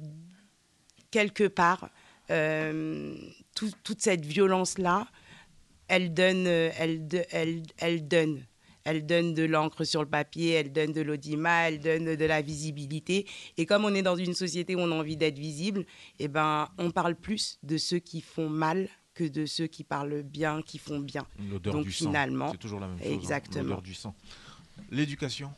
quelque 1.10 1.48
part, 1.48 1.90
euh, 2.30 3.12
tout- 3.56 3.72
toute 3.82 4.00
cette 4.00 4.24
violence-là, 4.24 5.08
elle 5.88 6.14
donne, 6.14 6.46
elle, 6.46 7.08
de- 7.08 7.24
elle, 7.32 7.64
elle 7.78 8.06
donne. 8.06 8.46
Elle 8.84 9.04
donne 9.04 9.34
de 9.34 9.42
l'encre 9.44 9.82
sur 9.84 10.00
le 10.02 10.08
papier, 10.08 10.50
elle 10.52 10.72
donne 10.72 10.92
de 10.92 11.00
l'audimat, 11.00 11.68
elle 11.68 11.80
donne 11.80 12.14
de 12.14 12.24
la 12.24 12.40
visibilité. 12.40 13.26
Et 13.58 13.66
comme 13.66 13.84
on 13.84 13.94
est 13.94 14.02
dans 14.02 14.14
une 14.16 14.34
société 14.34 14.76
où 14.76 14.78
on 14.80 14.92
a 14.92 14.94
envie 14.94 15.16
d'être 15.16 15.38
visible, 15.40 15.84
eh 16.20 16.28
ben, 16.28 16.68
on 16.78 16.92
parle 16.92 17.16
plus 17.16 17.58
de 17.64 17.76
ceux 17.78 17.98
qui 17.98 18.20
font 18.20 18.48
mal 18.48 18.88
que 19.14 19.24
de 19.24 19.44
ceux 19.44 19.66
qui 19.66 19.82
parlent 19.82 20.22
bien, 20.22 20.62
qui 20.62 20.78
font 20.78 21.00
bien. 21.00 21.26
L'odeur 21.50 21.82
du 21.82 21.90
sang. 21.92 22.06
finalement, 22.06 22.52
C'est 22.52 22.58
toujours 22.58 22.78
la 22.80 22.86
même 22.86 22.98
chose. 22.98 23.08
hein, 23.08 23.14
Exactement. 23.14 23.62
L'odeur 23.64 23.82
du 23.82 23.94
sang. 23.94 24.14
L'éducation. 24.90 25.52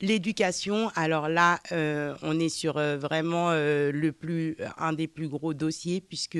L'éducation, 0.00 0.90
alors 0.94 1.28
là, 1.28 1.58
euh, 1.72 2.14
on 2.22 2.38
est 2.38 2.48
sur 2.48 2.76
euh, 2.76 2.96
vraiment 2.96 3.50
euh, 3.50 3.90
le 3.92 4.12
plus, 4.12 4.56
un 4.76 4.92
des 4.92 5.08
plus 5.08 5.28
gros 5.28 5.54
dossiers, 5.54 6.00
puisque 6.00 6.38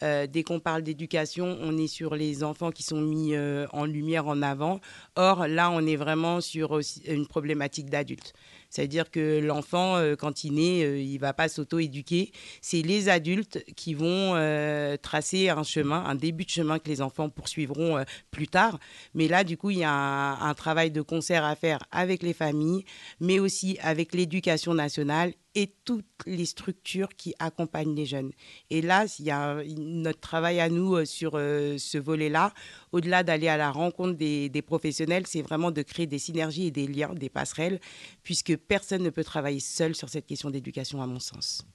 dès 0.00 0.42
qu'on 0.42 0.60
parle 0.60 0.82
d'éducation, 0.82 1.58
on 1.60 1.76
est 1.76 1.86
sur 1.86 2.14
les 2.14 2.42
enfants 2.44 2.70
qui 2.70 2.82
sont 2.82 3.00
mis 3.00 3.36
en 3.72 3.84
lumière 3.84 4.26
en 4.26 4.42
avant. 4.42 4.80
Or, 5.16 5.46
là, 5.46 5.70
on 5.70 5.86
est 5.86 5.96
vraiment 5.96 6.40
sur 6.40 6.80
une 7.06 7.26
problématique 7.26 7.90
d'adultes. 7.90 8.32
C'est-à-dire 8.70 9.10
que 9.10 9.40
l'enfant, 9.40 9.96
euh, 9.96 10.14
quand 10.14 10.44
il 10.44 10.54
naît, 10.54 10.84
euh, 10.84 11.00
il 11.00 11.14
ne 11.14 11.18
va 11.18 11.32
pas 11.32 11.48
s'auto-éduquer. 11.48 12.32
C'est 12.62 12.82
les 12.82 13.08
adultes 13.08 13.64
qui 13.76 13.94
vont 13.94 14.34
euh, 14.36 14.96
tracer 14.96 15.48
un 15.48 15.64
chemin, 15.64 16.04
un 16.04 16.14
début 16.14 16.44
de 16.44 16.50
chemin 16.50 16.78
que 16.78 16.88
les 16.88 17.02
enfants 17.02 17.28
poursuivront 17.28 18.04
plus 18.30 18.48
tard. 18.48 18.78
Mais 19.14 19.28
là, 19.28 19.44
du 19.44 19.56
coup, 19.56 19.70
il 19.70 19.78
y 19.78 19.84
a 19.84 19.92
un 19.92 20.54
travail 20.54 20.90
de 20.90 21.02
concert 21.02 21.44
à 21.44 21.56
faire 21.56 21.80
avec 21.90 22.22
les 22.22 22.32
familles, 22.32 22.84
mais 23.18 23.40
aussi 23.40 23.76
avec 23.82 24.14
l'éducation 24.14 24.72
nationale 24.72 25.34
et 25.54 25.74
toutes 25.84 26.04
les 26.26 26.44
structures 26.44 27.08
qui 27.08 27.34
accompagnent 27.38 27.94
les 27.94 28.06
jeunes. 28.06 28.30
Et 28.70 28.82
là, 28.82 29.06
il 29.18 29.24
y 29.24 29.30
a 29.30 29.62
notre 29.76 30.20
travail 30.20 30.60
à 30.60 30.68
nous 30.68 30.94
euh, 30.94 31.04
sur 31.04 31.32
euh, 31.34 31.76
ce 31.78 31.98
volet-là, 31.98 32.52
au-delà 32.92 33.22
d'aller 33.22 33.48
à 33.48 33.56
la 33.56 33.70
rencontre 33.70 34.14
des, 34.16 34.48
des 34.48 34.62
professionnels, 34.62 35.26
c'est 35.26 35.42
vraiment 35.42 35.70
de 35.70 35.82
créer 35.82 36.06
des 36.06 36.18
synergies 36.18 36.66
et 36.66 36.70
des 36.70 36.86
liens, 36.86 37.14
des 37.14 37.28
passerelles, 37.28 37.80
puisque 38.22 38.56
personne 38.56 39.02
ne 39.02 39.10
peut 39.10 39.24
travailler 39.24 39.60
seul 39.60 39.94
sur 39.94 40.08
cette 40.08 40.26
question 40.26 40.50
d'éducation, 40.50 41.02
à 41.02 41.06
mon 41.06 41.20
sens. 41.20 41.66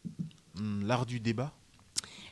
Hum, 0.57 0.85
L'art 0.85 1.05
du 1.05 1.19
débat? 1.19 1.53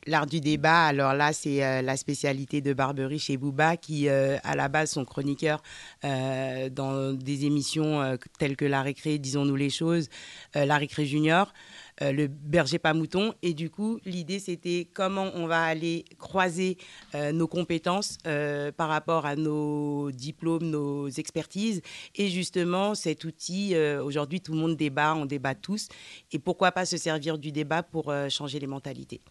L'art 0.05 0.25
du 0.25 0.41
débat, 0.41 0.85
alors 0.85 1.13
là, 1.13 1.31
c'est 1.31 1.63
euh, 1.63 1.81
la 1.81 1.95
spécialité 1.95 2.59
de 2.59 2.73
Barbery 2.73 3.19
chez 3.19 3.37
Booba, 3.37 3.77
qui, 3.77 4.09
euh, 4.09 4.37
à 4.43 4.53
la 4.55 4.67
base, 4.67 4.91
sont 4.91 5.05
chroniqueurs 5.05 5.63
euh, 6.03 6.69
dans 6.69 7.13
des 7.13 7.45
émissions 7.45 8.17
telles 8.37 8.57
que 8.57 8.65
La 8.65 8.81
Récré, 8.81 9.17
Disons-nous 9.17 9.55
les 9.55 9.69
choses, 9.69 10.09
La 10.55 10.77
Récré 10.77 11.05
Junior, 11.05 11.53
Le 12.01 12.27
Berger 12.27 12.79
pas 12.79 12.93
mouton. 12.93 13.33
Et 13.41 13.53
du 13.53 13.69
coup, 13.69 13.99
l'idée, 14.05 14.39
c'était 14.39 14.89
comment 14.93 15.29
on 15.35 15.47
va 15.47 15.63
aller 15.63 16.05
croiser 16.17 16.77
nos 17.13 17.47
compétences 17.47 18.17
par 18.23 18.89
rapport 18.89 19.25
à 19.25 19.35
nos 19.35 20.11
diplômes, 20.11 20.69
nos 20.69 21.07
expertises. 21.09 21.81
Et 22.15 22.29
justement, 22.29 22.95
cet 22.95 23.23
outil, 23.23 23.75
aujourd'hui, 24.03 24.41
tout 24.41 24.53
le 24.53 24.59
monde 24.59 24.75
débat, 24.75 25.15
on 25.15 25.25
débat 25.25 25.55
tous. 25.55 25.87
Et 26.31 26.39
pourquoi 26.39 26.71
pas 26.71 26.85
se 26.85 26.97
servir 26.97 27.37
du 27.37 27.51
débat 27.51 27.83
pour 27.83 28.13
changer 28.29 28.59
les 28.59 28.67
mentalités 28.67 29.21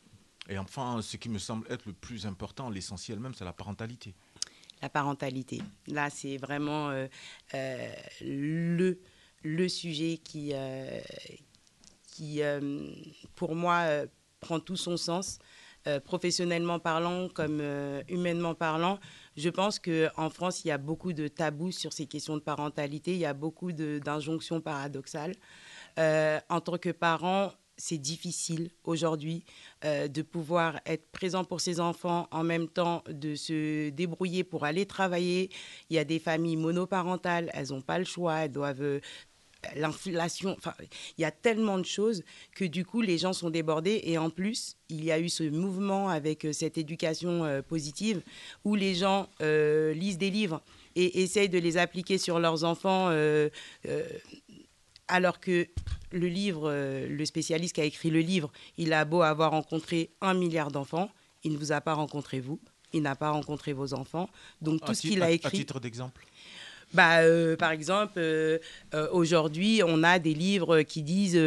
Et 0.48 0.58
enfin, 0.58 1.00
ce 1.02 1.16
qui 1.16 1.28
me 1.28 1.38
semble 1.38 1.66
être 1.70 1.86
le 1.86 1.92
plus 1.92 2.26
important, 2.26 2.68
l'essentiel 2.68 3.20
même, 3.20 3.34
c'est 3.34 3.44
la 3.44 3.52
parentalité. 3.52 4.14
la 4.80 4.88
parentalité. 4.88 5.62
Là, 5.86 6.10
c'est 6.10 6.36
vraiment 6.36 6.90
euh, 6.90 7.06
euh, 7.54 7.92
le, 8.20 8.98
le 9.44 9.68
sujet 9.68 10.18
qui, 10.22 10.50
euh, 10.52 11.00
qui 12.08 12.40
pour 13.36 13.54
moi, 13.54 13.86
prend 14.40 14.60
tout 14.60 14.76
son 14.76 14.96
sens. 14.96 15.38
Professionnellement 16.04 16.78
parlant 16.78 17.28
comme 17.28 17.60
humainement 18.08 18.54
parlant, 18.54 19.00
je 19.36 19.48
pense 19.48 19.80
qu'en 19.80 20.30
France, 20.30 20.64
il 20.64 20.68
y 20.68 20.70
a 20.70 20.78
beaucoup 20.78 21.12
de 21.12 21.26
tabous 21.26 21.72
sur 21.72 21.92
ces 21.92 22.06
questions 22.06 22.36
de 22.36 22.40
parentalité, 22.40 23.14
il 23.14 23.18
y 23.18 23.24
a 23.24 23.34
beaucoup 23.34 23.72
d'injonctions 23.72 24.60
paradoxales. 24.60 25.34
En 25.96 26.60
tant 26.60 26.78
que 26.78 26.90
parent, 26.90 27.52
c'est 27.82 27.98
difficile 27.98 28.70
aujourd'hui 28.84 29.42
euh, 29.84 30.06
de 30.06 30.22
pouvoir 30.22 30.80
être 30.86 31.10
présent 31.10 31.42
pour 31.42 31.60
ses 31.60 31.80
enfants 31.80 32.28
en 32.30 32.44
même 32.44 32.68
temps 32.68 33.02
de 33.08 33.34
se 33.34 33.90
débrouiller 33.90 34.44
pour 34.44 34.64
aller 34.64 34.86
travailler. 34.86 35.50
Il 35.90 35.96
y 35.96 35.98
a 35.98 36.04
des 36.04 36.20
familles 36.20 36.56
monoparentales, 36.56 37.50
elles 37.54 37.70
n'ont 37.70 37.80
pas 37.80 37.98
le 37.98 38.04
choix, 38.04 38.36
elles 38.36 38.52
doivent 38.52 38.82
euh, 38.82 39.00
l'inflation, 39.74 40.54
enfin, 40.56 40.74
il 41.18 41.22
y 41.22 41.24
a 41.24 41.32
tellement 41.32 41.76
de 41.76 41.84
choses 41.84 42.22
que 42.54 42.64
du 42.64 42.84
coup 42.84 43.00
les 43.00 43.18
gens 43.18 43.32
sont 43.32 43.50
débordés 43.50 44.00
et 44.04 44.16
en 44.16 44.30
plus 44.30 44.76
il 44.88 45.04
y 45.04 45.10
a 45.10 45.18
eu 45.18 45.28
ce 45.28 45.42
mouvement 45.42 46.08
avec 46.08 46.44
euh, 46.44 46.52
cette 46.52 46.78
éducation 46.78 47.62
positive 47.68 48.22
où 48.64 48.76
les 48.76 48.94
gens 48.94 49.28
lisent 49.40 50.18
des 50.18 50.30
livres 50.30 50.62
et 50.94 51.22
essayent 51.22 51.48
de 51.48 51.58
les 51.58 51.78
appliquer 51.78 52.18
sur 52.18 52.38
leurs 52.38 52.62
enfants 52.64 53.10
alors 55.12 55.40
que 55.40 55.68
le 56.10 56.28
livre, 56.28 56.70
euh, 56.70 57.06
le 57.08 57.24
spécialiste 57.24 57.74
qui 57.74 57.80
a 57.80 57.84
écrit 57.84 58.10
le 58.10 58.20
livre, 58.20 58.50
il 58.76 58.92
a 58.92 59.04
beau 59.04 59.22
avoir 59.22 59.52
rencontré 59.52 60.10
un 60.20 60.34
milliard 60.34 60.70
d'enfants, 60.70 61.10
il 61.44 61.52
ne 61.52 61.58
vous 61.58 61.72
a 61.72 61.80
pas 61.80 61.94
rencontré 61.94 62.40
vous, 62.40 62.58
il 62.92 63.02
n'a 63.02 63.16
pas 63.16 63.30
rencontré 63.30 63.72
vos 63.72 63.94
enfants. 63.94 64.28
Donc 64.60 64.80
À 64.82 64.86
tout 64.86 64.94
ce 64.94 65.02
qu'il 65.02 65.22
a 65.22 65.30
écrit. 65.30 65.56
À 65.56 65.60
titre 65.60 65.80
d'exemple. 65.80 66.24
Bah, 66.92 67.20
euh, 67.20 67.56
par 67.56 67.70
exemple, 67.70 68.14
euh, 68.18 68.58
euh, 68.94 69.08
aujourd'hui, 69.12 69.82
on 69.84 70.02
a 70.02 70.18
des 70.18 70.34
livres 70.34 70.82
qui 70.82 71.02
disent 71.02 71.40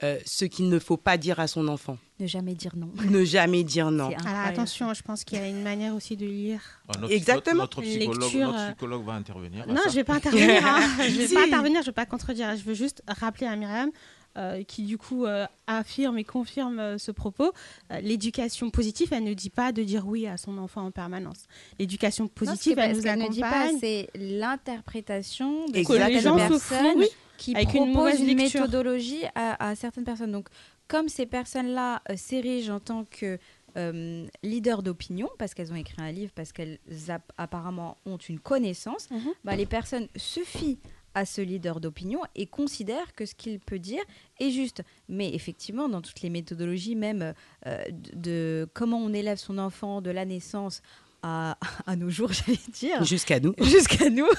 ce 0.00 0.44
qu'il 0.44 0.68
ne 0.68 0.78
faut 0.78 0.96
pas 0.96 1.16
dire 1.16 1.38
à 1.40 1.46
son 1.46 1.68
enfant. 1.68 1.98
Ne 2.20 2.26
jamais 2.26 2.54
dire 2.54 2.72
non. 2.76 2.90
Ne 3.08 3.24
jamais 3.24 3.64
dire 3.64 3.90
non. 3.90 4.06
Alors 4.08 4.18
incroyable. 4.20 4.48
attention, 4.50 4.92
je 4.94 5.02
pense 5.02 5.24
qu'il 5.24 5.38
y 5.38 5.40
a 5.40 5.48
une 5.48 5.62
manière 5.62 5.94
aussi 5.94 6.16
de 6.16 6.26
lire. 6.26 6.60
Ah, 6.88 6.98
notre- 7.00 7.12
Exactement. 7.14 7.62
Notre, 7.62 7.80
notre 7.80 7.90
psychologue, 7.90 8.22
Lecture, 8.22 8.46
notre 8.48 8.58
euh, 8.60 8.70
psychologue 8.72 9.04
va 9.06 9.12
intervenir. 9.14 9.66
Non, 9.66 9.76
ça. 9.82 9.88
je 9.90 9.94
vais 9.96 10.04
pas 10.04 10.14
intervenir. 10.14 10.66
hein. 10.66 10.80
Je 11.08 11.16
vais 11.16 11.26
Si. 11.28 11.34
pas 11.34 11.44
intervenir, 11.44 11.80
je 11.82 11.86
vais 11.86 11.92
pas 11.92 12.06
contredire. 12.06 12.54
Je 12.56 12.62
veux 12.62 12.74
juste 12.74 13.02
rappeler 13.08 13.46
à 13.46 13.56
Myriam, 13.56 13.90
euh, 14.38 14.62
qui 14.64 14.82
du 14.84 14.98
coup 14.98 15.24
euh, 15.24 15.46
affirme 15.66 16.18
et 16.18 16.24
confirme 16.24 16.78
euh, 16.78 16.98
ce 16.98 17.10
propos. 17.10 17.52
euh, 17.90 18.00
L'éducation 18.00 18.68
positive, 18.70 19.08
elle 19.12 19.24
ne 19.24 19.34
dit 19.34 19.50
pas 19.50 19.72
de 19.72 19.82
dire 19.82 20.06
oui 20.06 20.26
à 20.26 20.36
son 20.36 20.58
enfant 20.58 20.82
en 20.86 20.90
permanence. 20.90 21.44
L'éducation 21.78 22.24
Non, 22.24 22.30
positive, 22.34 22.76
que- 22.76 22.80
elle 22.80 22.96
nous 22.96 23.02
qu'elle 23.02 23.18
ne 23.18 23.28
dit 23.28 23.40
pas, 23.40 23.48
accompagne. 23.48 23.78
c'est 23.80 24.08
l'interprétation 24.14 25.66
de 25.66 25.82
certaines 25.82 26.08
les 26.08 26.20
gens 26.20 26.38
se 26.38 26.48
personnes 26.48 26.86
oui, 26.96 27.06
qui 27.38 27.54
avec 27.56 27.72
une 27.74 27.92
proposent 27.92 28.20
une, 28.20 28.36
méthodologie 28.36 29.22
à, 29.34 29.68
à 29.70 29.74
certaines 29.74 30.04
personnes. 30.04 30.32
Donc, 30.32 30.48
comme 30.90 31.08
ces 31.08 31.24
personnes-là 31.26 32.02
euh, 32.10 32.16
s'érigent 32.16 32.74
en 32.74 32.80
tant 32.80 33.04
que 33.04 33.38
euh, 33.76 34.26
leaders 34.42 34.82
d'opinion, 34.82 35.28
parce 35.38 35.54
qu'elles 35.54 35.72
ont 35.72 35.76
écrit 35.76 36.02
un 36.02 36.10
livre, 36.10 36.32
parce 36.34 36.50
qu'elles 36.52 36.78
ap- 37.08 37.32
apparemment 37.38 37.96
ont 38.04 38.16
une 38.18 38.40
connaissance, 38.40 39.08
Mhm. 39.10 39.32
bah, 39.44 39.54
les 39.54 39.66
personnes 39.66 40.08
se 40.16 40.40
fient 40.40 40.78
à 41.14 41.24
ce 41.24 41.40
leader 41.40 41.80
d'opinion 41.80 42.20
et 42.34 42.46
considèrent 42.46 43.14
que 43.14 43.26
ce 43.26 43.34
qu'il 43.36 43.60
peut 43.60 43.78
dire 43.78 44.02
est 44.40 44.50
juste. 44.50 44.82
Mais 45.08 45.32
effectivement, 45.34 45.88
dans 45.88 46.00
toutes 46.02 46.20
les 46.22 46.30
méthodologies, 46.30 46.96
même 46.96 47.34
euh, 47.66 47.84
de, 47.90 48.10
de 48.14 48.68
comment 48.74 48.98
on 48.98 49.12
élève 49.12 49.38
son 49.38 49.58
enfant 49.58 50.00
de 50.02 50.10
la 50.10 50.24
naissance 50.24 50.82
à, 51.22 51.56
à 51.86 51.96
nos 51.96 52.10
jours, 52.10 52.32
j'allais 52.32 52.58
dire, 52.72 53.04
Jusqu'à 53.04 53.40
nous. 53.40 53.54
jusqu'à 53.60 54.10
nous. 54.10 54.26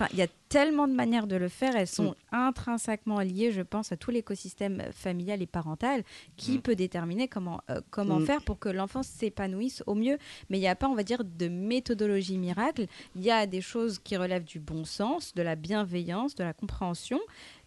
Enfin, 0.00 0.10
il 0.12 0.18
y 0.20 0.22
a 0.22 0.28
tellement 0.48 0.86
de 0.86 0.92
manières 0.92 1.26
de 1.26 1.34
le 1.34 1.48
faire. 1.48 1.74
Elles 1.74 1.88
sont 1.88 2.10
Mm. 2.30 2.36
intrinsèquement 2.36 3.18
liées, 3.18 3.50
je 3.50 3.62
pense, 3.62 3.90
à 3.90 3.96
tout 3.96 4.12
l'écosystème 4.12 4.80
familial 4.92 5.42
et 5.42 5.46
parental 5.48 6.04
qui 6.36 6.58
Mm. 6.58 6.60
peut 6.60 6.76
déterminer 6.76 7.26
comment, 7.26 7.60
euh, 7.68 7.80
comment 7.90 8.20
Mm. 8.20 8.26
faire 8.26 8.42
pour 8.42 8.60
que 8.60 8.68
l'enfant 8.68 9.02
s'épanouisse 9.02 9.82
au 9.88 9.96
mieux. 9.96 10.18
Mais 10.50 10.58
il 10.58 10.60
n'y 10.60 10.68
a 10.68 10.76
pas, 10.76 10.86
on 10.88 10.94
va 10.94 11.02
dire, 11.02 11.24
de 11.24 11.48
méthodologie 11.48 12.38
miracle. 12.38 12.86
Il 13.16 13.22
y 13.24 13.30
a 13.32 13.46
des 13.46 13.60
choses 13.60 13.98
qui 13.98 14.16
relèvent 14.16 14.44
du 14.44 14.60
bon 14.60 14.84
sens, 14.84 15.34
de 15.34 15.42
la 15.42 15.56
bienveillance, 15.56 16.36
de 16.36 16.44
la 16.44 16.52
compréhension. 16.52 17.18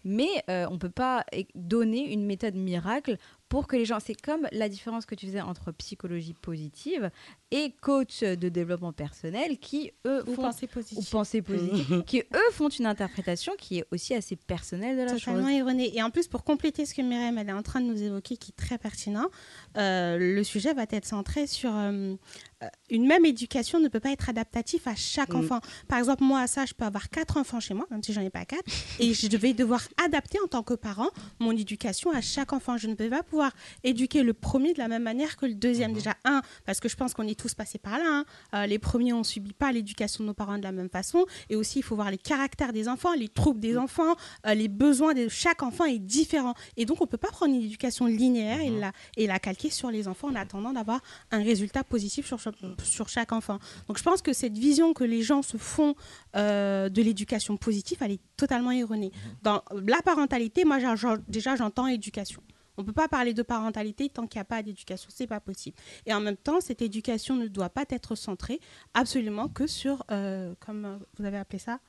Mais 0.04 0.28
euh, 0.48 0.66
on 0.70 0.72
ne 0.74 0.78
peut 0.78 0.88
pas 0.90 1.26
donner 1.54 2.12
une 2.12 2.24
méthode 2.24 2.54
miracle 2.56 3.18
pour 3.50 3.66
que 3.66 3.76
les 3.76 3.84
gens. 3.84 4.00
C'est 4.00 4.20
comme 4.20 4.48
la 4.52 4.68
différence 4.70 5.04
que 5.04 5.14
tu 5.14 5.26
faisais 5.26 5.42
entre 5.42 5.70
psychologie 5.72 6.32
positive 6.34 7.10
et 7.54 7.70
coach 7.80 8.20
de 8.22 8.48
développement 8.48 8.92
personnel 8.92 9.58
qui, 9.58 9.92
eux, 10.06 10.24
Ou 10.26 10.34
font 10.34 10.42
pensée 10.42 10.64
ou 10.66 10.74
positive. 10.74 11.10
pensée 11.10 11.42
positive, 11.42 12.02
qui 12.06 12.20
eux 12.20 12.50
font 12.52 12.68
une 12.70 12.86
interprétation 12.86 13.52
qui 13.58 13.78
est 13.78 13.84
aussi 13.92 14.14
assez 14.14 14.36
personnelle 14.36 14.96
de 14.96 15.02
la 15.02 15.12
Totalement 15.18 15.46
chose. 15.48 15.56
erroné. 15.58 15.94
Et 15.96 16.02
en 16.02 16.10
plus, 16.10 16.26
pour 16.28 16.44
compléter 16.44 16.86
ce 16.86 16.94
que 16.94 17.02
Myriam 17.02 17.36
elle 17.38 17.50
est 17.50 17.52
en 17.52 17.62
train 17.62 17.80
de 17.82 17.86
nous 17.86 18.02
évoquer, 18.02 18.36
qui 18.38 18.50
est 18.52 18.56
très 18.56 18.78
pertinent, 18.78 19.26
euh, 19.76 20.16
le 20.18 20.42
sujet 20.44 20.72
va 20.72 20.84
être 20.90 21.04
centré 21.06 21.46
sur 21.46 21.70
euh, 21.76 22.14
une 22.90 23.06
même 23.06 23.24
éducation 23.26 23.80
ne 23.80 23.88
peut 23.88 24.00
pas 24.00 24.12
être 24.12 24.28
adaptative 24.30 24.80
à 24.86 24.94
chaque 24.94 25.32
Mm. 25.34 25.36
enfant. 25.36 25.60
Par 25.88 25.98
exemple, 25.98 26.24
moi, 26.24 26.46
ça, 26.46 26.64
je 26.64 26.72
peux 26.74 26.84
avoir 26.84 27.10
quatre 27.10 27.36
enfants 27.36 27.60
chez 27.60 27.74
moi, 27.74 27.86
même 27.90 28.02
si 28.02 28.12
j'en 28.12 28.22
ai 28.22 28.30
pas 28.30 28.44
quatre, 28.46 28.64
et 28.98 29.12
je 29.14 29.36
vais 29.36 29.52
devoir 29.52 29.82
adapter 30.04 30.38
en 30.42 30.46
tant 30.48 30.62
que 30.62 30.74
parent 30.74 31.10
mon 31.38 31.52
éducation 31.52 32.10
à 32.12 32.20
chaque 32.22 32.52
enfant. 32.54 32.76
Je 32.78 32.86
ne 32.86 32.94
peux 32.94 33.10
pas 33.10 33.22
pouvoir 33.22 33.52
éduquer 33.84 34.22
le 34.22 34.32
premier 34.32 34.72
de 34.72 34.78
la 34.78 34.88
même 34.88 35.02
manière 35.02 35.36
que 35.36 35.44
le 35.46 35.54
deuxième. 35.54 35.92
Déjà, 35.92 36.14
un, 36.24 36.40
parce 36.64 36.80
que 36.80 36.88
je 36.88 36.96
pense 36.96 37.12
qu'on 37.14 37.26
est 37.26 37.38
tous 37.42 37.54
passés 37.54 37.78
par 37.78 37.98
là. 37.98 38.04
hein. 38.06 38.24
Euh, 38.54 38.66
les 38.66 38.78
premiers, 38.78 39.12
on 39.12 39.24
subit 39.24 39.52
pas 39.52 39.72
l'éducation 39.72 40.22
de 40.22 40.28
nos 40.28 40.34
parents 40.34 40.58
de 40.58 40.62
la 40.62 40.72
même 40.72 40.88
façon. 40.88 41.26
Et 41.50 41.56
aussi, 41.56 41.80
il 41.80 41.82
faut 41.82 41.96
voir 41.96 42.10
les 42.10 42.18
caractères 42.18 42.72
des 42.72 42.88
enfants, 42.88 43.12
les 43.14 43.28
troubles 43.28 43.60
des 43.60 43.76
enfants, 43.76 44.14
euh, 44.46 44.54
les 44.54 44.68
besoins 44.68 45.14
de 45.14 45.28
chaque 45.28 45.62
enfant 45.62 45.84
est 45.84 45.98
différent. 45.98 46.54
Et 46.76 46.84
donc, 46.86 47.00
on 47.00 47.06
peut 47.06 47.16
pas 47.18 47.30
prendre 47.30 47.52
une 47.54 47.62
éducation 47.62 48.06
linéaire 48.06 48.60
et, 48.60 48.70
la, 48.70 48.92
et 49.16 49.26
la 49.26 49.38
calquer 49.38 49.70
sur 49.70 49.90
les 49.90 50.06
enfants 50.08 50.28
en 50.28 50.34
attendant 50.36 50.72
d'avoir 50.72 51.00
un 51.32 51.42
résultat 51.42 51.82
positif 51.84 52.26
sur, 52.26 52.38
chaque- 52.38 52.54
sur 52.84 53.08
chaque 53.08 53.32
enfant. 53.32 53.58
Donc, 53.88 53.98
je 53.98 54.02
pense 54.04 54.22
que 54.22 54.32
cette 54.32 54.56
vision 54.56 54.92
que 54.94 55.04
les 55.04 55.22
gens 55.22 55.42
se 55.42 55.56
font 55.56 55.94
euh, 56.36 56.88
de 56.88 57.02
l'éducation 57.02 57.56
positive, 57.56 57.98
elle 58.02 58.12
est 58.12 58.20
totalement 58.36 58.70
erronée. 58.70 59.10
Dans 59.42 59.62
la 59.86 60.00
parentalité, 60.02 60.64
moi, 60.64 60.78
déjà, 61.28 61.56
j'entends 61.56 61.86
éducation. 61.88 62.42
On 62.76 62.82
ne 62.82 62.86
peut 62.86 62.92
pas 62.92 63.08
parler 63.08 63.34
de 63.34 63.42
parentalité 63.42 64.08
tant 64.08 64.26
qu'il 64.26 64.38
n'y 64.38 64.42
a 64.42 64.46
pas 64.46 64.62
d'éducation. 64.62 65.08
C'est 65.12 65.26
pas 65.26 65.40
possible. 65.40 65.76
Et 66.06 66.14
en 66.14 66.20
même 66.20 66.36
temps, 66.36 66.60
cette 66.60 66.82
éducation 66.82 67.36
ne 67.36 67.46
doit 67.46 67.70
pas 67.70 67.84
être 67.90 68.14
centrée 68.14 68.60
absolument 68.94 69.48
que 69.48 69.66
sur, 69.66 70.04
euh, 70.10 70.54
comme 70.60 71.00
vous 71.18 71.24
avez 71.24 71.38
appelé 71.38 71.58
ça, 71.58 71.80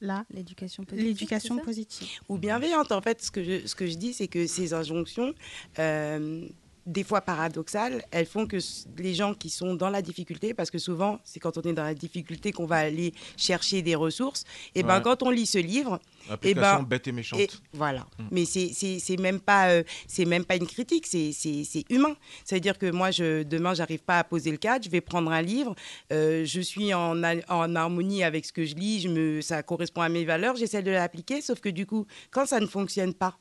là, 0.00 0.26
l'éducation 0.30 0.84
positive. 0.84 1.08
l'éducation 1.08 1.58
positive. 1.58 2.20
ou 2.28 2.36
bienveillante. 2.36 2.92
En 2.92 3.00
fait, 3.00 3.22
ce 3.22 3.30
que 3.30 3.42
je, 3.42 3.66
ce 3.66 3.74
que 3.74 3.86
je 3.86 3.94
dis, 3.94 4.12
c'est 4.12 4.28
que 4.28 4.46
ces 4.46 4.74
injonctions, 4.74 5.32
euh, 5.78 6.46
des 6.86 7.04
fois 7.04 7.20
paradoxales, 7.20 8.04
elles 8.10 8.26
font 8.26 8.46
que 8.46 8.56
les 8.98 9.14
gens 9.14 9.34
qui 9.34 9.50
sont 9.50 9.74
dans 9.74 9.90
la 9.90 10.02
difficulté, 10.02 10.52
parce 10.54 10.70
que 10.70 10.78
souvent, 10.78 11.20
c'est 11.24 11.38
quand 11.40 11.56
on 11.58 11.62
est 11.62 11.72
dans 11.72 11.84
la 11.84 11.94
difficulté 11.94 12.50
qu'on 12.52 12.66
va 12.66 12.76
aller 12.78 13.12
chercher 13.36 13.82
des 13.82 13.94
ressources, 13.94 14.44
et 14.74 14.82
ben 14.82 14.96
Ouais. 14.96 15.02
quand 15.02 15.22
on 15.22 15.30
lit 15.30 15.46
ce 15.46 15.58
livre, 15.58 16.00
et 16.42 16.54
ben, 16.54 16.82
bête 16.82 17.06
et 17.08 17.12
méchante. 17.12 17.40
et 17.40 17.48
voilà. 17.72 18.06
Mm. 18.18 18.24
Mais 18.30 18.44
c'est 18.44 18.70
c'est 18.74 18.98
c'est 18.98 19.16
même 19.16 19.40
pas 19.40 19.70
euh, 19.70 19.82
c'est 20.06 20.24
même 20.24 20.44
pas 20.44 20.56
une 20.56 20.66
critique, 20.66 21.06
c'est 21.06 21.32
c'est 21.32 21.64
c'est 21.64 21.84
humain. 21.90 22.14
Ça 22.44 22.56
veut 22.56 22.60
dire 22.60 22.78
que 22.78 22.90
moi 22.90 23.10
je 23.10 23.42
demain 23.42 23.74
j'arrive 23.74 24.02
pas 24.02 24.18
à 24.20 24.24
poser 24.24 24.50
le 24.50 24.56
cadre, 24.58 24.84
je 24.84 24.90
vais 24.90 25.00
prendre 25.00 25.30
un 25.30 25.42
livre, 25.42 25.74
euh, 26.12 26.44
je 26.44 26.60
suis 26.60 26.92
en, 26.94 27.22
en 27.22 27.74
harmonie 27.76 28.24
avec 28.24 28.44
ce 28.44 28.52
que 28.52 28.64
je 28.64 28.74
lis, 28.74 29.00
je 29.00 29.08
me 29.08 29.40
ça 29.40 29.62
correspond 29.62 30.00
à 30.02 30.08
mes 30.08 30.24
valeurs, 30.24 30.56
j'essaie 30.56 30.82
de 30.82 30.90
l'appliquer, 30.90 31.40
sauf 31.42 31.60
que 31.60 31.68
du 31.68 31.86
coup 31.86 32.06
quand 32.30 32.46
ça 32.46 32.60
ne 32.60 32.66
fonctionne 32.66 33.14
pas 33.14 33.36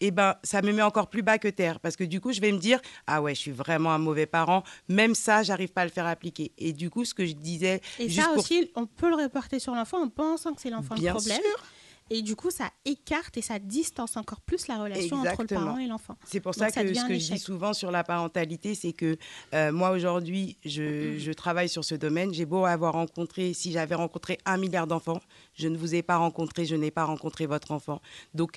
eh 0.00 0.10
ben, 0.10 0.34
ça 0.42 0.62
me 0.62 0.72
met 0.72 0.82
encore 0.82 1.08
plus 1.08 1.22
bas 1.22 1.38
que 1.38 1.48
terre. 1.48 1.80
Parce 1.80 1.96
que 1.96 2.04
du 2.04 2.20
coup, 2.20 2.32
je 2.32 2.40
vais 2.40 2.52
me 2.52 2.58
dire, 2.58 2.80
ah 3.06 3.20
ouais, 3.22 3.34
je 3.34 3.40
suis 3.40 3.50
vraiment 3.50 3.92
un 3.92 3.98
mauvais 3.98 4.26
parent. 4.26 4.62
Même 4.88 5.14
ça, 5.14 5.42
j'arrive 5.42 5.70
pas 5.70 5.82
à 5.82 5.84
le 5.84 5.90
faire 5.90 6.06
appliquer. 6.06 6.52
Et 6.58 6.72
du 6.72 6.90
coup, 6.90 7.04
ce 7.04 7.14
que 7.14 7.26
je 7.26 7.32
disais... 7.32 7.80
Et 7.98 8.08
juste 8.08 8.20
ça 8.22 8.28
pour- 8.34 8.42
aussi, 8.42 8.70
on 8.74 8.86
peut 8.86 9.08
le 9.08 9.16
reporter 9.16 9.58
sur 9.58 9.74
l'enfant 9.74 10.02
en 10.02 10.08
pensant 10.08 10.54
que 10.54 10.60
c'est 10.60 10.70
l'enfant 10.70 10.94
le 10.94 11.10
problème. 11.10 11.40
sûr. 11.40 11.64
Et 12.10 12.22
du 12.22 12.36
coup, 12.36 12.50
ça 12.50 12.70
écarte 12.86 13.36
et 13.36 13.42
ça 13.42 13.58
distance 13.58 14.16
encore 14.16 14.40
plus 14.40 14.66
la 14.66 14.82
relation 14.82 15.18
entre 15.20 15.42
le 15.42 15.46
parent 15.46 15.76
et 15.76 15.86
l'enfant. 15.86 16.16
C'est 16.24 16.40
pour 16.40 16.52
Donc, 16.52 16.70
ça 16.70 16.70
que 16.70 16.80
devient 16.88 17.00
ce 17.00 17.06
que 17.06 17.18
je 17.18 17.32
dis 17.34 17.38
souvent 17.38 17.74
sur 17.74 17.90
la 17.90 18.02
parentalité, 18.02 18.74
c'est 18.74 18.94
que 18.94 19.18
euh, 19.52 19.72
moi 19.72 19.90
aujourd'hui, 19.90 20.56
je, 20.64 21.18
je 21.18 21.32
travaille 21.32 21.68
sur 21.68 21.84
ce 21.84 21.94
domaine. 21.94 22.32
J'ai 22.32 22.46
beau 22.46 22.64
avoir 22.64 22.94
rencontré, 22.94 23.52
si 23.52 23.72
j'avais 23.72 23.94
rencontré 23.94 24.38
un 24.46 24.56
milliard 24.56 24.86
d'enfants, 24.86 25.20
je 25.52 25.68
ne 25.68 25.76
vous 25.76 25.94
ai 25.94 26.00
pas 26.02 26.16
rencontré, 26.16 26.64
je 26.64 26.76
n'ai 26.76 26.90
pas 26.90 27.04
rencontré 27.04 27.44
votre 27.44 27.72
enfant. 27.72 28.00
Donc 28.32 28.56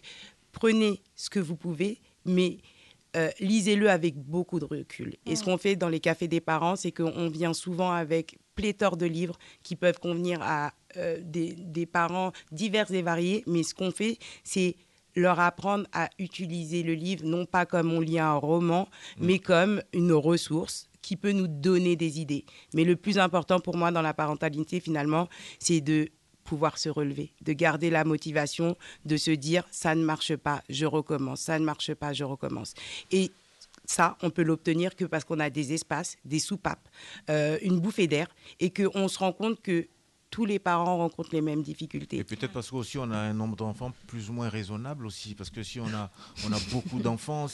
prenez 0.52 1.02
ce 1.16 1.30
que 1.30 1.40
vous 1.40 1.56
pouvez, 1.56 2.00
mais 2.26 2.58
euh, 3.16 3.30
lisez-le 3.40 3.90
avec 3.90 4.16
beaucoup 4.18 4.60
de 4.60 4.66
recul. 4.66 5.16
Et 5.26 5.36
ce 5.36 5.44
qu'on 5.44 5.58
fait 5.58 5.76
dans 5.76 5.90
les 5.90 6.00
cafés 6.00 6.28
des 6.28 6.40
parents, 6.40 6.76
c'est 6.76 6.92
qu'on 6.92 7.30
vient 7.30 7.54
souvent 7.54 7.92
avec 7.92 8.38
pléthore 8.56 8.96
de 8.96 9.06
livres 9.06 9.38
qui 9.64 9.76
peuvent 9.76 10.00
convenir 10.00 10.40
à 10.42 10.72
euh, 10.98 11.20
des, 11.22 11.54
des 11.54 11.86
parents 11.86 12.32
divers 12.52 12.92
et 12.92 13.02
variés. 13.02 13.44
Mais 13.48 13.64
ce 13.64 13.74
qu'on 13.74 13.92
fait, 13.92 14.18
c'est 14.44 14.76
leur 15.16 15.40
apprendre 15.42 15.86
à 15.92 16.10
utiliser 16.20 16.84
le 16.84 16.94
livre, 16.94 17.26
non 17.26 17.46
pas 17.46 17.66
comme 17.66 17.92
on 17.92 18.00
lit 18.00 18.20
un 18.20 18.36
roman, 18.36 18.88
mais 19.18 19.40
comme 19.40 19.82
une 19.94 20.14
ressource 20.14 20.88
qui 21.02 21.18
peut 21.18 21.32
nous 21.32 21.48
donner 21.48 21.96
des 21.96 22.22
idées. 22.22 22.46
Mais 22.74 22.84
le 22.84 22.96
plus 22.96 23.18
important 23.18 23.60
pour 23.60 23.76
moi 23.76 23.92
dans 23.92 24.02
la 24.02 24.14
parentalité, 24.14 24.80
finalement, 24.80 25.28
c'est 25.60 25.82
de 25.82 26.10
se 26.76 26.90
relever, 26.90 27.32
de 27.42 27.54
garder 27.54 27.90
la 27.90 28.04
motivation, 28.04 28.76
de 29.06 29.18
se 29.18 29.32
dire 29.32 29.64
ça 29.72 29.96
ne 29.96 30.04
marche 30.04 30.36
pas, 30.36 30.64
je 30.70 30.86
recommence, 30.86 31.42
ça 31.42 31.60
ne 31.60 31.66
marche 31.66 31.94
pas, 31.94 32.14
je 32.14 32.24
recommence. 32.24 32.74
Et 33.12 33.32
ça, 33.86 34.18
on 34.22 34.30
peut 34.30 34.44
l'obtenir 34.44 34.96
que 34.96 35.06
parce 35.06 35.24
qu'on 35.24 35.40
a 35.40 35.50
des 35.50 35.74
espaces, 35.74 36.18
des 36.26 36.40
soupapes, 36.40 36.88
euh, 37.30 37.58
une 37.62 37.80
bouffée 37.80 38.08
d'air, 38.08 38.28
et 38.60 38.70
qu'on 38.70 39.08
se 39.08 39.20
rend 39.20 39.34
compte 39.34 39.62
que 39.62 39.88
tous 40.32 40.46
les 40.46 40.58
parents 40.60 40.98
rencontrent 40.98 41.30
les 41.34 41.42
mêmes 41.42 41.62
difficultés. 41.62 42.18
Et 42.18 42.24
peut-être 42.24 42.54
parce 42.54 42.72
qu'aussi 42.72 42.98
on 42.98 43.12
a 43.12 43.18
un 43.18 43.34
nombre 43.34 43.56
d'enfants 43.58 43.92
plus 44.08 44.30
ou 44.30 44.34
moins 44.34 44.50
raisonnable 44.50 45.06
aussi, 45.06 45.36
parce 45.36 45.50
que 45.50 45.62
si 45.62 45.80
on 45.80 45.88
a, 45.88 46.10
on 46.48 46.52
a 46.54 46.58
beaucoup 46.72 47.00
d'enfants, 47.00 47.46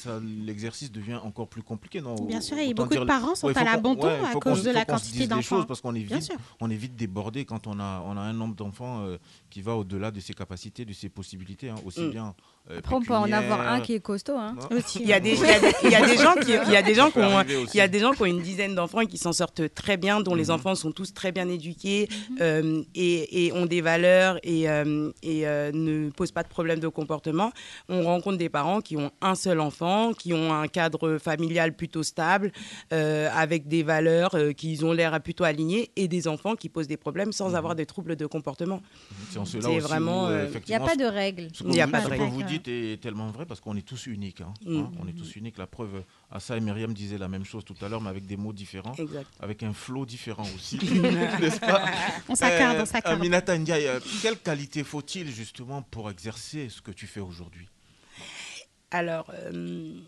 l'exercice 0.46 0.92
devient 0.92 1.16
encore 1.24 1.48
plus 1.48 1.64
compliqué. 1.64 2.02
Non? 2.02 2.16
Bien 2.16 2.42
sûr, 2.42 2.58
et 2.58 2.74
beaucoup 2.74 2.96
de 2.96 3.04
parents 3.04 3.36
sont 3.36 3.48
Ouais, 3.48 3.58
à 3.58 3.64
l'abandon 3.64 4.08
ouais, 4.08 4.20
à 4.26 4.34
cause 4.34 4.64
de 4.64 4.72
la 4.72 4.86
quantité 4.86 5.28
d'enfants. 5.28 5.58
choses, 5.58 5.66
parce 5.66 5.82
qu'on 5.82 5.96
est 5.96 6.00
vite, 6.02 6.32
on 6.62 6.70
est 6.70 6.76
vite 6.76 6.96
débordé 6.96 7.46
quand 7.46 7.68
on 7.68 7.80
a, 7.80 8.04
on 8.06 8.16
a 8.18 8.22
un 8.22 8.34
nombre 8.34 8.56
d'enfants 8.56 9.02
euh, 9.06 9.18
qui 9.50 9.62
va 9.62 9.76
au-delà 9.76 10.12
de 10.12 10.20
ses 10.20 10.34
capacités, 10.34 10.86
de 10.86 10.94
ses 10.94 11.10
possibilités, 11.10 11.70
hein, 11.70 11.76
aussi 11.86 12.02
Mm. 12.02 12.12
bien. 12.12 12.36
euh, 12.70 12.78
Après, 12.80 12.96
on 12.96 13.02
peut 13.02 13.16
en 13.16 13.32
avoir 13.32 13.62
un 13.62 13.80
qui 13.82 13.94
est 13.94 14.00
costaud. 14.00 14.38
Hein. 14.38 14.56
Aussi. 14.72 15.00
Il 15.02 15.08
y 15.08 15.14
a 15.14 15.20
des, 15.20 15.32
il 15.34 15.40
y 15.40 15.46
a 15.50 15.60
des- 15.60 15.74
il 15.84 15.90
y 15.92 15.96
a 15.96 16.06
des 16.06 16.18
gens 16.18 16.36
qui, 16.36 16.52
il 16.68 16.72
y 16.72 16.76
a 16.76 16.82
des 16.84 16.94
gens 16.94 17.10
qui 17.10 17.18
ont, 17.20 17.42
il 17.74 17.78
y 17.78 17.82
a 17.82 17.88
des 17.88 18.00
gens 18.00 18.12
qui 18.12 18.22
ont 18.22 18.26
une 18.26 18.42
dizaine 18.42 18.76
d'enfants 18.76 19.00
et 19.02 19.08
qui 19.08 19.18
s'en 19.18 19.34
sortent 19.34 19.74
très 19.74 19.98
bien, 19.98 20.22
dont 20.22 20.36
les 20.36 20.46
Mhm. 20.46 20.52
enfants 20.52 20.76
sont 20.76 20.92
tous 20.92 21.14
très 21.14 21.32
bien 21.32 21.48
éduqués 21.50 22.08
Mhm. 22.32 22.38
euh, 22.42 22.62
et, 22.96 23.46
et 23.46 23.52
ont 23.54 23.66
des 23.66 23.82
valeurs 23.82 24.40
et, 24.44 24.70
euh, 24.70 25.12
et 25.24 25.48
euh, 25.48 25.72
ne 25.74 26.10
posent 26.10 26.32
pas 26.32 26.44
de 26.44 26.48
problème 26.48 26.80
de 26.80 26.88
comportement. 26.88 27.52
On 27.90 28.04
rencontre 28.04 28.38
des 28.38 28.50
parents 28.50 28.82
qui 28.82 28.98
ont 28.98 29.12
un 29.22 29.36
seul 29.36 29.60
enfant, 29.60 30.14
qui 30.14 30.34
ont 30.34 30.54
un 30.54 30.68
cadre 30.68 31.18
familial 31.18 31.76
plutôt 31.76 32.04
stable, 32.04 32.52
euh, 32.94 33.30
avec 33.34 33.68
des 33.68 33.84
valeurs 33.84 34.36
euh, 34.36 34.54
qui 34.54 34.80
ont 34.84 34.94
l'air 34.94 35.20
plutôt 35.22 35.44
alignées, 35.44 35.92
et 35.96 36.08
des 36.08 36.28
enfants 36.28 36.56
qui 36.56 36.70
posent 36.70 36.88
des 36.88 36.98
problèmes 36.98 37.32
sans 37.32 37.50
Mhm. 37.50 37.56
avoir 37.56 37.76
des 37.76 37.86
troubles 37.86 38.16
de 38.16 38.26
comportement. 38.26 38.82
C'est 39.30 39.60
vraiment, 39.80 40.28
euh, 40.28 40.48
Il 40.68 40.70
n'y 40.70 40.76
a 40.76 40.80
pas 40.80 40.96
de 40.96 41.06
règles. 41.06 41.48
Ce 41.54 41.64
que 41.64 41.68
a 41.80 41.86
vous- 41.86 41.92
pas 41.92 42.00
de 42.02 42.06
ce 42.06 42.10
que 42.18 42.24
vous 42.24 42.44
dites 42.44 42.68
est 42.68 43.02
tellement 43.02 43.28
vrai 43.32 43.46
parce 43.46 43.60
qu'on 43.60 43.76
est 43.76 43.82
tous 43.88 44.08
uniques. 44.08 44.42
hein, 44.42 44.54
Mm. 44.66 44.78
hein, 44.80 44.92
on 45.02 45.08
est 45.08 45.14
tous 45.14 45.36
uniques. 45.36 45.58
La 45.58 45.68
preuve, 45.68 46.04
Assa 46.30 46.58
et 46.58 46.60
Myriam 46.60 46.94
disaient 46.94 47.18
la 47.18 47.30
même 47.30 47.46
chose 47.46 47.64
tout 47.64 47.76
à 47.82 47.88
l'heure, 47.88 48.02
mais 48.02 48.10
avec 48.10 48.26
des 48.26 48.36
mots 48.36 48.52
différents, 48.52 48.94
Exact. 48.96 49.30
avec 49.40 49.64
un 49.64 49.72
flow 49.72 50.06
différent 50.06 50.44
aussi. 50.56 50.78
n'est-ce 51.40 51.60
pas 51.62 51.86
On 52.28 52.36
s'accarde, 52.36 52.78
Euh, 52.78 52.82
on 52.82 52.86
s'accarde. 52.86 53.16
Aminata 53.20 53.58
Ndiaye, 53.58 53.88
euh, 53.88 54.00
quelle 54.22 54.38
qualité 54.38 54.84
faut-il 54.84 55.32
justement 55.32 55.82
pour 55.84 56.10
exercer 56.12 56.68
ce 56.70 56.82
que 56.82 56.92
tu 56.92 57.08
fais 57.08 57.22
aujourd'hui? 57.22 57.70
Alors, 58.92 59.32
euh, 59.34 60.00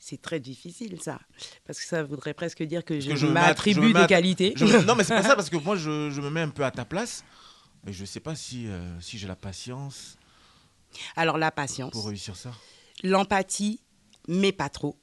c'est 0.00 0.20
très 0.20 0.40
difficile 0.40 1.00
ça, 1.00 1.20
parce 1.64 1.78
que 1.80 1.86
ça 1.86 2.02
voudrait 2.02 2.34
presque 2.34 2.62
dire 2.64 2.84
que 2.84 2.98
je, 2.98 3.10
que 3.12 3.26
m'attribue 3.26 3.92
des 3.92 4.06
qualités. 4.06 4.52
Je 4.56 4.64
Non, 4.84 4.96
mais 4.96 5.04
c'est 5.04 5.14
pas 5.14 5.22
ça 5.22 5.36
parce 5.36 5.48
que 5.50 5.56
moi, 5.56 5.76
je, 5.76 6.10
je 6.10 6.20
me 6.20 6.28
mets 6.30 6.40
un 6.42 6.50
peu 6.50 6.64
à 6.64 6.70
ta 6.72 6.84
place. 6.84 7.24
Et 7.86 7.92
je 7.92 8.00
ne 8.00 8.06
sais 8.06 8.20
pas 8.20 8.34
si, 8.34 8.66
euh, 8.66 9.00
si 9.00 9.18
j'ai 9.18 9.28
la 9.28 9.36
patience 9.36 10.16
Alors, 11.16 11.38
la 11.38 11.50
patience, 11.52 11.92
pour 11.92 12.06
réussir 12.06 12.34
ça. 12.34 12.50
l'empathie, 13.04 13.80
mais 14.26 14.52
pas 14.52 14.68
trop. 14.70 14.96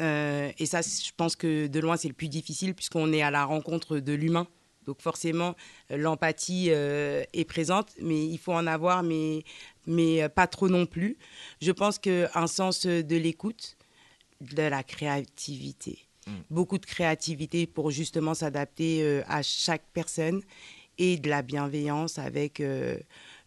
Euh, 0.00 0.50
et 0.58 0.66
ça, 0.66 0.80
je 0.82 1.10
pense 1.16 1.36
que 1.36 1.66
de 1.66 1.80
loin, 1.80 1.96
c'est 1.96 2.08
le 2.08 2.14
plus 2.14 2.28
difficile 2.28 2.74
puisqu'on 2.74 3.12
est 3.12 3.22
à 3.22 3.30
la 3.30 3.44
rencontre 3.44 3.98
de 3.98 4.12
l'humain. 4.12 4.46
Donc 4.86 5.02
forcément, 5.02 5.54
euh, 5.90 5.96
l'empathie 5.96 6.68
euh, 6.70 7.22
est 7.32 7.44
présente, 7.44 7.90
mais 8.00 8.26
il 8.26 8.38
faut 8.38 8.54
en 8.54 8.66
avoir, 8.66 9.02
mais, 9.02 9.44
mais 9.86 10.28
pas 10.30 10.46
trop 10.46 10.68
non 10.68 10.86
plus. 10.86 11.18
Je 11.60 11.72
pense 11.72 11.98
qu'un 11.98 12.46
sens 12.46 12.86
de 12.86 13.16
l'écoute, 13.16 13.76
de 14.40 14.62
la 14.62 14.82
créativité, 14.82 16.08
Mm. 16.28 16.42
beaucoup 16.50 16.78
de 16.78 16.86
créativité 16.86 17.66
pour 17.66 17.90
justement 17.90 18.34
s'adapter 18.34 19.02
euh, 19.02 19.22
à 19.28 19.42
chaque 19.42 19.84
personne 19.92 20.42
et 20.98 21.16
de 21.16 21.30
la 21.30 21.42
bienveillance 21.42 22.18
avec 22.18 22.62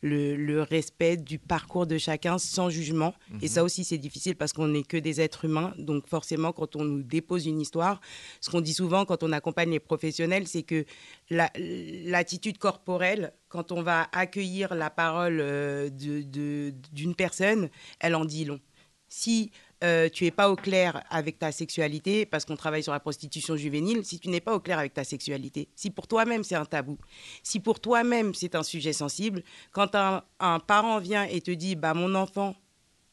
le, 0.02 0.36
le 0.36 0.64
respect 0.64 1.16
du 1.18 1.38
parcours 1.38 1.86
de 1.86 1.98
chacun 1.98 2.38
sans 2.40 2.70
jugement. 2.70 3.14
Et 3.42 3.48
ça 3.48 3.64
aussi, 3.64 3.84
c'est 3.84 3.98
difficile 4.00 4.36
parce 4.36 4.52
qu'on 4.52 4.68
n'est 4.68 4.84
que 4.84 4.98
des 4.98 5.22
êtres 5.22 5.46
humains. 5.46 5.74
Donc 5.78 6.08
forcément, 6.08 6.52
quand 6.54 6.76
on 6.76 6.84
nous 6.84 7.04
dépose 7.04 7.46
une 7.46 7.62
histoire, 7.62 8.02
ce 8.40 8.50
qu'on 8.50 8.62
dit 8.62 8.74
souvent 8.74 9.06
quand 9.06 9.22
on 9.24 9.32
accompagne 9.32 9.70
les 9.70 9.80
professionnels, 9.80 10.48
c'est 10.48 10.64
que 10.64 10.86
la- 11.30 11.52
l'attitude 11.58 12.58
corporelle, 12.58 13.34
quand 13.48 13.72
on 13.72 13.82
va 13.84 14.08
accueillir 14.12 14.74
la 14.76 14.90
parole 14.90 15.40
euh, 15.40 15.90
de- 15.90 16.22
de- 16.24 16.74
d'une 16.92 17.16
personne, 17.16 17.70
elle 18.00 18.16
en 18.16 18.26
dit 18.26 18.46
long. 18.46 18.60
Si 19.08 19.52
euh, 19.84 20.10
tu 20.10 20.24
n'es 20.24 20.32
pas 20.32 20.50
au 20.50 20.56
clair 20.56 21.04
avec 21.10 21.40
ta 21.40 21.52
sexualité, 21.52 22.26
parce 22.26 22.46
qu'on 22.46 22.56
travaille 22.56 22.84
sur 22.84 22.94
la 22.94 23.00
prostitution 23.00 23.56
juvénile, 23.56 24.06
si 24.06 24.20
tu 24.20 24.30
n'es 24.30 24.42
pas 24.42 24.54
au 24.54 24.60
clair 24.60 24.80
avec 24.80 24.94
ta 24.94 25.04
sexualité, 25.04 25.70
si 25.76 25.90
pour 25.90 26.08
toi-même 26.08 26.44
c'est 26.44 26.56
un 26.56 26.66
tabou, 26.66 26.98
si 27.44 27.60
pour 27.60 27.80
toi-même 27.80 28.34
c'est 28.34 28.56
un 28.56 28.64
sujet 28.64 28.94
sensible, 28.94 29.44
quand 29.72 29.96
un, 29.96 30.24
un 30.40 30.60
parent 30.60 31.00
vient 31.00 31.24
et 31.24 31.42
te 31.42 31.52
dit 31.52 31.76
bah, 31.76 31.94
mon 31.94 32.16
enfant 32.16 32.56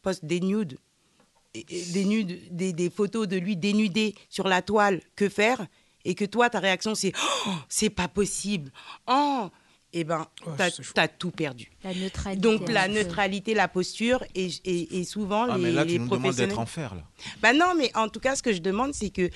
poste 0.02 0.24
des 0.24 0.40
nudes, 0.40 0.78
des, 1.54 2.04
nudes 2.04 2.38
des, 2.50 2.72
des 2.72 2.90
photos 2.90 3.26
de 3.26 3.36
lui 3.36 3.56
dénudé 3.56 4.14
sur 4.28 4.48
la 4.48 4.62
toile, 4.62 5.00
que 5.16 5.28
faire? 5.28 5.66
Et 6.04 6.14
que 6.14 6.24
toi, 6.24 6.48
ta 6.48 6.60
réaction, 6.60 6.94
c'est 6.94 7.12
oh, 7.46 7.50
c'est 7.68 7.90
pas 7.90 8.08
possible. 8.08 8.70
Oh, 9.06 9.48
eh 9.92 10.04
ben, 10.04 10.26
t'as 10.56 10.70
t'as 10.94 11.08
tout 11.08 11.30
perdu. 11.30 11.70
La 11.82 11.94
neutralité. 11.94 12.40
Donc, 12.40 12.68
la 12.68 12.88
neutralité, 12.88 13.54
la 13.54 13.68
posture, 13.68 14.22
et, 14.34 14.48
et, 14.64 14.98
et 15.00 15.04
souvent, 15.04 15.46
Ah, 15.50 15.56
les, 15.56 15.62
mais 15.62 15.72
là, 15.72 15.84
les 15.84 15.94
tu 15.94 15.98
nous 16.00 16.04
demandes 16.06 16.20
professionnels. 16.20 16.48
d'être 16.50 16.58
en 16.58 16.66
fer, 16.66 16.94
là. 16.94 17.02
Bah 17.42 17.52
non, 17.52 17.74
mais 17.76 17.90
en 17.96 18.08
tout 18.08 18.20
cas, 18.20 18.36
ce 18.36 18.42
que 18.42 18.52
je 18.52 18.60
demande, 18.60 18.92
c'est 18.94 19.10
que. 19.10 19.30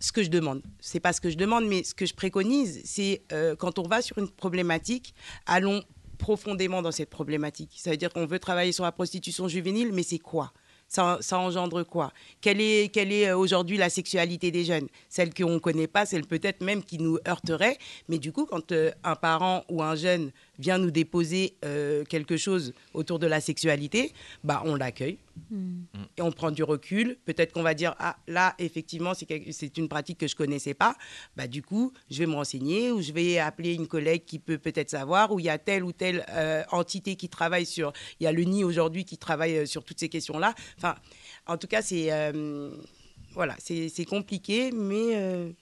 Ce 0.00 0.10
que 0.12 0.22
je 0.22 0.30
demande, 0.30 0.62
c'est 0.80 1.00
pas 1.00 1.12
ce 1.12 1.20
que 1.20 1.30
je 1.30 1.36
demande, 1.36 1.66
mais 1.66 1.84
ce 1.84 1.94
que 1.94 2.06
je 2.06 2.14
préconise, 2.14 2.80
c'est 2.84 3.22
euh, 3.32 3.54
quand 3.56 3.78
on 3.78 3.82
va 3.86 4.00
sur 4.02 4.16
une 4.18 4.28
problématique, 4.30 5.14
allons 5.46 5.82
profondément 6.16 6.82
dans 6.82 6.90
cette 6.92 7.10
problématique. 7.10 7.70
Ça 7.76 7.90
veut 7.90 7.96
dire 7.96 8.12
qu'on 8.12 8.26
veut 8.26 8.38
travailler 8.40 8.72
sur 8.72 8.84
la 8.84 8.92
prostitution 8.92 9.46
juvénile, 9.46 9.92
mais 9.92 10.02
c'est 10.02 10.18
quoi? 10.18 10.52
Ça, 10.88 11.18
engendre 11.32 11.84
quoi? 11.84 12.12
Quelle 12.40 12.60
est, 12.60 12.92
quelle 12.92 13.12
est 13.12 13.28
euh, 13.28 13.36
aujourd'hui 13.36 13.76
la 13.76 13.90
sexualité 13.90 14.50
des 14.50 14.64
jeunes? 14.64 14.88
Celle 15.08 15.34
qu'on 15.34 15.50
ne 15.50 15.58
connaît 15.58 15.86
pas, 15.86 16.06
celle 16.06 16.24
peut-être 16.24 16.62
même 16.62 16.82
qui 16.82 16.98
nous 16.98 17.18
heurterait. 17.28 17.78
Mais 18.08 18.18
du 18.18 18.32
coup, 18.32 18.46
quand 18.46 18.72
euh, 18.72 18.90
un 19.04 19.14
parent 19.14 19.64
ou 19.68 19.82
un 19.82 19.94
jeune 19.94 20.32
vient 20.58 20.78
nous 20.78 20.90
déposer 20.90 21.56
euh, 21.64 22.04
quelque 22.04 22.36
chose 22.36 22.74
autour 22.94 23.18
de 23.18 23.26
la 23.26 23.40
sexualité, 23.40 24.12
bah, 24.44 24.62
on 24.64 24.74
l'accueille 24.74 25.18
Hmm. 25.50 25.82
et 26.16 26.22
on 26.22 26.32
prend 26.32 26.50
du 26.50 26.62
recul. 26.62 27.16
Peut-être 27.24 27.52
qu'on 27.52 27.62
va 27.62 27.74
dire 27.74 27.94
ah 27.98 28.16
là 28.26 28.54
effectivement 28.58 29.12
c'est 29.14 29.78
une 29.78 29.88
pratique 29.88 30.18
que 30.18 30.26
je 30.26 30.36
connaissais 30.36 30.74
pas. 30.74 30.96
Bah 31.36 31.46
du 31.46 31.62
coup 31.62 31.92
je 32.10 32.18
vais 32.18 32.26
me 32.26 32.34
renseigner 32.34 32.90
ou 32.90 33.00
je 33.00 33.12
vais 33.12 33.38
appeler 33.38 33.74
une 33.74 33.86
collègue 33.86 34.24
qui 34.26 34.38
peut 34.38 34.58
peut-être 34.58 34.90
savoir 34.90 35.32
où 35.32 35.38
il 35.38 35.46
y 35.46 35.48
a 35.48 35.58
telle 35.58 35.84
ou 35.84 35.92
telle 35.92 36.24
euh, 36.30 36.62
entité 36.70 37.16
qui 37.16 37.28
travaille 37.28 37.66
sur. 37.66 37.92
Il 38.20 38.24
y 38.24 38.26
a 38.26 38.32
le 38.32 38.42
NI 38.42 38.64
aujourd'hui 38.64 39.04
qui 39.04 39.18
travaille 39.18 39.58
euh, 39.58 39.66
sur 39.66 39.84
toutes 39.84 40.00
ces 40.00 40.08
questions 40.08 40.38
là. 40.38 40.54
Enfin 40.76 40.96
en 41.46 41.56
tout 41.56 41.66
cas 41.66 41.82
c'est 41.82 42.12
euh, 42.12 42.70
voilà 43.32 43.54
c'est 43.58 43.88
c'est 43.88 44.04
compliqué 44.04 44.70
mais 44.72 45.54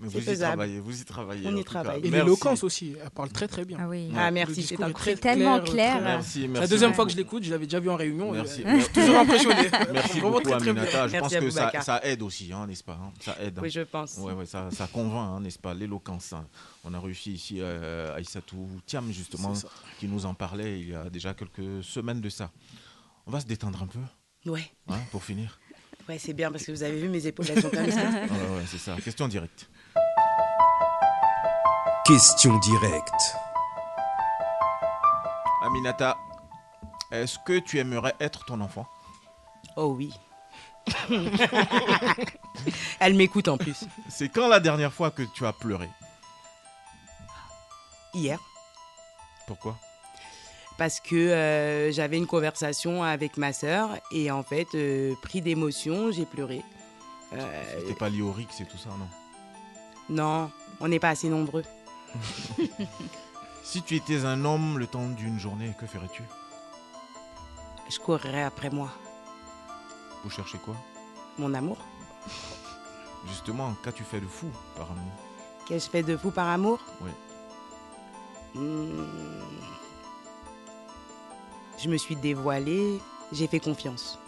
Mais 0.00 0.06
vous 0.08 0.30
y 0.30 0.38
travaillez, 0.38 0.78
vous 0.80 1.00
y 1.00 1.04
travaillez. 1.04 1.46
On 1.48 1.56
y 1.56 1.64
travaille. 1.64 2.00
Et 2.04 2.10
l'éloquence 2.10 2.62
aussi, 2.62 2.94
elle 3.02 3.10
parle 3.10 3.30
très 3.30 3.48
très 3.48 3.64
bien. 3.64 3.78
Ah 3.80 3.88
oui. 3.88 4.10
Ah, 4.16 4.30
merci, 4.30 4.62
c'est 4.62 4.76
très 4.92 5.16
tellement 5.16 5.58
très 5.60 5.70
clair. 5.72 6.00
Merci, 6.00 6.42
C'est 6.42 6.48
merci. 6.48 6.60
la 6.60 6.66
deuxième 6.68 6.94
fois 6.94 7.04
que 7.04 7.10
je 7.10 7.16
l'écoute, 7.16 7.42
je 7.42 7.50
l'avais 7.50 7.66
déjà 7.66 7.80
vu 7.80 7.90
en 7.90 7.96
réunion. 7.96 8.30
Merci. 8.30 8.62
et, 8.62 8.66
euh, 8.66 8.80
toujours 8.94 9.18
impressionné. 9.18 9.68
Merci 9.92 10.20
beaucoup, 10.20 10.40
très, 10.40 10.56
très. 10.58 10.70
Aminata. 10.70 11.08
Je 11.08 11.12
Merci, 11.12 11.36
pense 11.36 11.72
que 11.72 11.82
ça, 11.82 12.00
aide 12.04 12.22
aussi, 12.22 12.52
hein, 12.52 12.66
n'est-ce 12.68 12.84
pas 12.84 12.92
hein 13.02 13.12
Ça 13.20 13.36
aide. 13.40 13.58
hein. 13.58 13.62
oui 13.62 13.70
je 13.70 13.80
pense. 13.80 14.16
Ouais, 14.18 14.32
ouais, 14.34 14.46
ça, 14.46 14.70
ça 14.70 14.86
convainc, 14.86 15.36
hein, 15.36 15.40
n'est-ce 15.40 15.58
pas 15.58 15.74
L'éloquence. 15.74 16.32
hein. 16.32 16.46
On 16.84 16.94
a 16.94 17.00
réussi 17.00 17.32
ici, 17.32 17.56
euh, 17.60 18.14
Aïssatou 18.14 18.68
Thiam, 18.86 19.10
justement, 19.10 19.52
qui 19.98 20.06
nous 20.06 20.26
en 20.26 20.34
parlait 20.34 20.80
il 20.80 20.90
y 20.90 20.94
a 20.94 21.10
déjà 21.10 21.34
quelques 21.34 21.82
semaines 21.82 22.20
de 22.20 22.28
ça. 22.28 22.50
On 23.26 23.30
va 23.32 23.40
se 23.40 23.46
détendre 23.46 23.82
un 23.82 23.86
peu, 23.88 23.98
Ouais 24.50 24.70
pour 25.10 25.22
finir. 25.24 25.58
ouais 26.08 26.18
c'est 26.18 26.32
bien 26.32 26.50
parce 26.50 26.64
que 26.64 26.72
vous 26.72 26.82
avez 26.82 26.98
vu 26.98 27.08
mes 27.08 27.26
épaules 27.26 27.46
elles 27.50 27.60
sont 27.60 27.68
comme 27.74 27.90
ça. 27.90 28.10
Ouais, 28.10 28.20
ouais, 28.30 28.64
c'est 28.66 28.78
ça. 28.78 28.96
Question 29.04 29.28
directe. 29.28 29.68
Question 32.08 32.58
directe. 32.60 33.36
Aminata, 35.62 36.16
est-ce 37.10 37.38
que 37.38 37.58
tu 37.58 37.78
aimerais 37.78 38.14
être 38.18 38.46
ton 38.46 38.62
enfant? 38.62 38.86
Oh 39.76 39.94
oui. 39.94 40.14
Elle 43.00 43.12
m'écoute 43.12 43.48
en 43.48 43.58
plus. 43.58 43.84
C'est 44.08 44.30
quand 44.30 44.48
la 44.48 44.58
dernière 44.58 44.90
fois 44.90 45.10
que 45.10 45.22
tu 45.22 45.44
as 45.44 45.52
pleuré? 45.52 45.90
Hier. 48.14 48.38
Pourquoi? 49.46 49.76
Parce 50.78 51.00
que 51.00 51.14
euh, 51.14 51.92
j'avais 51.92 52.16
une 52.16 52.26
conversation 52.26 53.02
avec 53.02 53.36
ma 53.36 53.52
sœur 53.52 53.90
et 54.12 54.30
en 54.30 54.42
fait, 54.42 54.68
euh, 54.74 55.14
pris 55.20 55.42
d'émotion, 55.42 56.10
j'ai 56.10 56.24
pleuré. 56.24 56.64
Euh, 57.34 57.64
C'était 57.80 57.92
pas 57.92 58.08
lié 58.08 58.22
au 58.22 58.32
Rix 58.32 58.46
et 58.60 58.64
tout 58.64 58.78
ça, 58.78 58.88
non? 58.98 59.08
Non, 60.08 60.50
on 60.80 60.88
n'est 60.88 61.00
pas 61.00 61.10
assez 61.10 61.28
nombreux. 61.28 61.64
Si 63.62 63.82
tu 63.82 63.96
étais 63.96 64.24
un 64.24 64.46
homme 64.46 64.78
le 64.78 64.86
temps 64.86 65.08
d'une 65.08 65.38
journée, 65.38 65.74
que 65.78 65.86
ferais-tu? 65.86 66.22
Je 67.90 67.98
courrais 67.98 68.42
après 68.42 68.70
moi. 68.70 68.90
Vous 70.24 70.30
cherchez 70.30 70.56
quoi? 70.56 70.74
Mon 71.38 71.52
amour. 71.52 71.76
Justement, 73.26 73.74
qu'as-tu 73.82 74.04
fait 74.04 74.20
de 74.20 74.26
fou 74.26 74.46
par 74.74 74.90
amour? 74.90 75.12
Qu'ai-je 75.66 75.90
fait 75.90 76.02
de 76.02 76.16
fou 76.16 76.30
par 76.30 76.48
amour? 76.48 76.80
Oui. 77.02 77.10
Hmm. 78.54 79.04
Je 81.78 81.90
me 81.90 81.98
suis 81.98 82.16
dévoilée, 82.16 83.02
j'ai 83.32 83.48
fait 83.48 83.60
confiance. 83.60 84.18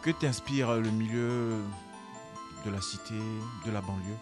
Que 0.00 0.10
t'inspire 0.10 0.72
le 0.76 0.90
milieu 0.90 1.58
de 2.64 2.70
la 2.70 2.80
cité, 2.80 3.20
de 3.66 3.70
la 3.70 3.82
banlieue? 3.82 4.16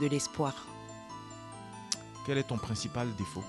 De 0.00 0.06
l'espoir, 0.06 0.54
Quel 2.26 2.38
est 2.38 2.44
ton 2.44 2.56
principal 2.56 3.14
défaut? 3.16 3.44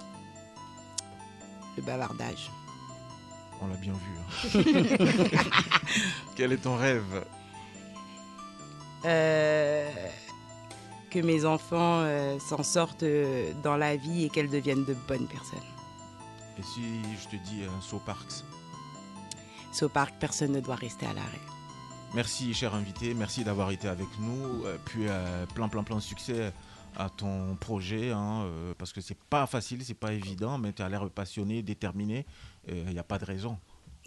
Le 1.77 1.83
bavardage. 1.83 2.51
On 3.61 3.67
l'a 3.67 3.75
bien 3.77 3.93
vu. 3.93 4.11
hein. 4.19 4.63
Quel 6.35 6.51
est 6.51 6.57
ton 6.57 6.75
rêve? 6.75 7.25
Euh, 9.05 9.89
que 11.09 11.19
mes 11.19 11.45
enfants 11.45 12.01
euh, 12.01 12.37
s'en 12.39 12.61
sortent 12.63 13.03
euh, 13.03 13.53
dans 13.63 13.77
la 13.77 13.95
vie 13.95 14.25
et 14.25 14.29
qu'elles 14.29 14.49
deviennent 14.49 14.85
de 14.85 14.93
bonnes 15.07 15.27
personnes. 15.27 15.59
Et 16.57 16.63
si 16.63 17.01
je 17.21 17.29
te 17.29 17.43
dis 17.43 17.63
un 17.63 17.81
saut 17.81 18.01
parks 18.05 18.43
So 19.71 19.89
parc, 19.89 20.13
personne 20.19 20.51
ne 20.51 20.59
doit 20.59 20.75
rester 20.75 21.05
à 21.07 21.13
l'arrêt. 21.13 21.41
Merci, 22.13 22.53
cher 22.53 22.75
invité. 22.75 23.13
Merci 23.15 23.43
d'avoir 23.43 23.71
été 23.71 23.87
avec 23.87 24.07
nous. 24.19 24.65
Euh, 24.65 24.77
puis 24.85 25.07
euh, 25.07 25.45
plein, 25.47 25.67
plein, 25.67 25.83
plein 25.83 25.95
de 25.95 26.01
succès 26.01 26.53
à 26.95 27.09
ton 27.09 27.55
projet. 27.55 28.11
hein, 28.11 28.43
euh, 28.43 28.73
parce 28.77 28.93
que 28.93 29.01
c'est 29.01 29.17
pas 29.17 29.47
facile, 29.47 29.83
c'est 29.83 29.95
pas 29.95 30.13
évident, 30.13 30.59
mais 30.59 30.73
tu 30.73 30.83
as 30.83 30.89
l'air 30.89 31.09
passionné, 31.09 31.63
déterminé. 31.63 32.25
Il 32.67 32.85
n'y 32.85 32.99
a 32.99 33.03
pas 33.03 33.17
de 33.17 33.25
raison. 33.25 33.57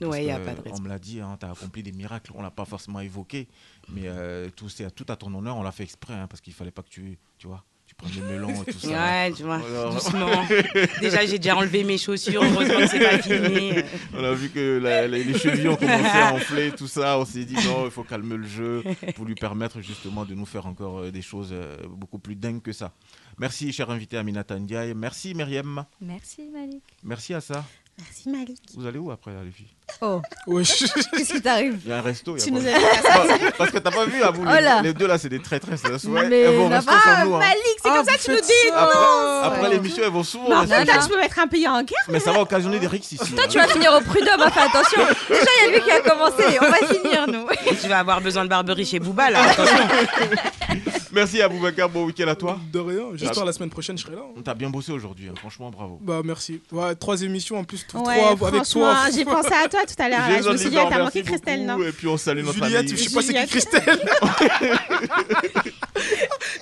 Ouais, 0.00 0.22
il 0.22 0.26
n'y 0.26 0.30
a 0.30 0.38
pas 0.38 0.54
de 0.54 0.60
raison. 0.60 0.76
On 0.78 0.80
me 0.80 0.88
l'a 0.88 0.98
dit, 0.98 1.20
tu 1.40 1.46
as 1.46 1.50
accompli 1.50 1.82
des 1.82 1.92
miracles. 1.92 2.32
On 2.34 2.42
l'a 2.42 2.50
pas 2.50 2.64
forcément 2.64 3.00
évoqué, 3.00 3.48
mais 3.88 4.02
euh, 4.04 4.50
tout, 4.54 4.68
tout 4.94 5.06
à 5.08 5.16
ton 5.16 5.34
honneur. 5.34 5.56
On 5.56 5.62
l'a 5.62 5.72
fait 5.72 5.82
exprès, 5.82 6.14
hein, 6.14 6.26
parce 6.28 6.40
qu'il 6.40 6.52
fallait 6.52 6.70
pas 6.70 6.82
que 6.82 6.88
tu, 6.90 7.18
tu 7.38 7.46
vois, 7.48 7.64
tu 7.98 8.04
prennes 8.20 8.26
des 8.28 8.32
melons 8.34 8.62
et 8.62 8.72
tout 8.72 8.78
ça. 8.78 8.88
Ouais, 8.88 9.32
tu 9.32 9.42
vois, 9.44 9.60
doucement. 9.92 10.28
Déjà, 11.00 11.24
j'ai 11.26 11.38
déjà 11.38 11.56
enlevé 11.56 11.82
mes 11.84 11.96
chaussures. 11.98 12.42
Heureusement 12.42 12.78
que 12.78 12.86
c'est 12.88 12.98
pas 13.00 13.18
filmé. 13.22 13.84
On 14.14 14.22
a 14.24 14.32
vu 14.32 14.50
que 14.50 14.78
la- 14.82 15.08
la- 15.08 15.18
les 15.18 15.38
chevilles 15.38 15.68
ont 15.68 15.76
commencé 15.76 16.04
à 16.18 16.34
enfler, 16.34 16.72
tout 16.72 16.88
ça. 16.88 17.18
On 17.18 17.24
s'est 17.24 17.44
dit 17.44 17.54
non, 17.54 17.86
il 17.86 17.90
faut 17.90 18.02
calmer 18.04 18.36
le 18.36 18.46
jeu 18.46 18.82
pour 19.14 19.24
lui 19.24 19.34
permettre 19.34 19.80
justement 19.80 20.24
de 20.24 20.34
nous 20.34 20.46
faire 20.46 20.66
encore 20.66 20.98
euh, 21.00 21.10
des 21.10 21.22
choses 21.22 21.50
euh, 21.52 21.76
beaucoup 21.88 22.18
plus 22.18 22.36
dingues 22.36 22.62
que 22.62 22.72
ça. 22.72 22.92
Merci, 23.38 23.72
cher 23.72 23.90
invité 23.90 24.16
Aminata 24.16 24.58
Ndiaye. 24.58 24.94
Merci, 24.94 25.34
Myriam. 25.34 25.84
Merci 26.00 26.42
Malik. 26.52 26.82
Merci 27.02 27.34
à 27.34 27.40
ça. 27.40 27.64
Merci 27.98 28.28
Malik. 28.28 28.60
Vous 28.76 28.86
allez 28.86 28.98
où 28.98 29.10
après, 29.10 29.30
là, 29.32 29.38
les 29.42 29.50
filles 29.50 29.68
Oh, 30.02 30.20
qu'est-ce 30.46 31.32
qui 31.32 31.40
t'arrive 31.40 31.78
Il 31.84 31.88
y 31.88 31.92
a 31.92 31.98
un 31.98 32.02
resto. 32.02 32.36
il 32.36 32.40
y 32.40 32.42
a 32.42 32.44
Tu 32.44 32.52
pas- 32.52 32.58
nous 32.58 32.66
as 32.66 33.38
dit 33.38 33.44
Pas- 33.44 33.50
Parce 33.56 33.70
que 33.70 33.78
t'as 33.78 33.90
pas 33.90 34.04
vu, 34.04 34.22
à 34.22 34.30
vous, 34.32 34.44
Oh 34.46 34.82
les, 34.82 34.92
deux 34.92 35.06
là, 35.06 35.16
c'est 35.16 35.28
des 35.30 35.40
traîtresses. 35.40 35.82
Mais 36.08 36.20
elles 36.42 36.56
vont 36.56 36.68
rester 36.68 36.90
sans 36.92 37.24
nous. 37.24 37.36
hein. 37.36 37.38
Malik, 37.38 37.62
c'est 37.82 37.88
Ah, 37.88 37.96
comme 37.96 38.04
ça 38.04 38.12
que 38.18 38.22
tu 38.22 38.30
nous 38.32 38.40
dis. 38.40 38.68
ça. 38.68 38.82
Après, 38.82 38.98
après 39.46 39.62
Ouais. 39.62 39.68
l'émission, 39.70 40.02
elles 40.04 40.10
vont 40.10 40.24
souvent 40.24 40.60
rester 40.60 40.74
fait, 40.74 40.84
là, 40.84 40.98
tu 41.02 41.08
peux 41.08 41.16
mettre 41.16 41.38
un 41.38 41.46
pays 41.46 41.66
en 41.68 41.82
guerre. 41.82 41.98
Mais 42.08 42.20
ça 42.20 42.32
va 42.32 42.40
occasionner 42.40 42.78
des 42.78 42.86
rixes 42.88 43.12
ici. 43.12 43.32
Toi, 43.32 43.44
hein. 43.44 43.48
tu 43.48 43.58
vas 43.58 43.68
finir 43.68 43.92
au 43.94 44.00
prud'homme, 44.02 44.42
hein, 44.42 44.50
fais 44.50 44.60
attention. 44.60 45.00
Déjà, 45.30 45.40
il 45.40 45.70
y 45.70 45.74
a 45.74 45.78
lui 45.78 45.84
qui 45.84 45.90
a 45.90 46.00
commencé. 46.00 46.58
On 46.60 46.68
va 46.68 46.86
finir, 46.94 47.26
nous. 47.28 47.46
Et 47.70 47.76
tu 47.76 47.88
vas 47.88 48.00
avoir 48.00 48.20
besoin 48.20 48.44
de 48.44 48.50
barberie 48.50 48.84
chez 48.84 48.98
Booba, 48.98 49.30
là. 49.30 49.42
Attention. 49.50 49.76
Merci 51.16 51.40
à 51.40 51.48
Boubacar, 51.48 51.88
bon 51.88 52.04
week-end 52.04 52.28
à 52.28 52.34
toi. 52.34 52.58
De 52.72 52.78
rien. 52.78 53.04
J'espère 53.14 53.44
la 53.46 53.52
semaine 53.52 53.70
prochaine, 53.70 53.96
je 53.96 54.02
serai 54.04 54.14
là. 54.16 54.22
hein. 54.22 54.40
T'as 54.44 54.54
bien 54.54 54.68
bossé 54.70 54.92
aujourd'hui, 54.92 55.28
hein. 55.28 55.34
franchement, 55.36 55.70
bravo. 55.70 55.98
Bah 56.02 56.20
merci. 56.24 56.60
Ouais, 56.70 56.94
trois 56.94 57.22
émissions 57.22 57.58
en 57.58 57.64
plus, 57.64 57.86
tout- 57.86 57.96
Ouais, 57.98 58.18
trois 58.34 58.48
avec 58.48 58.64
franchement, 58.64 58.92
toi. 58.92 59.10
j'ai 59.14 59.24
pensé 59.24 59.50
à 59.52 59.68
toi 59.68 59.80
tout 59.86 60.02
à 60.02 60.08
l'heure. 60.10 60.42
Je 60.44 60.50
me 60.50 60.56
suis 60.58 60.68
dit, 60.70 60.76
ah, 60.78 60.86
t'as 60.90 61.02
manqué 61.02 61.22
Christelle, 61.22 61.66
beaucoup. 61.66 61.80
non 61.80 61.86
Et 61.88 61.92
puis 61.92 62.06
on 62.06 62.16
salue 62.16 62.44
notre 62.44 62.62
Juliette, 62.62 62.80
ami. 62.80 62.88
je 62.90 62.96
sais 62.96 63.14
pas 63.14 63.22
c'est 63.22 63.34
qui. 63.34 63.46
Christelle. 63.46 64.00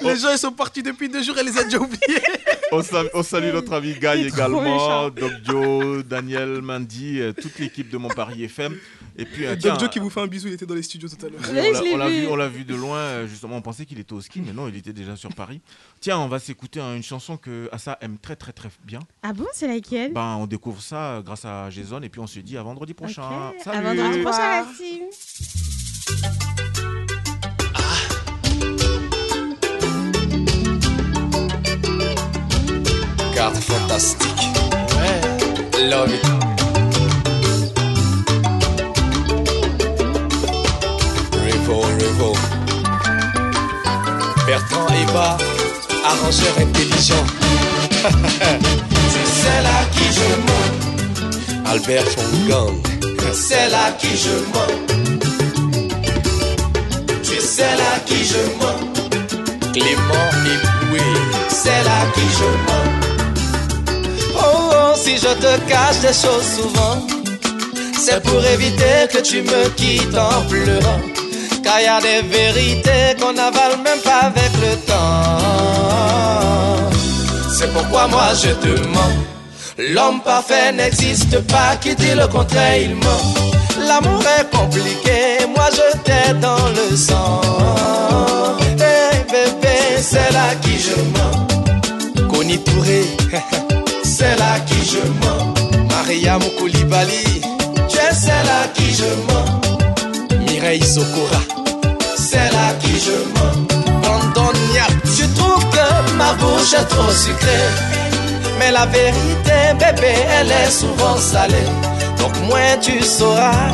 les 0.05 0.17
gens 0.19 0.31
ils 0.33 0.39
sont 0.39 0.53
partis 0.53 0.83
depuis 0.83 1.09
deux 1.09 1.23
jours, 1.23 1.37
elle 1.39 1.47
les 1.47 1.59
a 1.59 1.65
déjà 1.65 1.79
oubliés. 1.79 2.21
On, 2.73 2.83
sal- 2.83 3.11
on 3.15 3.23
salue 3.23 3.53
notre 3.53 3.73
ami 3.73 3.93
Guy 3.95 4.27
également. 4.27 5.09
Doc 5.11 5.33
Joe, 5.45 6.05
Daniel, 6.05 6.61
Mandy, 6.63 7.21
euh, 7.21 7.33
toute 7.33 7.59
l'équipe 7.59 7.89
de 7.91 7.97
Mon 7.99 8.09
Paris 8.09 8.43
FM. 8.45 8.77
Et 9.17 9.25
puis, 9.25 9.47
euh, 9.47 9.55
tiens, 9.59 9.73
Doc 9.75 9.81
Joe 9.81 9.91
qui 9.91 9.99
vous 10.01 10.11
fait 10.11 10.21
un 10.21 10.27
bisou, 10.27 10.49
il 10.49 10.55
était 10.55 10.67
dans 10.67 10.75
les 10.75 10.83
studios 10.83 11.09
tout 11.09 11.25
à 11.25 11.29
l'heure. 11.29 11.41
on 11.93 11.97
l'a- 11.97 12.09
vu. 12.09 12.21
vu, 12.23 12.27
on 12.29 12.37
l'a 12.37 12.49
vu 12.49 12.65
de 12.65 12.75
loin. 12.75 12.99
euh, 12.99 13.27
Justement, 13.29 13.57
on 13.57 13.63
pensait 13.63 13.87
qu'il 13.87 13.99
était 14.01 14.13
au 14.13 14.21
ski, 14.21 14.43
mais 14.45 14.53
non, 14.53 14.67
il 14.69 14.77
était 14.77 14.93
déjà 14.93 15.15
sur 15.15 15.33
Paris. 15.35 15.61
Tiens, 16.01 16.19
on 16.19 16.27
va 16.27 16.39
s'écouter 16.41 16.81
hein, 16.81 16.97
une 16.97 17.03
chanson 17.05 17.37
que 17.37 17.69
Assa 17.71 17.97
aime 18.01 18.19
très 18.21 18.35
très 18.35 18.53
très 18.53 18.71
bien. 18.85 18.99
Ah 19.23 19.33
bon, 19.33 19.47
c'est 19.53 19.69
laquelle? 19.69 20.13
Ben, 20.13 20.37
on 20.41 20.47
découvre 20.47 20.83
ça 20.83 21.23
grâce 21.25 21.45
à 21.45 21.71
Jason 21.71 22.01
et 22.03 22.09
puis 22.09 22.21
on 22.21 22.27
se 22.27 22.41
dit 22.41 22.57
à 22.57 22.63
vendredi 22.63 22.93
prochain. 22.95 23.51
Ok. 23.51 23.63
Salut. 23.63 23.87
À 23.87 23.95
vendredi 23.95 24.19
prochain, 24.23 24.39
la 24.63 24.67
team. 24.77 26.64
Carte 33.35 33.57
fantastique. 33.57 34.49
Ouais. 34.97 35.89
Love 35.91 36.11
it. 36.15 36.25
Revo, 41.33 41.81
revo. 41.81 42.33
Bertrand 44.47 44.89
Eva, 45.03 45.37
arrangeur 46.05 46.55
intelligent. 46.61 47.25
C'est 49.13 49.29
celle 49.43 49.67
à 49.67 49.85
qui 49.93 50.07
je 50.19 50.29
mens. 50.47 51.71
Albert 51.71 52.05
Fongang, 52.05 52.77
Celle 53.33 53.75
à 53.75 53.91
qui 53.99 54.17
je 54.17 54.35
mens. 54.53 54.75
C'est 57.23 57.41
celle 57.41 57.81
à 57.81 57.99
qui 58.07 58.25
je 58.25 58.43
mens. 58.61 58.81
Clément 59.73 60.31
Éboué. 60.55 61.01
Celle 61.49 61.89
à 61.89 62.07
qui 62.15 62.27
je 62.39 62.45
mens. 62.67 63.04
Si 65.05 65.19
je 65.19 65.29
te 65.45 65.53
cache 65.69 66.01
des 66.01 66.15
choses 66.15 66.49
souvent, 66.57 66.97
c'est 67.99 68.23
pour 68.23 68.43
éviter 68.43 69.07
que 69.13 69.19
tu 69.19 69.43
me 69.43 69.69
quittes 69.77 70.17
en 70.17 70.41
pleurant. 70.49 71.01
Car 71.63 71.79
y 71.79 71.87
a 71.87 72.01
des 72.01 72.23
vérités 72.27 73.15
qu'on 73.21 73.35
n'avale 73.35 73.77
même 73.85 74.01
pas 74.03 74.29
avec 74.33 74.51
le 74.65 74.77
temps. 74.89 75.75
C'est 77.53 77.71
pourquoi 77.75 78.07
moi 78.09 78.29
je 78.43 78.49
te 78.65 78.81
mens. 78.95 79.15
L'homme 79.77 80.23
parfait 80.23 80.73
n'existe 80.73 81.39
pas, 81.49 81.77
qui 81.83 81.95
dit 81.95 82.15
le 82.15 82.27
contraire, 82.27 82.79
il 82.79 82.95
ment. 82.95 83.25
L'amour 83.87 84.23
est 84.39 84.49
compliqué, 84.57 85.45
moi 85.55 85.69
je 85.79 85.99
t'ai 85.99 86.33
dans 86.41 86.67
le 86.79 86.97
sang. 86.97 87.43
Hey 88.81 89.23
bébé, 89.31 89.77
c'est 90.01 90.33
là 90.33 90.55
qui 90.63 90.79
je 90.79 90.97
mens. 91.15 91.47
Koni 92.31 92.59
Touré, 92.65 93.03
C'est 94.17 94.37
là 94.39 94.61
qui 94.65 94.81
je 94.93 95.01
mens. 95.21 95.55
Maria 95.91 96.39
Moukoulibali, 96.39 97.43
Tu 97.89 97.97
es 97.99 98.15
celle 98.15 98.51
à 98.63 98.69
qui 98.73 98.95
je 98.95 99.11
mens. 99.27 99.61
Mireille 100.47 100.85
Zokora, 100.85 101.41
C'est 102.17 102.53
là 102.57 102.69
qui 102.81 102.95
je 103.07 103.17
mens. 103.35 103.67
Brandon 104.03 104.53
Niap, 104.71 104.93
Tu 105.17 105.27
trouves 105.35 105.69
que 105.71 106.13
ma 106.17 106.33
bouche 106.35 106.75
est 106.75 106.85
trop 106.85 107.11
sucrée. 107.11 107.69
Mais 108.61 108.71
la 108.71 108.87
vérité, 108.87 109.59
bébé, 109.81 110.15
elle 110.39 110.53
est 110.63 110.71
souvent 110.71 111.17
salée. 111.17 111.69
Donc 112.19 112.39
moins 112.49 112.77
tu 112.81 113.03
sauras, 113.03 113.73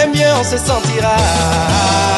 et 0.00 0.06
mieux 0.06 0.32
on 0.40 0.44
se 0.44 0.56
sentira. 0.56 2.15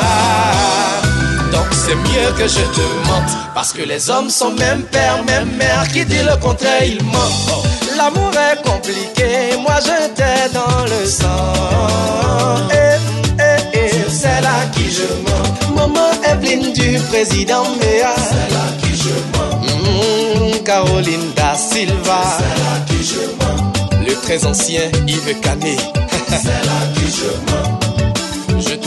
C'est 1.89 1.95
mieux 1.95 2.31
que 2.37 2.47
je 2.47 2.61
te 2.77 3.09
mente. 3.09 3.33
Parce 3.55 3.73
que 3.73 3.81
les 3.81 4.11
hommes 4.11 4.29
sont 4.29 4.51
même 4.53 4.83
père, 4.83 5.25
même 5.25 5.51
mère. 5.57 5.89
Qui 5.91 6.05
dit 6.05 6.23
le 6.23 6.37
contraire, 6.37 6.85
il 6.85 7.03
ment. 7.03 7.63
L'amour 7.97 8.31
est 8.35 8.63
compliqué, 8.63 9.57
moi 9.59 9.77
je 9.81 10.09
t'ai 10.15 10.53
dans 10.53 10.85
le 10.85 11.07
sang. 11.07 12.69
Eh, 12.71 13.41
eh, 13.41 13.79
eh, 13.79 14.11
c'est 14.11 14.41
là 14.43 14.67
qui 14.75 14.91
je 14.93 15.09
mens. 15.25 15.75
Maman 15.75 16.11
Evelyne 16.31 16.73
du 16.75 16.99
président 17.09 17.65
Méa. 17.81 18.15
C'est 18.17 18.55
là 18.55 18.67
qui 18.83 18.95
je 18.95 19.15
mens. 19.33 19.57
Mm, 19.63 20.65
Caroline 20.65 21.33
da 21.35 21.55
Silva. 21.55 22.21
C'est 22.37 22.63
là 22.65 22.85
qui 22.87 23.03
je 23.03 23.21
mens. 23.41 24.07
le 24.07 24.15
très 24.15 24.45
ancien 24.45 24.83
Yves 25.07 25.41
Canet. 25.41 25.81
C'est 26.29 26.45
là 26.45 26.81
qui 26.95 27.07
je 27.11 27.51
mens. 27.51 27.88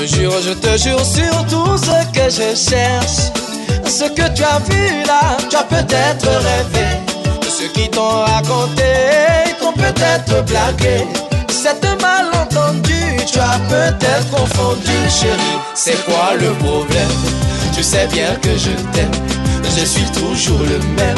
Je 0.02 0.08
te 0.08 0.16
jure, 0.16 0.42
je 0.42 0.54
te 0.54 0.78
jure 0.82 1.06
sur 1.06 1.46
tout 1.46 1.78
ce 1.78 2.06
que 2.12 2.28
je 2.28 2.56
cherche. 2.56 3.30
Ce 3.86 4.06
que 4.06 4.34
tu 4.34 4.44
as 4.44 4.58
vu 4.68 5.04
là, 5.06 5.38
tu 5.48 5.56
as 5.56 5.64
peut-être 5.64 6.28
rêvé. 6.28 6.88
Ceux 7.48 7.68
qui 7.68 7.88
t'ont 7.88 8.24
raconté, 8.26 8.82
ils 9.46 9.56
t'ont 9.60 9.74
peut-être 9.74 10.44
blagué. 10.46 11.06
C'est 11.50 11.86
un 11.86 11.96
malentendu, 11.98 13.24
tu 13.32 13.38
as 13.38 13.60
peut-être 13.70 14.32
confondu, 14.32 14.98
chérie. 15.08 15.60
C'est 15.76 16.04
quoi 16.06 16.34
le 16.40 16.52
problème? 16.54 17.18
Tu 17.72 17.84
sais 17.84 18.08
bien 18.08 18.34
que 18.42 18.58
je 18.58 18.72
t'aime, 18.94 19.12
je 19.64 19.86
suis 19.86 20.10
toujours 20.20 20.62
le 20.62 20.80
même. 20.98 21.18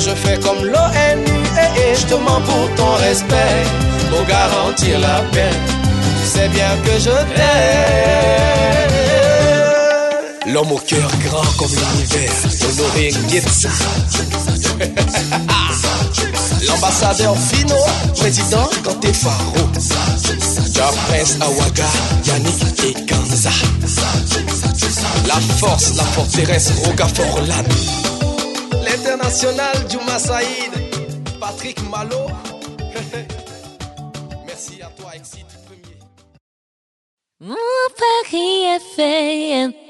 Je 0.00 0.10
fais 0.10 0.40
comme 0.40 0.64
l'ONU 0.64 1.32
et 1.76 1.94
je 1.94 2.06
te 2.06 2.14
mens 2.14 2.40
pour 2.40 2.74
ton 2.74 2.94
respect, 2.94 3.62
pour 4.10 4.26
garantir 4.26 4.98
la 4.98 5.20
paix. 5.30 5.85
Sais 6.26 6.48
bien 6.48 6.76
que 6.84 6.98
je 6.98 7.10
t'aime. 7.34 8.16
L'homme 10.52 10.72
au 10.72 10.78
cœur 10.78 11.08
grand 11.24 11.44
comme 11.56 11.70
l'univers, 11.70 12.32
Honoré 12.62 13.10
Nguetsa. 13.12 13.68
L'ambassadeur 16.66 17.36
Fino, 17.38 17.76
président 18.16 18.68
Kanté 18.84 19.12
Faro. 19.12 19.54
Ja 20.74 20.90
Prince 21.08 21.36
Awaga, 21.40 21.86
Yannick 22.24 22.84
et 22.84 22.94
Kanza. 23.06 23.50
La 25.26 25.40
force, 25.58 25.94
la 25.96 26.04
forteresse, 26.04 26.72
Roga 26.84 27.06
Forlan. 27.08 27.64
L'international 28.84 29.76
Juma 29.88 30.18
Saïd, 30.18 30.72
Patrick 31.40 31.78
Malo. 31.88 32.26
Merci 34.46 34.82
à 34.82 34.90
toi, 35.00 35.12
Exit 35.14 35.45
Premier. 37.38 37.50
Mon 37.52 37.56
Paris 37.96 38.64
FM. 38.96 39.85